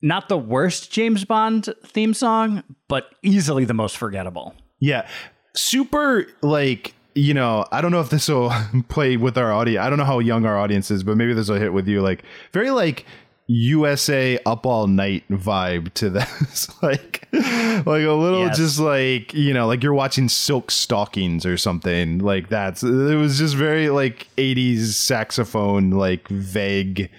not 0.00 0.28
the 0.28 0.38
worst 0.38 0.90
James 0.92 1.24
Bond 1.24 1.68
theme 1.86 2.14
song, 2.14 2.62
but 2.88 3.06
easily 3.22 3.64
the 3.64 3.74
most 3.74 3.96
forgettable. 3.96 4.54
Yeah. 4.80 5.06
Super, 5.54 6.26
like, 6.42 6.94
you 7.14 7.34
know, 7.34 7.64
I 7.70 7.80
don't 7.80 7.92
know 7.92 8.00
if 8.00 8.10
this 8.10 8.28
will 8.28 8.52
play 8.88 9.16
with 9.16 9.36
our 9.38 9.52
audience. 9.52 9.84
I 9.84 9.90
don't 9.90 9.98
know 9.98 10.04
how 10.04 10.18
young 10.18 10.44
our 10.46 10.58
audience 10.58 10.90
is, 10.90 11.04
but 11.04 11.16
maybe 11.16 11.34
this 11.34 11.48
will 11.48 11.58
hit 11.58 11.72
with 11.72 11.86
you. 11.86 12.00
Like, 12.02 12.24
very, 12.52 12.70
like, 12.70 13.04
USA 13.48 14.38
up 14.46 14.64
all 14.66 14.86
night 14.86 15.24
vibe 15.28 15.92
to 15.94 16.08
this. 16.10 16.68
like, 16.82 17.28
like 17.32 17.86
a 17.86 18.12
little 18.12 18.46
Yes. 18.46 18.56
just 18.56 18.78
like, 18.80 19.34
you 19.34 19.52
know, 19.52 19.66
like 19.66 19.82
you're 19.82 19.92
watching 19.92 20.28
Silk 20.28 20.70
Stockings 20.70 21.44
or 21.44 21.56
something. 21.56 22.18
Like, 22.18 22.48
that's, 22.48 22.82
it 22.82 23.16
was 23.16 23.38
just 23.38 23.54
very, 23.56 23.88
like, 23.90 24.26
80s 24.36 24.94
saxophone, 24.94 25.90
like, 25.90 26.28
vague 26.28 27.10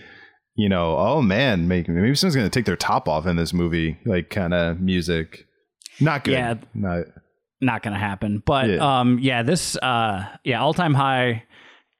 you 0.55 0.69
know, 0.69 0.97
oh 0.97 1.21
man, 1.21 1.67
maybe, 1.67 1.91
maybe 1.91 2.15
someone's 2.15 2.35
gonna 2.35 2.49
take 2.49 2.65
their 2.65 2.75
top 2.75 3.07
off 3.07 3.25
in 3.25 3.35
this 3.35 3.53
movie, 3.53 3.97
like 4.05 4.29
kind 4.29 4.53
of 4.53 4.79
music. 4.79 5.45
Not 5.99 6.23
good. 6.23 6.33
Yeah. 6.33 6.55
Not, 6.73 7.05
Not 7.61 7.83
going 7.83 7.93
to 7.93 7.99
happen. 7.99 8.41
But 8.45 8.67
Yeah. 8.69 8.99
um, 8.99 9.19
yeah, 9.19 9.43
this 9.43 9.75
uh, 9.77 10.25
yeah, 10.43 10.59
all 10.61 10.73
time 10.73 10.93
high 10.95 11.43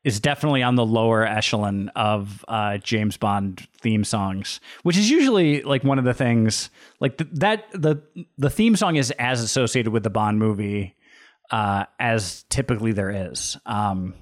is 0.04 0.20
definitely 0.20 0.64
on 0.64 0.76
the 0.76 0.86
lower 0.86 1.26
echelon 1.26 1.90
of 1.96 2.44
uh, 2.48 2.78
James 2.80 3.16
Bond 3.18 3.66
theme 3.80 4.04
songs, 4.04 4.60
which 4.82 4.98
is 4.98 5.10
usually 5.10 5.62
like 5.62 5.84
one 5.84 6.00
of 6.00 6.06
the 6.06 6.14
things 6.14 6.70
like 7.00 7.18
th- 7.20 7.30
that 7.36 7.66
the 7.72 8.02
the 8.38 8.50
theme 8.50 8.76
song 8.76 8.96
is 8.98 9.12
as 9.12 9.42
associated 9.42 9.94
with 9.94 10.04
the 10.04 10.10
Bond 10.10 10.40
movie 10.40 10.96
uh, 11.52 11.86
as 12.00 12.44
typically 12.50 12.92
there 12.92 13.32
is. 13.32 13.58
Um, 13.68 14.16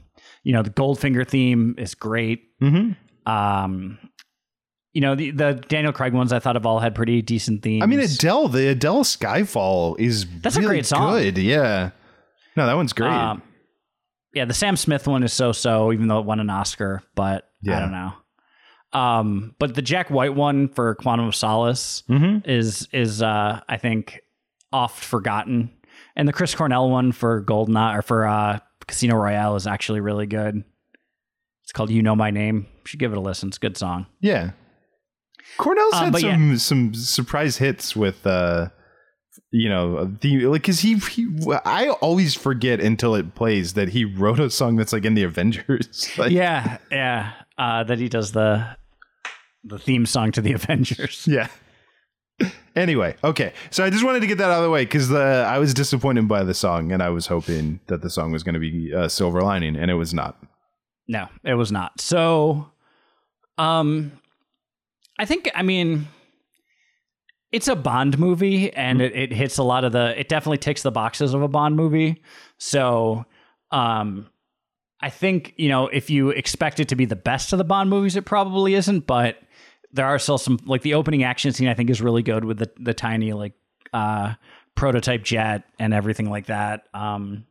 you 0.43 0.51
know, 0.53 0.61
the 0.63 0.69
Goldfinger 0.69 1.25
theme 1.27 1.75
is 1.77 1.95
great. 1.95 2.59
Mm-hmm. 2.61 3.32
Um, 3.32 3.97
you 4.93 5.01
know, 5.01 5.15
the 5.15 5.31
the 5.31 5.53
Daniel 5.67 5.93
Craig 5.93 6.13
ones 6.13 6.33
I 6.33 6.39
thought 6.39 6.55
of 6.55 6.65
all 6.65 6.79
had 6.79 6.93
pretty 6.95 7.21
decent 7.21 7.63
themes. 7.63 7.83
I 7.83 7.85
mean, 7.85 7.99
Adele, 7.99 8.47
the 8.49 8.67
Adele 8.69 9.03
Skyfall 9.03 9.99
is 9.99 10.25
That's 10.41 10.55
a 10.57 10.59
really 10.59 10.69
great 10.75 10.85
song. 10.85 11.13
Good. 11.13 11.37
Yeah. 11.37 11.91
No, 12.57 12.65
that 12.65 12.73
one's 12.75 12.93
great. 12.93 13.09
Um, 13.11 13.41
yeah, 14.33 14.45
the 14.45 14.53
Sam 14.53 14.75
Smith 14.77 15.07
one 15.07 15.23
is 15.23 15.31
so 15.33 15.51
so, 15.53 15.91
even 15.93 16.07
though 16.07 16.19
it 16.19 16.25
won 16.25 16.39
an 16.39 16.49
Oscar, 16.49 17.01
but 17.15 17.49
Yeah. 17.61 17.77
I 17.77 17.79
don't 17.79 17.91
know. 17.91 18.13
Um, 18.93 19.55
but 19.59 19.73
the 19.75 19.81
Jack 19.81 20.09
White 20.09 20.35
one 20.35 20.67
for 20.67 20.95
Quantum 20.95 21.27
of 21.27 21.35
Solace 21.35 22.03
Mhm. 22.09 22.45
is 22.47 22.87
is 22.91 23.21
uh, 23.21 23.61
I 23.69 23.77
think 23.77 24.19
oft 24.73 25.03
forgotten, 25.03 25.69
and 26.15 26.27
the 26.27 26.33
Chris 26.33 26.53
Cornell 26.55 26.89
one 26.89 27.13
for 27.13 27.41
Goldeneye 27.43 27.97
or 27.97 28.01
for 28.01 28.25
uh, 28.27 28.59
Casino 28.87 29.15
Royale 29.15 29.55
is 29.55 29.65
actually 29.67 30.01
really 30.01 30.25
good. 30.27 30.63
It's 31.63 31.71
called 31.71 31.89
"You 31.89 32.01
Know 32.01 32.15
My 32.17 32.31
Name." 32.31 32.65
You 32.69 32.81
should 32.85 32.99
give 32.99 33.13
it 33.13 33.17
a 33.17 33.21
listen. 33.21 33.47
It's 33.47 33.57
a 33.57 33.61
good 33.61 33.77
song. 33.77 34.07
yeah. 34.19 34.51
Cornell's 35.58 35.93
Um, 35.93 36.14
had 36.14 36.22
some 36.22 36.58
some 36.58 36.93
surprise 36.93 37.58
hits 37.58 37.95
with 37.95 38.26
uh 38.26 38.70
you 39.52 39.70
know 39.70 40.06
the 40.22 40.45
like 40.47 40.62
because 40.62 40.80
he, 40.80 40.95
he 40.95 41.28
I 41.66 41.89
always 41.89 42.36
forget 42.36 42.80
until 42.80 43.16
it 43.16 43.36
plays 43.36 43.74
that 43.74 43.89
he 43.89 44.06
wrote 44.06 44.39
a 44.39 44.49
song 44.49 44.76
that's 44.78 44.93
like 44.93 45.06
in 45.06 45.14
the 45.14 45.24
Avengers. 45.24 46.10
like, 46.18 46.32
Yeah, 46.32 46.78
yeah. 46.91 47.34
Uh, 47.58 47.84
that 47.84 47.99
he 47.99 48.10
does 48.10 48.32
the 48.32 48.76
the 49.64 49.78
theme 49.78 50.06
song 50.06 50.32
to 50.34 50.41
the 50.41 50.54
Avengers. 50.60 51.26
Yeah. 51.28 51.47
Anyway, 52.76 53.16
okay. 53.24 53.54
So 53.70 53.84
I 53.84 53.89
just 53.89 54.04
wanted 54.04 54.22
to 54.22 54.28
get 54.28 54.38
that 54.39 54.49
out 54.49 54.60
of 54.60 54.64
the 54.64 54.70
way 54.70 54.84
because 54.86 55.12
I 55.12 55.58
was 55.60 55.74
disappointed 55.74 56.28
by 56.28 56.43
the 56.43 56.54
song, 56.54 56.91
and 56.91 57.04
I 57.04 57.10
was 57.10 57.28
hoping 57.28 57.82
that 57.88 58.02
the 58.02 58.10
song 58.10 58.32
was 58.32 58.43
going 58.43 58.54
to 58.54 58.60
be 58.60 58.93
uh, 58.95 59.10
Silver 59.10 59.41
Lining, 59.41 59.76
and 59.76 59.91
it 59.91 59.95
was 59.95 60.14
not. 60.14 60.41
No, 61.08 61.28
it 61.43 61.56
was 61.56 61.72
not. 61.72 61.99
So, 61.99 62.72
um, 63.58 64.14
I 65.22 65.26
think 65.26 65.51
I 65.53 65.61
mean, 65.61 66.07
it's 67.51 67.67
a 67.67 67.76
Bond 67.76 68.17
movie, 68.17 68.74
and 68.74 69.03
it, 69.03 69.15
it 69.15 69.32
hits 69.32 69.59
a 69.59 69.63
lot 69.63 69.84
of 69.84 69.91
the. 69.91 70.19
It 70.19 70.28
definitely 70.28 70.57
ticks 70.57 70.82
the 70.82 70.89
boxes 70.89 71.36
of 71.36 71.43
a 71.43 71.47
Bond 71.47 71.76
movie. 71.76 72.24
So, 72.57 73.26
um, 73.69 74.28
I 74.99 75.11
think 75.11 75.53
you 75.57 75.69
know 75.69 75.88
if 75.89 76.09
you 76.09 76.30
expect 76.32 76.80
it 76.80 76.88
to 76.88 76.95
be 76.95 77.05
the 77.05 77.15
best 77.15 77.53
of 77.53 77.59
the 77.59 77.63
Bond 77.63 77.91
movies, 77.91 78.15
it 78.15 78.26
probably 78.26 78.74
isn't. 78.74 79.05
But 79.05 79.38
there 79.91 80.07
are 80.07 80.17
still 80.17 80.39
some 80.39 80.57
like 80.65 80.82
the 80.82 80.95
opening 80.95 81.24
action 81.24 81.53
scene. 81.53 81.67
I 81.67 81.76
think 81.76 81.91
is 81.91 82.01
really 82.01 82.24
good 82.24 82.43
with 82.43 82.57
the 82.57 82.72
the 82.80 82.95
tiny 82.95 83.32
like 83.34 83.53
uh 83.93 84.34
prototype 84.74 85.22
jet 85.22 85.65
and 85.78 85.93
everything 85.93 86.32
like 86.32 86.47
that. 86.47 86.88
Um, 86.95 87.45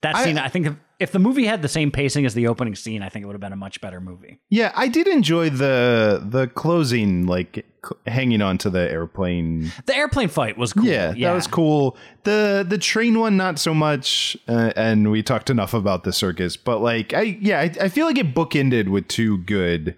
that 0.00 0.16
I- 0.16 0.24
scene, 0.24 0.38
I, 0.38 0.48
think 0.48 0.78
if, 1.02 1.12
the 1.12 1.18
movie 1.18 1.44
had 1.44 1.62
the 1.62 1.68
same 1.68 1.90
pacing 1.90 2.24
as 2.26 2.34
the 2.34 2.46
opening 2.46 2.74
scene, 2.74 3.02
I 3.02 3.08
think 3.08 3.22
it 3.22 3.26
would 3.26 3.34
have 3.34 3.40
been 3.40 3.52
a 3.52 3.56
much 3.56 3.80
better 3.80 4.00
movie. 4.00 4.38
Yeah, 4.50 4.72
I 4.74 4.88
did 4.88 5.06
enjoy 5.06 5.50
the 5.50 6.22
the 6.24 6.46
closing, 6.46 7.26
like 7.26 7.66
c- 7.84 7.94
hanging 8.06 8.40
onto 8.42 8.70
the 8.70 8.90
airplane. 8.90 9.72
The 9.86 9.96
airplane 9.96 10.28
fight 10.28 10.56
was 10.56 10.72
cool. 10.72 10.84
Yeah, 10.84 11.12
that 11.12 11.32
was 11.32 11.46
cool. 11.46 11.96
the 12.24 12.64
The 12.66 12.78
train 12.78 13.18
one, 13.18 13.36
not 13.36 13.58
so 13.58 13.74
much. 13.74 14.36
Uh, 14.48 14.72
and 14.76 15.10
we 15.10 15.22
talked 15.22 15.50
enough 15.50 15.74
about 15.74 16.04
the 16.04 16.12
circus, 16.12 16.56
but 16.56 16.78
like, 16.78 17.12
I 17.12 17.38
yeah, 17.40 17.60
I, 17.60 17.74
I 17.82 17.88
feel 17.88 18.06
like 18.06 18.18
it 18.18 18.34
bookended 18.34 18.88
with 18.88 19.08
two 19.08 19.38
good 19.38 19.96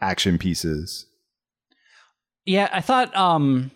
action 0.00 0.38
pieces. 0.38 1.06
Yeah, 2.44 2.68
I 2.72 2.80
thought 2.80 3.14
um 3.16 3.70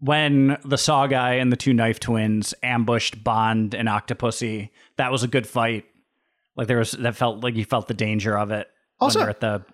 when 0.00 0.56
the 0.64 0.78
Saw 0.78 1.06
guy 1.06 1.34
and 1.34 1.52
the 1.52 1.56
two 1.56 1.74
knife 1.74 2.00
twins 2.00 2.54
ambushed 2.62 3.22
Bond 3.22 3.74
and 3.74 3.86
Octopussy, 3.88 4.70
that 4.96 5.12
was 5.12 5.22
a 5.22 5.28
good 5.28 5.46
fight. 5.46 5.84
Like 6.60 6.68
there 6.68 6.76
was 6.76 6.90
that 6.90 7.16
felt 7.16 7.42
like 7.42 7.54
you 7.54 7.64
felt 7.64 7.88
the 7.88 7.94
danger 7.94 8.38
of 8.38 8.50
it 8.50 8.68
Also- 9.00 9.22
at 9.26 9.40
the 9.40 9.64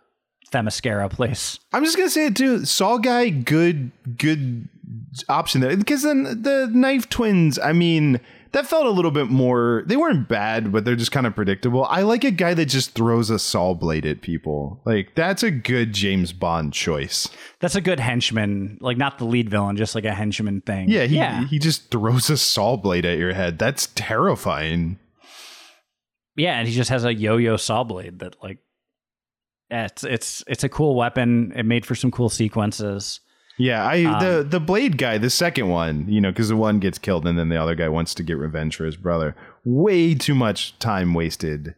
Themyscira 0.53 1.11
place. 1.11 1.59
I'm 1.73 1.83
just 1.85 1.97
gonna 1.97 2.09
say 2.09 2.27
it 2.27 2.37
too. 2.37 2.65
Saw 2.65 2.99
guy, 2.99 3.29
good, 3.29 3.91
good 4.17 4.69
option 5.29 5.63
there 5.63 5.77
because 5.77 6.05
then 6.05 6.23
the 6.43 6.71
knife 6.73 7.09
twins. 7.09 7.59
I 7.59 7.73
mean, 7.73 8.21
that 8.53 8.69
felt 8.69 8.87
a 8.87 8.91
little 8.91 9.11
bit 9.11 9.27
more. 9.29 9.83
They 9.87 9.97
weren't 9.97 10.29
bad, 10.29 10.71
but 10.71 10.85
they're 10.85 10.95
just 10.95 11.11
kind 11.11 11.27
of 11.27 11.35
predictable. 11.35 11.85
I 11.87 12.03
like 12.03 12.23
a 12.23 12.31
guy 12.31 12.55
that 12.55 12.67
just 12.67 12.95
throws 12.95 13.31
a 13.31 13.41
saw 13.41 13.75
blade 13.75 14.07
at 14.07 14.23
people. 14.23 14.81
Like 14.87 15.17
that's 15.17 15.43
a 15.43 15.51
good 15.51 15.93
James 15.93 16.33
Bond 16.33 16.73
choice. 16.73 17.29
That's 17.59 17.75
a 17.75 17.81
good 17.81 17.99
henchman, 17.99 18.79
like 18.81 18.97
not 18.97 19.19
the 19.19 19.25
lead 19.25 19.51
villain, 19.51 19.77
just 19.77 19.97
like 19.97 20.05
a 20.05 20.15
henchman 20.15 20.61
thing. 20.61 20.89
Yeah, 20.89 21.07
he 21.07 21.17
yeah, 21.17 21.47
he 21.49 21.59
just 21.59 21.91
throws 21.91 22.31
a 22.31 22.37
saw 22.37 22.77
blade 22.77 23.05
at 23.05 23.19
your 23.19 23.35
head. 23.35 23.59
That's 23.59 23.89
terrifying. 23.97 25.01
Yeah, 26.37 26.59
and 26.59 26.69
he 26.69 26.75
just 26.75 26.91
has 26.91 27.05
a 27.05 27.15
yo-yo 27.15 27.57
saw 27.57 27.85
blade 27.85 28.21
that 28.21 28.37
like 28.43 28.59
yeah, 29.71 29.87
it's 29.87 30.05
it's 30.05 30.45
it's 30.47 30.65
a 30.65 30.69
cool 30.69 30.95
weapon. 30.95 31.53
It 31.57 31.65
made 31.65 31.85
for 31.85 31.95
some 31.95 32.11
cool 32.11 32.29
sequences. 32.29 33.21
Yeah, 33.59 33.87
I 33.87 34.03
the 34.23 34.47
the 34.49 34.61
blade 34.61 34.99
guy, 34.99 35.19
the 35.19 35.31
second 35.31 35.69
one, 35.69 36.07
you 36.09 36.21
know, 36.21 36.31
because 36.31 36.49
the 36.49 36.57
one 36.57 36.79
gets 36.79 36.99
killed 36.99 37.27
and 37.27 37.39
then 37.39 37.49
the 37.49 37.61
other 37.61 37.75
guy 37.75 37.89
wants 37.89 38.15
to 38.15 38.23
get 38.23 38.35
revenge 38.35 38.77
for 38.77 38.85
his 38.85 38.97
brother. 38.97 39.35
Way 39.65 40.15
too 40.15 40.35
much 40.35 40.79
time 40.79 41.15
wasted 41.15 41.75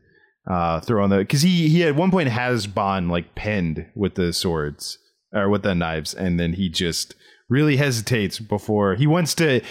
uh 0.50 0.80
throwing 0.80 1.10
the 1.10 1.18
because 1.18 1.42
he 1.42 1.68
he 1.68 1.84
at 1.84 1.94
one 1.94 2.10
point 2.10 2.30
has 2.30 2.66
Bond 2.66 3.10
like 3.10 3.34
pinned 3.34 3.86
with 3.94 4.14
the 4.16 4.32
swords 4.32 4.98
or 5.32 5.48
with 5.48 5.62
the 5.62 5.74
knives, 5.74 6.12
and 6.12 6.38
then 6.40 6.54
he 6.54 6.68
just 6.68 7.14
really 7.48 7.76
hesitates 7.76 8.38
before 8.38 8.96
he 8.96 9.06
wants 9.06 9.34
to. 9.36 9.62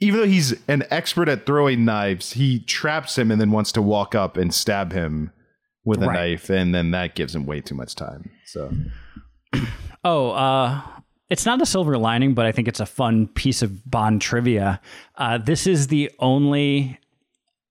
Even 0.00 0.20
though 0.20 0.26
he's 0.26 0.54
an 0.68 0.84
expert 0.90 1.28
at 1.28 1.44
throwing 1.46 1.84
knives, 1.84 2.32
he 2.32 2.60
traps 2.60 3.18
him 3.18 3.30
and 3.30 3.40
then 3.40 3.50
wants 3.50 3.70
to 3.72 3.82
walk 3.82 4.14
up 4.14 4.36
and 4.36 4.52
stab 4.54 4.92
him 4.92 5.30
with 5.84 6.02
a 6.02 6.06
Right. 6.06 6.30
knife, 6.32 6.48
and 6.50 6.74
then 6.74 6.90
that 6.92 7.14
gives 7.14 7.34
him 7.34 7.44
way 7.46 7.60
too 7.60 7.74
much 7.74 7.94
time. 7.94 8.30
So 8.46 8.70
Oh, 10.04 10.30
uh, 10.30 10.80
it's 11.28 11.44
not 11.44 11.60
a 11.60 11.66
silver 11.66 11.98
lining, 11.98 12.32
but 12.34 12.46
I 12.46 12.52
think 12.52 12.66
it's 12.68 12.80
a 12.80 12.86
fun 12.86 13.26
piece 13.28 13.60
of 13.62 13.88
Bond 13.90 14.20
trivia. 14.22 14.80
Uh, 15.16 15.36
this 15.38 15.66
is 15.66 15.88
the 15.88 16.10
only 16.18 16.98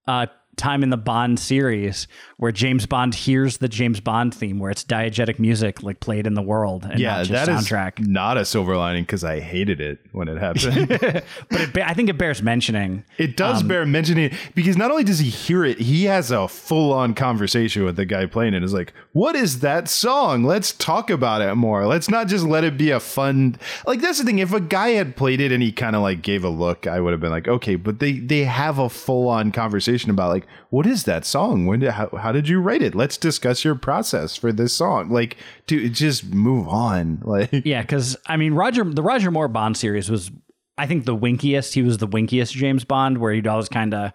uh, 0.08 0.28
time 0.56 0.84
in 0.84 0.90
the 0.92 0.98
Bond 0.98 1.40
series 1.40 2.08
where 2.40 2.52
James 2.52 2.86
Bond 2.86 3.14
hears 3.14 3.58
the 3.58 3.68
James 3.68 4.00
Bond 4.00 4.34
theme, 4.34 4.60
where 4.60 4.72
it's 4.72 4.84
diegetic 4.84 5.40
music 5.40 5.84
like 5.84 6.00
played 6.00 6.26
in 6.26 6.34
the 6.34 6.42
world 6.42 6.86
and 6.90 7.00
yeah, 7.00 7.18
not 7.18 7.26
just 7.26 7.32
that 7.32 7.50
is 7.50 7.68
soundtrack. 7.68 8.00
not 8.00 8.38
a 8.38 8.46
silver 8.46 8.76
lining 8.78 9.04
because 9.04 9.24
I 9.24 9.40
hated 9.42 9.80
it 9.82 10.00
when 10.14 10.28
it 10.30 10.38
happened. 10.38 10.88
but 11.50 11.60
it, 11.60 11.78
I 11.78 11.94
think 11.94 12.10
it 12.10 12.18
bears 12.18 12.42
mentioning. 12.42 13.04
it 13.18 13.36
does 13.38 13.62
Um, 13.62 13.68
bear 13.68 13.86
mentioning 13.86 14.32
because 14.56 14.78
not 14.78 14.90
only 14.90 15.04
does 15.04 15.20
he 15.20 15.30
hear 15.30 15.66
it, 15.66 15.80
he 15.80 16.06
has 16.06 16.32
a 16.32 16.48
full 16.48 16.94
on 16.94 17.14
conversation 17.14 17.84
with 17.84 17.96
the 17.98 18.06
guy 18.06 18.26
playing 18.26 18.54
it. 18.54 18.58
it. 18.58 18.64
Is 18.64 18.74
like, 18.74 18.94
what 19.14 19.36
is 19.36 19.60
that 19.60 19.90
song? 19.90 20.44
Let's 20.44 20.72
talk 20.72 21.10
about 21.10 21.42
it 21.42 21.54
more. 21.56 21.86
Let's 21.88 22.10
not 22.10 22.28
just 22.28 22.46
let 22.46 22.64
it 22.64 22.78
be 22.78 22.90
a 22.92 23.00
fun. 23.00 23.58
Like 23.86 24.00
that's 24.02 24.18
the 24.20 24.24
thing. 24.24 24.40
If 24.40 24.54
a 24.54 24.62
guy 24.62 24.90
had 24.92 25.16
played 25.16 25.42
it 25.42 25.52
and 25.52 25.62
he 25.62 25.72
kind 25.72 25.96
of 25.96 26.02
like 26.02 26.22
gave 26.22 26.44
a 26.44 26.50
look, 26.50 26.88
I 26.88 27.00
would 27.02 27.12
have 27.12 27.20
been 27.20 27.32
like, 27.32 27.48
okay. 27.50 27.76
But 27.76 28.00
they 28.00 28.14
they 28.14 28.46
have 28.46 28.80
a 28.80 28.88
full 28.90 29.28
on 29.28 29.52
conversation 29.52 30.10
about 30.10 30.30
like, 30.30 30.48
what 30.70 30.86
is 30.88 31.04
that 31.04 31.26
song? 31.26 31.66
When 31.66 31.80
did 31.82 31.92
how, 31.92 32.08
how 32.10 32.29
did 32.32 32.48
you 32.48 32.60
write 32.60 32.82
it? 32.82 32.96
Let's 32.96 33.18
discuss 33.18 33.64
your 33.64 33.76
process 33.76 34.36
for 34.36 34.52
this 34.52 34.74
song. 34.74 35.10
Like, 35.10 35.38
to 35.68 35.90
just 35.90 36.26
move 36.26 36.68
on. 36.68 37.22
Like, 37.30 37.50
Yeah, 37.66 37.82
because 37.82 38.18
I 38.26 38.38
mean, 38.38 38.54
Roger, 38.54 38.84
the 38.84 39.04
Roger 39.04 39.30
Moore 39.30 39.48
Bond 39.48 39.78
series 39.78 40.10
was, 40.10 40.32
I 40.78 40.88
think, 40.88 41.06
the 41.06 41.16
winkiest. 41.16 41.74
He 41.74 41.84
was 41.84 42.00
the 42.00 42.08
winkiest 42.08 42.54
James 42.54 42.84
Bond, 42.84 43.20
where 43.20 43.34
he'd 43.34 43.48
always 43.48 43.70
kind 43.70 43.94
of 43.94 44.14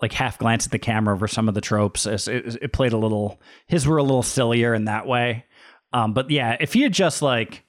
like 0.00 0.12
half 0.12 0.38
glance 0.38 0.66
at 0.66 0.72
the 0.72 0.78
camera 0.78 1.14
over 1.14 1.28
some 1.28 1.48
of 1.48 1.54
the 1.54 1.60
tropes. 1.60 2.06
It, 2.06 2.28
it, 2.28 2.58
it 2.62 2.72
played 2.72 2.92
a 2.92 2.96
little. 2.96 3.40
His 3.66 3.86
were 3.86 3.98
a 3.98 4.02
little 4.02 4.22
sillier 4.22 4.74
in 4.74 4.86
that 4.86 5.06
way. 5.06 5.44
Um, 5.92 6.14
but 6.14 6.30
yeah, 6.30 6.56
if 6.60 6.72
he 6.72 6.82
had 6.82 6.92
just 6.92 7.22
like, 7.22 7.64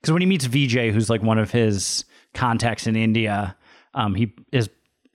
because 0.00 0.12
when 0.12 0.22
he 0.22 0.26
meets 0.26 0.46
Vijay, 0.46 0.92
who's 0.92 1.10
like 1.10 1.22
one 1.22 1.38
of 1.38 1.50
his 1.50 2.04
contacts 2.34 2.86
in 2.86 2.96
India, 2.96 3.56
um, 3.94 4.14
he 4.14 4.34
is 4.52 4.68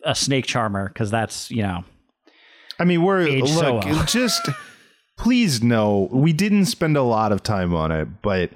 a 0.03 0.16
snake 0.16 0.45
charmer 0.45 0.88
because 0.88 1.12
that's 1.12 1.51
you 1.51 1.62
know 1.62 1.84
I 2.80 2.86
mean, 2.86 3.04
we're 3.04 3.22
Aged 3.22 3.48
so 3.50 3.76
look, 3.76 3.86
well. 3.86 4.06
just 4.08 4.48
please 5.18 5.62
know 5.62 6.08
we 6.12 6.32
didn't 6.34 6.66
spend 6.66 6.96
a 6.98 7.04
lot 7.04 7.32
of 7.32 7.44
time 7.44 7.76
on 7.76 7.92
it, 7.92 8.08
but 8.22 8.52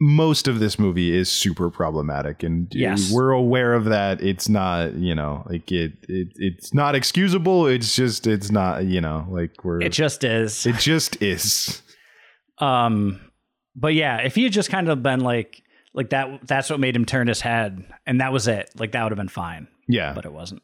most 0.00 0.46
of 0.46 0.60
this 0.60 0.78
movie 0.78 1.12
is 1.14 1.28
super 1.28 1.70
problematic, 1.70 2.42
and 2.44 2.68
Yes. 2.72 3.10
we're 3.12 3.32
aware 3.32 3.74
of 3.74 3.86
that. 3.86 4.22
It's 4.22 4.48
not, 4.48 4.94
you 4.94 5.14
know, 5.14 5.42
like 5.50 5.70
it, 5.72 5.92
it, 6.08 6.28
it's 6.36 6.72
not 6.72 6.94
excusable. 6.94 7.66
It's 7.66 7.96
just, 7.96 8.26
it's 8.28 8.50
not, 8.50 8.84
you 8.84 9.00
know, 9.00 9.26
like 9.28 9.64
we're, 9.64 9.80
it 9.82 9.92
just 9.92 10.22
is. 10.22 10.64
it 10.66 10.76
just 10.76 11.20
is. 11.20 11.82
Um, 12.58 13.20
but 13.74 13.94
yeah, 13.94 14.18
if 14.18 14.34
he 14.36 14.44
had 14.44 14.52
just 14.52 14.70
kind 14.70 14.88
of 14.88 15.02
been 15.02 15.20
like, 15.20 15.62
like 15.94 16.10
that, 16.10 16.46
that's 16.46 16.70
what 16.70 16.78
made 16.78 16.94
him 16.94 17.04
turn 17.04 17.26
his 17.26 17.40
head, 17.40 17.84
and 18.06 18.20
that 18.20 18.32
was 18.32 18.46
it. 18.46 18.70
Like 18.78 18.92
that 18.92 19.02
would 19.02 19.10
have 19.10 19.16
been 19.18 19.28
fine, 19.28 19.66
Yeah, 19.88 20.12
but 20.14 20.24
it 20.24 20.32
wasn't. 20.32 20.62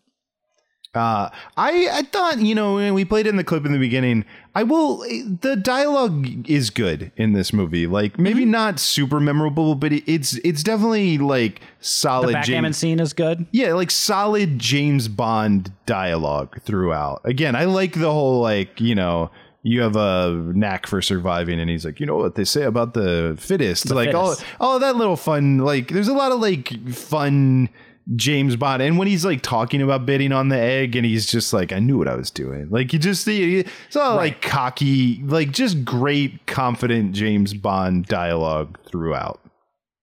Uh, 0.94 1.28
I 1.56 1.88
I 1.92 2.02
thought 2.02 2.38
you 2.40 2.54
know 2.54 2.74
when 2.76 2.94
we 2.94 3.04
played 3.04 3.26
in 3.26 3.36
the 3.36 3.44
clip 3.44 3.66
in 3.66 3.72
the 3.72 3.78
beginning. 3.78 4.24
I 4.54 4.62
will. 4.62 4.98
The 4.98 5.56
dialogue 5.60 6.48
is 6.48 6.70
good 6.70 7.10
in 7.16 7.32
this 7.32 7.52
movie. 7.52 7.86
Like 7.88 8.18
maybe 8.18 8.42
Mm-hmm. 8.42 8.50
not 8.52 8.78
super 8.78 9.18
memorable, 9.18 9.74
but 9.74 9.92
it, 9.92 10.04
it's 10.06 10.34
it's 10.44 10.62
definitely 10.62 11.18
like 11.18 11.60
solid. 11.80 12.28
The 12.28 12.32
backgammon 12.34 12.68
James, 12.70 12.76
scene 12.78 13.00
is 13.00 13.12
good. 13.12 13.46
yeah, 13.50 13.74
like 13.74 13.90
solid 13.90 14.58
James 14.60 15.08
Bond 15.08 15.72
dialogue 15.86 16.60
throughout. 16.62 17.20
Again, 17.24 17.56
I 17.56 17.64
like 17.64 17.94
the 17.94 18.12
whole 18.12 18.40
like 18.40 18.80
you 18.80 18.94
know. 18.94 19.30
You 19.66 19.80
have 19.80 19.96
a 19.96 20.52
knack 20.54 20.86
for 20.86 21.00
surviving, 21.00 21.58
and 21.58 21.70
he's 21.70 21.86
like, 21.86 21.98
you 21.98 22.04
know 22.04 22.16
what 22.16 22.34
they 22.34 22.44
say 22.44 22.64
about 22.64 22.92
the 22.92 23.34
fittest, 23.40 23.88
like 23.90 24.10
fittest. 24.12 24.44
all 24.60 24.72
all 24.74 24.78
that 24.78 24.96
little 24.96 25.16
fun. 25.16 25.56
Like, 25.56 25.88
there's 25.88 26.06
a 26.06 26.12
lot 26.12 26.32
of 26.32 26.40
like 26.40 26.90
fun 26.90 27.70
James 28.16 28.56
Bond, 28.56 28.82
and 28.82 28.98
when 28.98 29.08
he's 29.08 29.24
like 29.24 29.40
talking 29.40 29.80
about 29.80 30.04
bidding 30.04 30.32
on 30.32 30.48
the 30.48 30.58
egg, 30.58 30.94
and 30.94 31.06
he's 31.06 31.26
just 31.26 31.52
like, 31.52 31.72
I 31.72 31.78
knew 31.78 31.96
what 31.96 32.08
I 32.08 32.14
was 32.14 32.30
doing. 32.30 32.68
Like, 32.70 32.92
you 32.92 32.98
just 32.98 33.24
see 33.24 33.60
it's 33.60 33.96
all 33.96 34.16
like 34.16 34.42
cocky, 34.42 35.22
like 35.24 35.52
just 35.52 35.84
great, 35.84 36.46
confident 36.46 37.12
James 37.12 37.54
Bond 37.54 38.06
dialogue 38.06 38.78
throughout. 38.86 39.40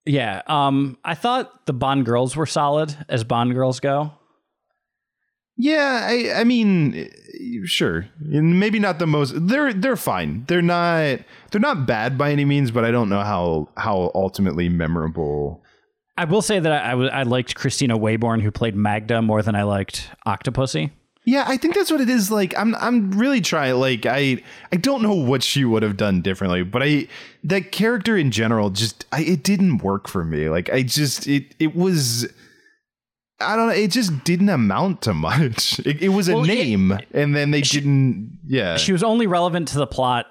Yeah. 0.04 0.42
Um, 0.48 0.98
I 1.04 1.14
thought 1.14 1.66
the 1.66 1.72
Bond 1.72 2.04
girls 2.04 2.34
were 2.34 2.46
solid 2.46 2.96
as 3.08 3.22
Bond 3.22 3.54
girls 3.54 3.78
go. 3.78 4.12
Yeah, 5.56 6.06
I, 6.08 6.40
I 6.40 6.44
mean, 6.44 7.10
sure, 7.64 8.08
and 8.32 8.58
maybe 8.58 8.78
not 8.78 8.98
the 8.98 9.06
most. 9.06 9.34
They're 9.36 9.72
they're 9.72 9.96
fine. 9.96 10.44
They're 10.48 10.62
not 10.62 11.20
they're 11.50 11.60
not 11.60 11.86
bad 11.86 12.16
by 12.16 12.32
any 12.32 12.44
means, 12.44 12.70
but 12.70 12.84
I 12.84 12.90
don't 12.90 13.08
know 13.08 13.20
how 13.20 13.68
how 13.76 14.10
ultimately 14.14 14.68
memorable. 14.68 15.61
I 16.16 16.24
will 16.26 16.42
say 16.42 16.58
that 16.60 16.70
I, 16.72 16.88
I, 16.88 16.90
w- 16.90 17.10
I 17.10 17.22
liked 17.22 17.54
Kristina 17.56 17.98
Wayborn, 17.98 18.42
who 18.42 18.50
played 18.50 18.76
Magda, 18.76 19.22
more 19.22 19.42
than 19.42 19.54
I 19.54 19.62
liked 19.62 20.10
Octopussy. 20.26 20.90
Yeah, 21.24 21.44
I 21.46 21.56
think 21.56 21.74
that's 21.76 21.90
what 21.90 22.00
it 22.00 22.10
is. 22.10 22.30
Like, 22.32 22.52
I'm 22.58 22.74
I'm 22.74 23.12
really 23.12 23.40
trying. 23.40 23.76
Like, 23.76 24.06
I 24.06 24.42
I 24.72 24.76
don't 24.76 25.02
know 25.02 25.14
what 25.14 25.42
she 25.44 25.64
would 25.64 25.84
have 25.84 25.96
done 25.96 26.20
differently, 26.20 26.64
but 26.64 26.82
I 26.82 27.06
that 27.44 27.70
character 27.70 28.16
in 28.16 28.32
general 28.32 28.70
just 28.70 29.06
I, 29.12 29.22
it 29.22 29.44
didn't 29.44 29.78
work 29.78 30.08
for 30.08 30.24
me. 30.24 30.48
Like, 30.48 30.68
I 30.72 30.82
just 30.82 31.28
it 31.28 31.54
it 31.60 31.76
was. 31.76 32.26
I 33.40 33.54
don't 33.56 33.68
know. 33.68 33.72
It 33.74 33.90
just 33.92 34.22
didn't 34.24 34.48
amount 34.50 35.02
to 35.02 35.14
much. 35.14 35.78
It, 35.86 36.02
it 36.02 36.08
was 36.10 36.28
a 36.28 36.34
Well, 36.34 36.44
it- 36.44 36.48
name, 36.48 36.98
and 37.12 37.34
then 37.36 37.52
they 37.52 37.60
didn't. 37.62 38.38
Yeah, 38.44 38.76
She 38.76 38.92
was 38.92 39.02
only 39.04 39.26
relevant 39.28 39.68
to 39.68 39.78
the 39.78 39.86
plot 39.86 40.26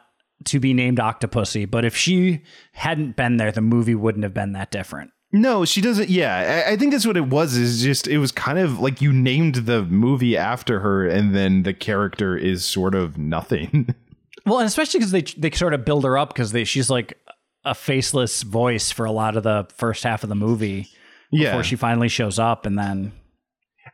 to 0.45 0.59
be 0.59 0.73
named 0.73 0.97
Octopussy, 0.97 1.69
but 1.71 1.85
if 1.85 1.95
she 1.95 2.41
hadn't 2.73 3.15
been 3.15 3.37
there, 3.37 3.51
the 3.53 3.61
movie 3.61 3.95
wouldn't 3.95 4.23
have 4.25 4.33
been 4.33 4.51
that 4.53 4.71
different. 4.71 5.11
No, 5.33 5.63
she 5.63 5.79
doesn't. 5.79 6.09
Yeah, 6.09 6.63
I, 6.67 6.71
I 6.71 6.75
think 6.77 6.91
that's 6.91 7.07
what 7.07 7.15
it 7.15 7.27
was. 7.27 7.55
Is 7.55 7.81
just 7.81 8.07
it 8.07 8.17
was 8.17 8.31
kind 8.31 8.59
of 8.59 8.79
like 8.79 9.01
you 9.01 9.13
named 9.13 9.55
the 9.55 9.83
movie 9.83 10.35
after 10.35 10.81
her, 10.81 11.07
and 11.07 11.33
then 11.33 11.63
the 11.63 11.73
character 11.73 12.35
is 12.35 12.65
sort 12.65 12.95
of 12.95 13.17
nothing. 13.17 13.95
Well, 14.43 14.57
and 14.57 14.65
especially 14.65 14.99
because 14.99 15.11
they 15.11 15.21
they 15.21 15.51
sort 15.51 15.75
of 15.75 15.85
build 15.85 16.03
her 16.03 16.17
up 16.17 16.29
because 16.29 16.51
they 16.51 16.63
she's 16.63 16.89
like 16.89 17.15
a 17.63 17.75
faceless 17.75 18.41
voice 18.41 18.89
for 18.89 19.05
a 19.05 19.11
lot 19.11 19.37
of 19.37 19.43
the 19.43 19.67
first 19.75 20.03
half 20.03 20.23
of 20.23 20.29
the 20.29 20.35
movie 20.35 20.87
yeah, 21.31 21.51
before 21.51 21.63
she 21.63 21.75
finally 21.75 22.07
shows 22.07 22.39
up, 22.39 22.65
and 22.65 22.75
then 22.77 23.11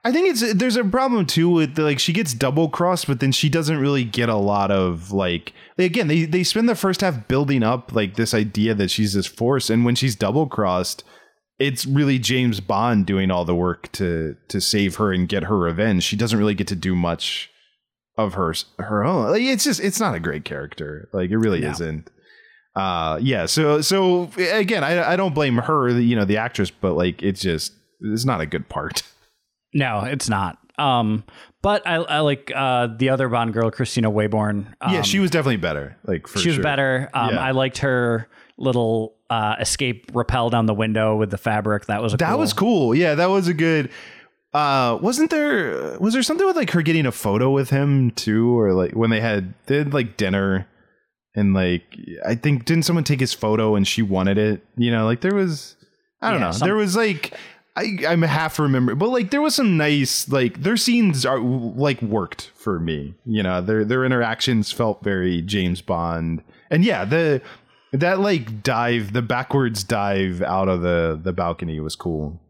I 0.03 0.11
think 0.13 0.29
it's 0.29 0.53
there's 0.53 0.77
a 0.77 0.85
problem 0.85 1.25
too 1.25 1.49
with 1.49 1.75
the, 1.75 1.83
like 1.83 1.99
she 1.99 2.13
gets 2.13 2.33
double 2.33 2.69
crossed, 2.69 3.07
but 3.07 3.19
then 3.19 3.33
she 3.33 3.49
doesn't 3.49 3.77
really 3.77 4.05
get 4.05 4.29
a 4.29 4.37
lot 4.37 4.71
of 4.71 5.11
like 5.11 5.51
again 5.77 6.07
they 6.07 6.23
they 6.23 6.43
spend 6.43 6.69
the 6.69 6.75
first 6.75 7.01
half 7.01 7.27
building 7.27 7.61
up 7.61 7.93
like 7.93 8.15
this 8.15 8.33
idea 8.33 8.73
that 8.73 8.89
she's 8.89 9.13
this 9.13 9.27
force, 9.27 9.69
and 9.69 9.83
when 9.83 9.95
she's 9.95 10.15
double 10.15 10.47
crossed. 10.47 11.03
It's 11.59 11.85
really 11.85 12.19
James 12.19 12.59
Bond 12.59 13.05
doing 13.05 13.31
all 13.31 13.45
the 13.45 13.55
work 13.55 13.91
to 13.93 14.35
to 14.49 14.61
save 14.61 14.95
her 14.97 15.11
and 15.11 15.27
get 15.27 15.43
her 15.43 15.57
revenge. 15.57 16.03
She 16.03 16.15
doesn't 16.15 16.37
really 16.37 16.53
get 16.55 16.67
to 16.67 16.75
do 16.75 16.95
much 16.95 17.49
of 18.17 18.33
her 18.35 18.53
her 18.79 19.03
own. 19.03 19.31
Like, 19.31 19.41
it's 19.41 19.63
just 19.63 19.79
it's 19.79 19.99
not 19.99 20.13
a 20.15 20.19
great 20.19 20.45
character. 20.45 21.09
Like 21.13 21.29
it 21.31 21.37
really 21.37 21.61
No. 21.61 21.71
isn't. 21.71 22.09
Uh, 22.75 23.17
yeah. 23.21 23.47
So 23.47 23.81
so 23.81 24.29
again, 24.37 24.83
I 24.83 25.13
I 25.13 25.15
don't 25.15 25.33
blame 25.33 25.57
her, 25.57 25.89
you 25.89 26.15
know, 26.15 26.25
the 26.25 26.37
actress, 26.37 26.69
but 26.69 26.93
like 26.93 27.23
it's 27.23 27.41
just 27.41 27.73
it's 28.01 28.25
not 28.25 28.41
a 28.41 28.45
good 28.45 28.69
part. 28.69 29.03
No, 29.73 30.05
it's 30.05 30.29
not. 30.29 30.57
Um, 30.79 31.23
but 31.61 31.85
I, 31.85 31.95
I 31.95 32.19
like 32.21 32.51
uh, 32.55 32.87
the 32.97 33.09
other 33.09 33.27
Bond 33.27 33.53
girl, 33.53 33.69
Kristina 33.69 34.11
Wayborn. 34.11 34.73
Um, 34.79 34.93
yeah, 34.93 35.01
she 35.01 35.19
was 35.19 35.29
definitely 35.29 35.57
better. 35.57 35.97
Like 36.05 36.25
for 36.25 36.39
she 36.39 36.47
was 36.47 36.55
sure. 36.55 36.63
better. 36.63 37.09
Um, 37.13 37.31
Yeah. 37.33 37.39
I 37.41 37.51
liked 37.51 37.79
her 37.79 38.27
little 38.57 39.15
uh, 39.29 39.55
escape 39.59 40.11
rappel 40.13 40.49
down 40.49 40.65
the 40.65 40.73
window 40.73 41.15
with 41.15 41.29
the 41.31 41.37
fabric. 41.37 41.85
That 41.85 42.01
was 42.01 42.13
a 42.13 42.17
That 42.17 42.29
cool. 42.31 42.39
was 42.39 42.53
cool. 42.53 42.95
Yeah, 42.95 43.15
that 43.15 43.29
was 43.29 43.47
a 43.47 43.53
good. 43.53 43.89
Uh, 44.53 44.97
wasn't 45.01 45.29
there? 45.29 45.97
Was 45.99 46.13
there 46.13 46.23
something 46.23 46.47
with 46.47 46.55
like 46.55 46.71
her 46.71 46.81
getting 46.81 47.05
a 47.05 47.11
photo 47.11 47.51
with 47.51 47.69
him 47.69 48.11
too, 48.11 48.57
or 48.57 48.73
like 48.73 48.93
when 48.93 49.09
they 49.09 49.19
had 49.21 49.53
they 49.67 49.77
had 49.77 49.93
like 49.93 50.17
dinner, 50.17 50.67
and 51.35 51.53
like 51.53 51.83
I 52.25 52.35
think 52.35 52.65
didn't 52.65 52.83
someone 52.85 53.03
take 53.03 53.19
his 53.19 53.33
photo 53.33 53.75
and 53.75 53.87
she 53.87 54.01
wanted 54.01 54.37
it? 54.37 54.65
You 54.77 54.91
know, 54.91 55.05
like 55.05 55.21
there 55.21 55.35
was. 55.35 55.75
I 56.21 56.31
don't 56.31 56.39
Yeah, 56.39 56.45
know. 56.47 56.51
some- 56.53 56.67
there 56.67 56.75
was 56.75 56.95
like. 56.95 57.33
I, 57.75 57.95
I'm 58.07 58.23
half 58.23 58.57
remember, 58.57 58.95
but 58.95 59.09
like 59.09 59.29
there 59.29 59.41
was 59.41 59.53
some 59.53 59.77
nice 59.77 60.27
like 60.29 60.63
their 60.63 60.77
scenes 60.77 61.27
are 61.27 61.37
like 61.39 62.01
worked 62.01 62.49
for 62.55 62.79
me. 62.79 63.13
You 63.23 63.43
know, 63.43 63.61
their 63.61 63.85
their 63.85 64.03
interactions 64.03 64.71
felt 64.71 65.03
very 65.03 65.43
James 65.43 65.83
Bond, 65.83 66.41
and 66.71 66.83
yeah, 66.83 67.05
the 67.05 67.39
that 67.93 68.19
like 68.19 68.63
dive, 68.63 69.13
the 69.13 69.21
backwards 69.21 69.83
dive 69.83 70.41
out 70.41 70.67
of 70.67 70.81
the 70.81 71.19
the 71.21 71.33
balcony 71.33 71.79
was 71.79 71.95
cool. 71.95 72.41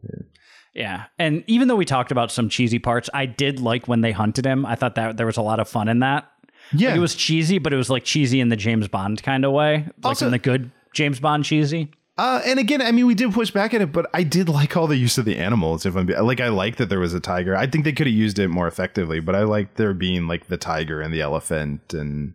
Yeah, 0.74 1.06
and 1.18 1.44
even 1.48 1.68
though 1.68 1.76
we 1.76 1.86
talked 1.86 2.12
about 2.12 2.32
some 2.32 2.50
cheesy 2.50 2.78
parts, 2.80 3.10
I 3.14 3.26
did 3.26 3.60
like 3.60 3.88
when 3.88 4.02
they 4.02 4.12
hunted 4.12 4.46
him. 4.46 4.66
I 4.66 4.76
thought 4.76 4.96
that 4.96 5.18
there 5.18 5.26
was 5.26 5.38
a 5.38 5.42
lot 5.42 5.60
of 5.60 5.68
fun 5.68 5.88
in 5.88 6.00
that. 6.00 6.30
Yeah, 6.74 6.90
Like, 6.90 6.98
it 6.98 7.00
was 7.00 7.16
cheesy, 7.16 7.58
but 7.58 7.74
it 7.74 7.78
was 7.78 7.90
like 7.90 8.04
cheesy 8.04 8.40
in 8.40 8.50
the 8.50 8.56
James 8.56 8.88
Bond 8.88 9.24
kind 9.24 9.44
of 9.46 9.54
way, 9.54 9.86
like 10.04 10.06
Also- 10.06 10.26
in 10.26 10.32
the 10.32 10.38
good 10.40 10.72
James 10.94 11.20
Bond 11.20 11.46
cheesy. 11.46 11.92
Uh, 12.20 12.42
and 12.46 12.58
again, 12.60 12.82
I 12.82 12.92
mean, 12.92 13.06
we 13.06 13.14
did 13.14 13.32
push 13.32 13.52
back 13.52 13.76
at 13.76 13.82
it, 13.82 13.92
but 13.92 14.10
I 14.12 14.24
did 14.24 14.50
like 14.50 14.76
all 14.76 14.88
the 14.88 14.98
use 14.98 15.20
of 15.20 15.26
the 15.26 15.38
animals. 15.38 15.86
If 15.86 15.96
I'm 15.96 16.08
like, 16.08 16.42
I 16.42 16.48
like 16.50 16.78
that 16.78 16.90
there 16.90 17.00
was 17.00 17.14
a 17.14 17.20
tiger. 17.20 17.56
I 17.56 17.68
think 17.68 17.84
they 17.86 17.92
could 17.92 18.08
have 18.08 18.16
used 18.16 18.40
it 18.40 18.48
more 18.48 18.68
effectively, 18.68 19.20
but 19.20 19.36
I 19.36 19.44
like 19.44 19.76
there 19.76 19.94
being 19.94 20.26
like 20.28 20.48
the 20.48 20.58
tiger 20.58 21.00
and 21.00 21.14
the 21.14 21.22
elephant, 21.22 21.94
and 21.94 22.34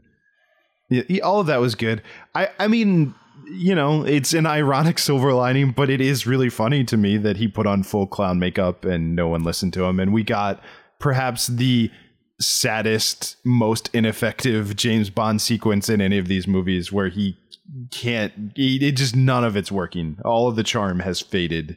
yeah, 0.95 1.20
all 1.20 1.40
of 1.40 1.47
that 1.47 1.61
was 1.61 1.74
good. 1.74 2.03
I, 2.34 2.49
I 2.59 2.68
mean, 2.68 3.14
you 3.47 3.74
know, 3.74 4.05
it's 4.05 4.32
an 4.32 4.47
ironic 4.47 4.99
silver 4.99 5.32
lining, 5.32 5.72
but 5.72 5.90
it 5.90 6.01
is 6.01 6.26
really 6.26 6.49
funny 6.49 6.84
to 6.84 6.97
me 6.97 7.16
that 7.18 7.36
he 7.36 7.49
put 7.49 7.66
on 7.66 7.82
full 7.82 8.07
clown 8.07 8.38
makeup 8.38 8.84
and 8.84 9.16
no 9.16 9.28
one 9.28 9.43
listened 9.43 9.72
to 9.74 9.84
him, 9.84 10.01
and 10.01 10.12
we 10.12 10.22
got 10.22 10.62
perhaps 10.99 11.49
the 11.49 11.90
saddest, 12.40 13.36
most 13.45 13.90
ineffective 13.93 14.76
James 14.76 15.11
Bond 15.11 15.40
sequence 15.40 15.88
in 15.88 16.01
any 16.01 16.18
of 16.18 16.28
these 16.28 16.47
movies 16.47 16.93
where 16.93 17.09
he 17.09 17.38
can't 17.90 18.53
he, 18.55 18.76
it 18.86 18.93
just 18.93 19.16
none 19.16 19.45
of 19.45 19.57
it's 19.57 19.72
working. 19.72 20.18
All 20.24 20.49
of 20.49 20.57
the 20.57 20.62
charm 20.62 21.01
has 21.01 21.20
faded. 21.20 21.76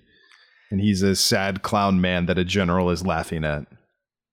And 0.71 0.81
he's 0.81 1.03
a 1.03 1.15
sad 1.15 1.61
clown 1.61 2.01
man 2.01 2.25
that 2.25 2.39
a 2.39 2.43
general 2.43 2.89
is 2.89 3.05
laughing 3.05 3.43
at. 3.43 3.65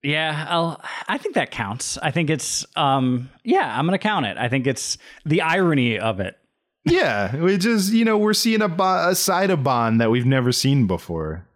Yeah, 0.03 0.46
I'll, 0.48 0.80
I 1.09 1.16
think 1.18 1.36
that 1.36 1.50
counts. 1.53 1.96
I 1.98 2.11
think 2.11 2.28
it's, 2.28 2.66
um, 2.76 3.30
yeah, 3.44 3.78
I'm 3.78 3.86
gonna 3.86 3.98
count 3.98 4.26
it. 4.26 4.36
I 4.36 4.48
think 4.48 4.66
it's 4.66 4.98
the 5.24 5.42
irony 5.42 5.98
of 5.98 6.18
it. 6.20 6.36
Yeah, 6.84 7.36
we 7.36 7.57
just 7.59 7.92
you 7.92 8.05
know 8.05 8.18
we're 8.18 8.32
seeing 8.34 8.62
a, 8.62 8.68
bo- 8.68 9.11
a 9.11 9.14
side 9.14 9.50
of 9.50 9.62
Bond 9.62 10.00
that 10.00 10.11
we've 10.11 10.26
never 10.26 10.50
seen 10.50 10.86
before. 10.88 11.46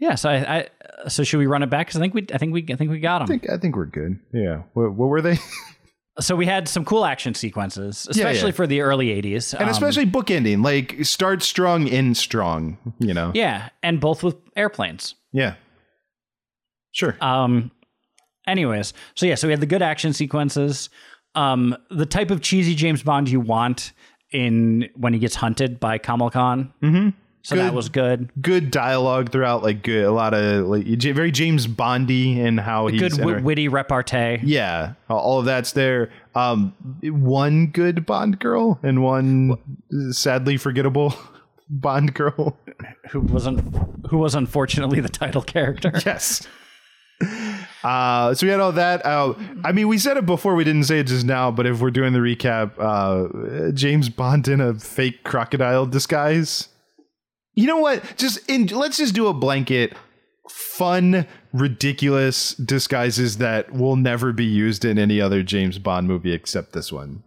Yeah, 0.00 0.14
so 0.14 0.30
I, 0.30 0.68
I 1.04 1.08
so 1.08 1.24
should 1.24 1.38
we 1.38 1.46
run 1.46 1.62
it 1.62 1.70
back? 1.70 1.86
Because 1.88 2.00
I 2.00 2.00
think 2.04 2.14
we, 2.14 2.26
I 2.32 2.38
think 2.38 2.52
we, 2.54 2.64
I 2.70 2.76
think 2.76 2.90
we 2.90 3.00
got 3.00 3.22
I 3.22 3.26
them. 3.26 3.38
think 3.40 3.50
I 3.50 3.58
think 3.58 3.76
we're 3.76 3.84
good. 3.86 4.18
Yeah, 4.32 4.62
what, 4.74 4.92
what 4.94 5.08
were 5.08 5.20
they? 5.20 5.38
So 6.20 6.34
we 6.34 6.46
had 6.46 6.66
some 6.68 6.84
cool 6.84 7.04
action 7.04 7.32
sequences, 7.34 8.08
Yeah, 8.10 8.26
especially 8.26 8.48
yeah. 8.50 8.56
for 8.56 8.66
the 8.66 8.80
early 8.80 9.06
'80s, 9.22 9.52
and 9.54 9.62
Um, 9.62 9.68
especially 9.68 10.04
bookending, 10.04 10.64
like 10.64 11.04
start 11.04 11.44
strong, 11.44 11.86
end 11.88 12.16
strong. 12.16 12.76
You 12.98 13.14
know. 13.14 13.30
yeah, 13.36 13.68
and 13.84 14.00
both 14.00 14.24
with 14.24 14.34
airplanes. 14.56 15.14
Yeah. 15.32 15.54
Sure. 16.92 17.16
Um, 17.20 17.70
anyways, 18.46 18.92
so 19.14 19.26
yeah, 19.26 19.34
so 19.34 19.46
we 19.48 19.52
had 19.52 19.60
the 19.60 19.66
good 19.66 19.82
action 19.82 20.12
sequences, 20.12 20.90
um, 21.34 21.76
the 21.90 22.06
type 22.06 22.30
of 22.30 22.40
cheesy 22.40 22.74
James 22.74 23.02
Bond 23.02 23.28
you 23.28 23.40
want 23.40 23.92
in 24.32 24.88
when 24.96 25.12
he 25.12 25.18
gets 25.18 25.34
hunted 25.36 25.80
by 25.80 25.98
Kamal 25.98 26.30
Khan. 26.30 26.72
Mm-hmm. 26.82 27.10
So 27.42 27.56
that 27.56 27.72
was 27.72 27.88
good. 27.88 28.30
good 28.42 28.70
dialogue 28.70 29.32
throughout. 29.32 29.62
Like 29.62 29.82
good, 29.82 30.04
a 30.04 30.10
lot 30.10 30.34
of 30.34 30.66
like 30.66 30.84
very 30.84 31.30
James 31.30 31.66
Bondy 31.66 32.38
and 32.40 32.60
how 32.60 32.88
he's 32.88 33.00
Good 33.00 33.18
inter- 33.18 33.40
witty 33.40 33.68
repartee. 33.68 34.40
Yeah, 34.42 34.94
all 35.08 35.38
of 35.38 35.46
that's 35.46 35.72
there. 35.72 36.10
Um, 36.34 36.74
one 37.02 37.68
good 37.68 38.04
Bond 38.04 38.38
girl 38.38 38.78
and 38.82 39.02
one 39.02 39.56
sadly 40.10 40.58
forgettable 40.58 41.14
Bond 41.70 42.12
girl. 42.12 42.58
who 43.10 43.20
wasn't 43.20 43.60
who 44.10 44.18
was 44.18 44.34
unfortunately 44.34 45.00
the 45.00 45.08
title 45.08 45.40
character. 45.42 45.92
Yes. 46.04 46.46
Uh, 47.84 48.34
so 48.34 48.46
we 48.46 48.50
had 48.50 48.60
all 48.60 48.72
that. 48.72 49.04
Uh, 49.06 49.34
I 49.64 49.72
mean, 49.72 49.88
we 49.88 49.98
said 49.98 50.16
it 50.16 50.26
before. 50.26 50.54
We 50.54 50.64
didn't 50.64 50.84
say 50.84 51.00
it 51.00 51.06
just 51.06 51.24
now, 51.24 51.50
but 51.50 51.66
if 51.66 51.80
we're 51.80 51.90
doing 51.90 52.12
the 52.12 52.18
recap, 52.18 52.72
uh, 52.78 53.72
James 53.72 54.08
Bond 54.08 54.48
in 54.48 54.60
a 54.60 54.74
fake 54.74 55.24
crocodile 55.24 55.86
disguise. 55.86 56.68
You 57.54 57.66
know 57.66 57.78
what? 57.78 58.02
Just 58.16 58.48
in, 58.48 58.66
let's 58.66 58.98
just 58.98 59.14
do 59.14 59.26
a 59.26 59.32
blanket 59.32 59.94
fun, 60.50 61.26
ridiculous 61.52 62.54
disguises 62.54 63.38
that 63.38 63.72
will 63.72 63.96
never 63.96 64.32
be 64.32 64.44
used 64.44 64.84
in 64.84 64.98
any 64.98 65.20
other 65.20 65.42
James 65.42 65.78
Bond 65.78 66.08
movie 66.08 66.32
except 66.32 66.72
this 66.72 66.92
one. 66.92 67.22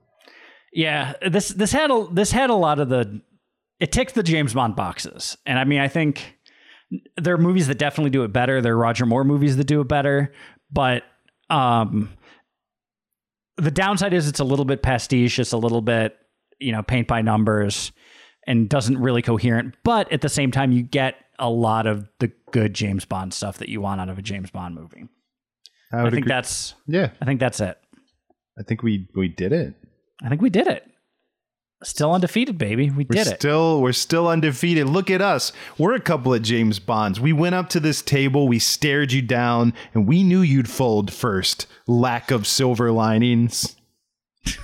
Yeah, 0.73 1.13
this 1.27 1.49
this 1.49 1.71
had 1.71 1.91
a 1.91 2.07
this 2.11 2.31
had 2.31 2.49
a 2.49 2.55
lot 2.55 2.79
of 2.79 2.89
the 2.89 3.21
it 3.79 3.91
ticked 3.91 4.15
the 4.15 4.23
James 4.23 4.53
Bond 4.53 4.75
boxes, 4.75 5.37
and 5.45 5.59
I 5.59 5.65
mean 5.65 5.79
I 5.79 5.87
think 5.87 6.37
there 7.17 7.33
are 7.35 7.37
movies 7.37 7.67
that 7.67 7.77
definitely 7.77 8.09
do 8.09 8.23
it 8.23 8.33
better. 8.33 8.61
There 8.61 8.73
are 8.73 8.77
Roger 8.77 9.05
Moore 9.05 9.23
movies 9.23 9.57
that 9.57 9.65
do 9.65 9.81
it 9.81 9.87
better, 9.87 10.33
but 10.71 11.03
um, 11.49 12.09
the 13.57 13.71
downside 13.71 14.13
is 14.13 14.27
it's 14.27 14.39
a 14.39 14.43
little 14.43 14.65
bit 14.65 14.81
pastiche. 14.81 15.39
It's 15.39 15.51
a 15.51 15.57
little 15.57 15.81
bit 15.81 16.17
you 16.59 16.71
know 16.71 16.83
paint 16.83 17.07
by 17.07 17.21
numbers 17.21 17.91
and 18.47 18.69
doesn't 18.69 18.97
really 18.97 19.21
coherent. 19.21 19.75
But 19.83 20.11
at 20.11 20.21
the 20.21 20.29
same 20.29 20.51
time, 20.51 20.71
you 20.71 20.83
get 20.83 21.15
a 21.39 21.49
lot 21.49 21.87
of 21.87 22.07
the 22.19 22.31
good 22.51 22.73
James 22.73 23.05
Bond 23.05 23.33
stuff 23.33 23.57
that 23.57 23.69
you 23.69 23.81
want 23.81 24.01
out 24.01 24.09
of 24.09 24.17
a 24.17 24.21
James 24.21 24.51
Bond 24.51 24.75
movie. 24.75 25.07
I, 25.91 26.01
I 26.01 26.03
think 26.03 26.13
agree. 26.13 26.29
that's 26.29 26.75
yeah. 26.87 27.11
I 27.21 27.25
think 27.25 27.39
that's 27.39 27.59
it. 27.59 27.77
I 28.57 28.63
think 28.63 28.83
we 28.83 29.07
we 29.15 29.27
did 29.27 29.53
it. 29.53 29.75
I 30.23 30.29
think 30.29 30.41
we 30.41 30.49
did 30.49 30.67
it. 30.67 30.85
Still 31.83 32.13
undefeated, 32.13 32.59
baby. 32.59 32.91
We 32.91 33.07
We're 33.09 33.23
did 33.23 33.27
it. 33.27 33.39
still 33.39 33.81
we're 33.81 33.91
still 33.91 34.27
undefeated. 34.27 34.87
Look 34.87 35.09
at 35.09 35.21
us. 35.21 35.51
We're 35.79 35.95
a 35.95 35.99
couple 35.99 36.31
of 36.33 36.43
James 36.43 36.77
Bonds. 36.77 37.19
We 37.19 37.33
went 37.33 37.55
up 37.55 37.69
to 37.69 37.79
this 37.79 38.03
table, 38.03 38.47
we 38.47 38.59
stared 38.59 39.11
you 39.11 39.23
down, 39.23 39.73
and 39.93 40.07
we 40.07 40.23
knew 40.23 40.41
you'd 40.41 40.69
fold 40.69 41.11
first. 41.11 41.65
Lack 41.87 42.29
of 42.29 42.45
silver 42.45 42.91
linings. 42.91 43.75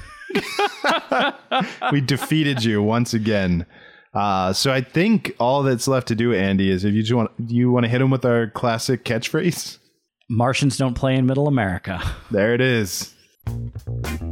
we 1.91 2.01
defeated 2.01 2.63
you 2.63 2.84
once 2.84 3.13
again. 3.13 3.65
Uh, 4.13 4.53
so 4.53 4.72
I 4.72 4.82
think 4.82 5.36
all 5.39 5.63
that's 5.63 5.88
left 5.88 6.07
to 6.09 6.15
do, 6.15 6.34
Andy, 6.34 6.70
is 6.70 6.86
if 6.86 6.93
you 6.93 7.01
just 7.01 7.13
want 7.13 7.32
you 7.47 7.72
want 7.72 7.86
to 7.86 7.89
hit 7.89 8.01
him 8.01 8.09
with 8.09 8.26
our 8.26 8.47
classic 8.47 9.03
catchphrase. 9.03 9.78
Martians 10.30 10.78
don't 10.78 10.93
play 10.93 11.15
in 11.15 11.26
Middle 11.26 11.47
America. 11.47 12.01
There 12.32 12.53
it 12.53 12.61
is. 12.61 13.13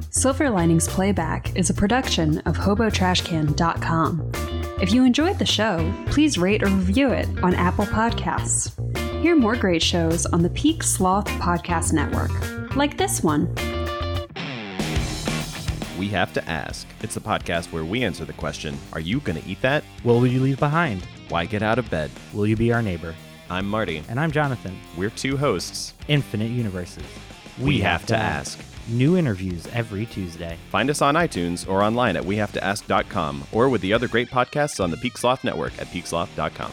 Silver 0.10 0.50
Linings 0.50 0.88
Playback 0.88 1.56
is 1.56 1.70
a 1.70 1.74
production 1.74 2.40
of 2.40 2.58
HoboTrashCan.com. 2.58 4.32
If 4.82 4.92
you 4.92 5.04
enjoyed 5.04 5.40
the 5.40 5.46
show, 5.46 5.94
please 6.08 6.38
rate 6.38 6.64
or 6.64 6.68
review 6.68 7.10
it 7.10 7.28
on 7.44 7.54
Apple 7.56 7.86
Podcasts. 7.86 8.72
Hear 9.22 9.36
more 9.36 9.56
great 9.56 9.82
shows 9.82 10.26
on 10.28 10.42
the 10.42 10.50
Peak 10.50 10.84
Sloth 10.84 11.28
Podcast 11.28 11.94
Network, 11.94 12.76
like 12.76 12.98
this 12.98 13.24
one. 13.24 13.54
We 15.98 16.10
Have 16.10 16.34
to 16.34 16.50
Ask. 16.50 16.88
It's 17.02 17.18
a 17.18 17.22
podcast 17.22 17.72
where 17.72 17.86
we 17.86 18.04
answer 18.04 18.26
the 18.26 18.34
question 18.34 18.78
Are 18.94 19.00
you 19.00 19.20
going 19.22 19.42
to 19.42 19.48
eat 19.48 19.62
that? 19.62 19.84
What 20.04 20.16
will 20.16 20.28
you 20.28 20.42
leave 20.42 20.60
behind? 20.60 21.06
Why 21.30 21.46
get 21.46 21.64
out 21.64 21.80
of 21.80 21.90
bed? 21.90 22.12
Will 22.34 22.46
you 22.46 22.56
be 22.56 22.72
our 22.74 22.82
neighbor? 22.82 23.16
I'm 23.50 23.68
Marty. 23.68 24.04
And 24.10 24.20
I'm 24.20 24.32
Jonathan. 24.32 24.78
We're 24.98 25.10
two 25.10 25.38
hosts. 25.38 25.94
Infinite 26.08 26.52
Universes. 26.52 27.04
We, 27.60 27.80
have, 27.80 28.06
to 28.08 28.18
ask. 28.18 28.60
New 28.88 29.18
interviews 29.18 29.68
every 29.74 30.06
Tuesday. 30.06 30.58
Find 30.70 30.90
us 30.90 31.02
on 31.02 31.16
iTunes 31.16 31.68
or 31.68 31.82
online 31.82 32.16
at 32.16 32.24
wehavetoask.com 32.24 33.48
or 33.52 33.70
with 33.70 33.82
the 33.82 33.94
other 33.94 34.08
great 34.08 34.30
podcasts 34.30 34.84
on 34.84 34.92
the 34.92 34.98
Peak 34.98 35.18
Sloth 35.18 35.44
Network 35.44 35.78
at 35.80 35.88
peaksloth.com. 35.88 36.72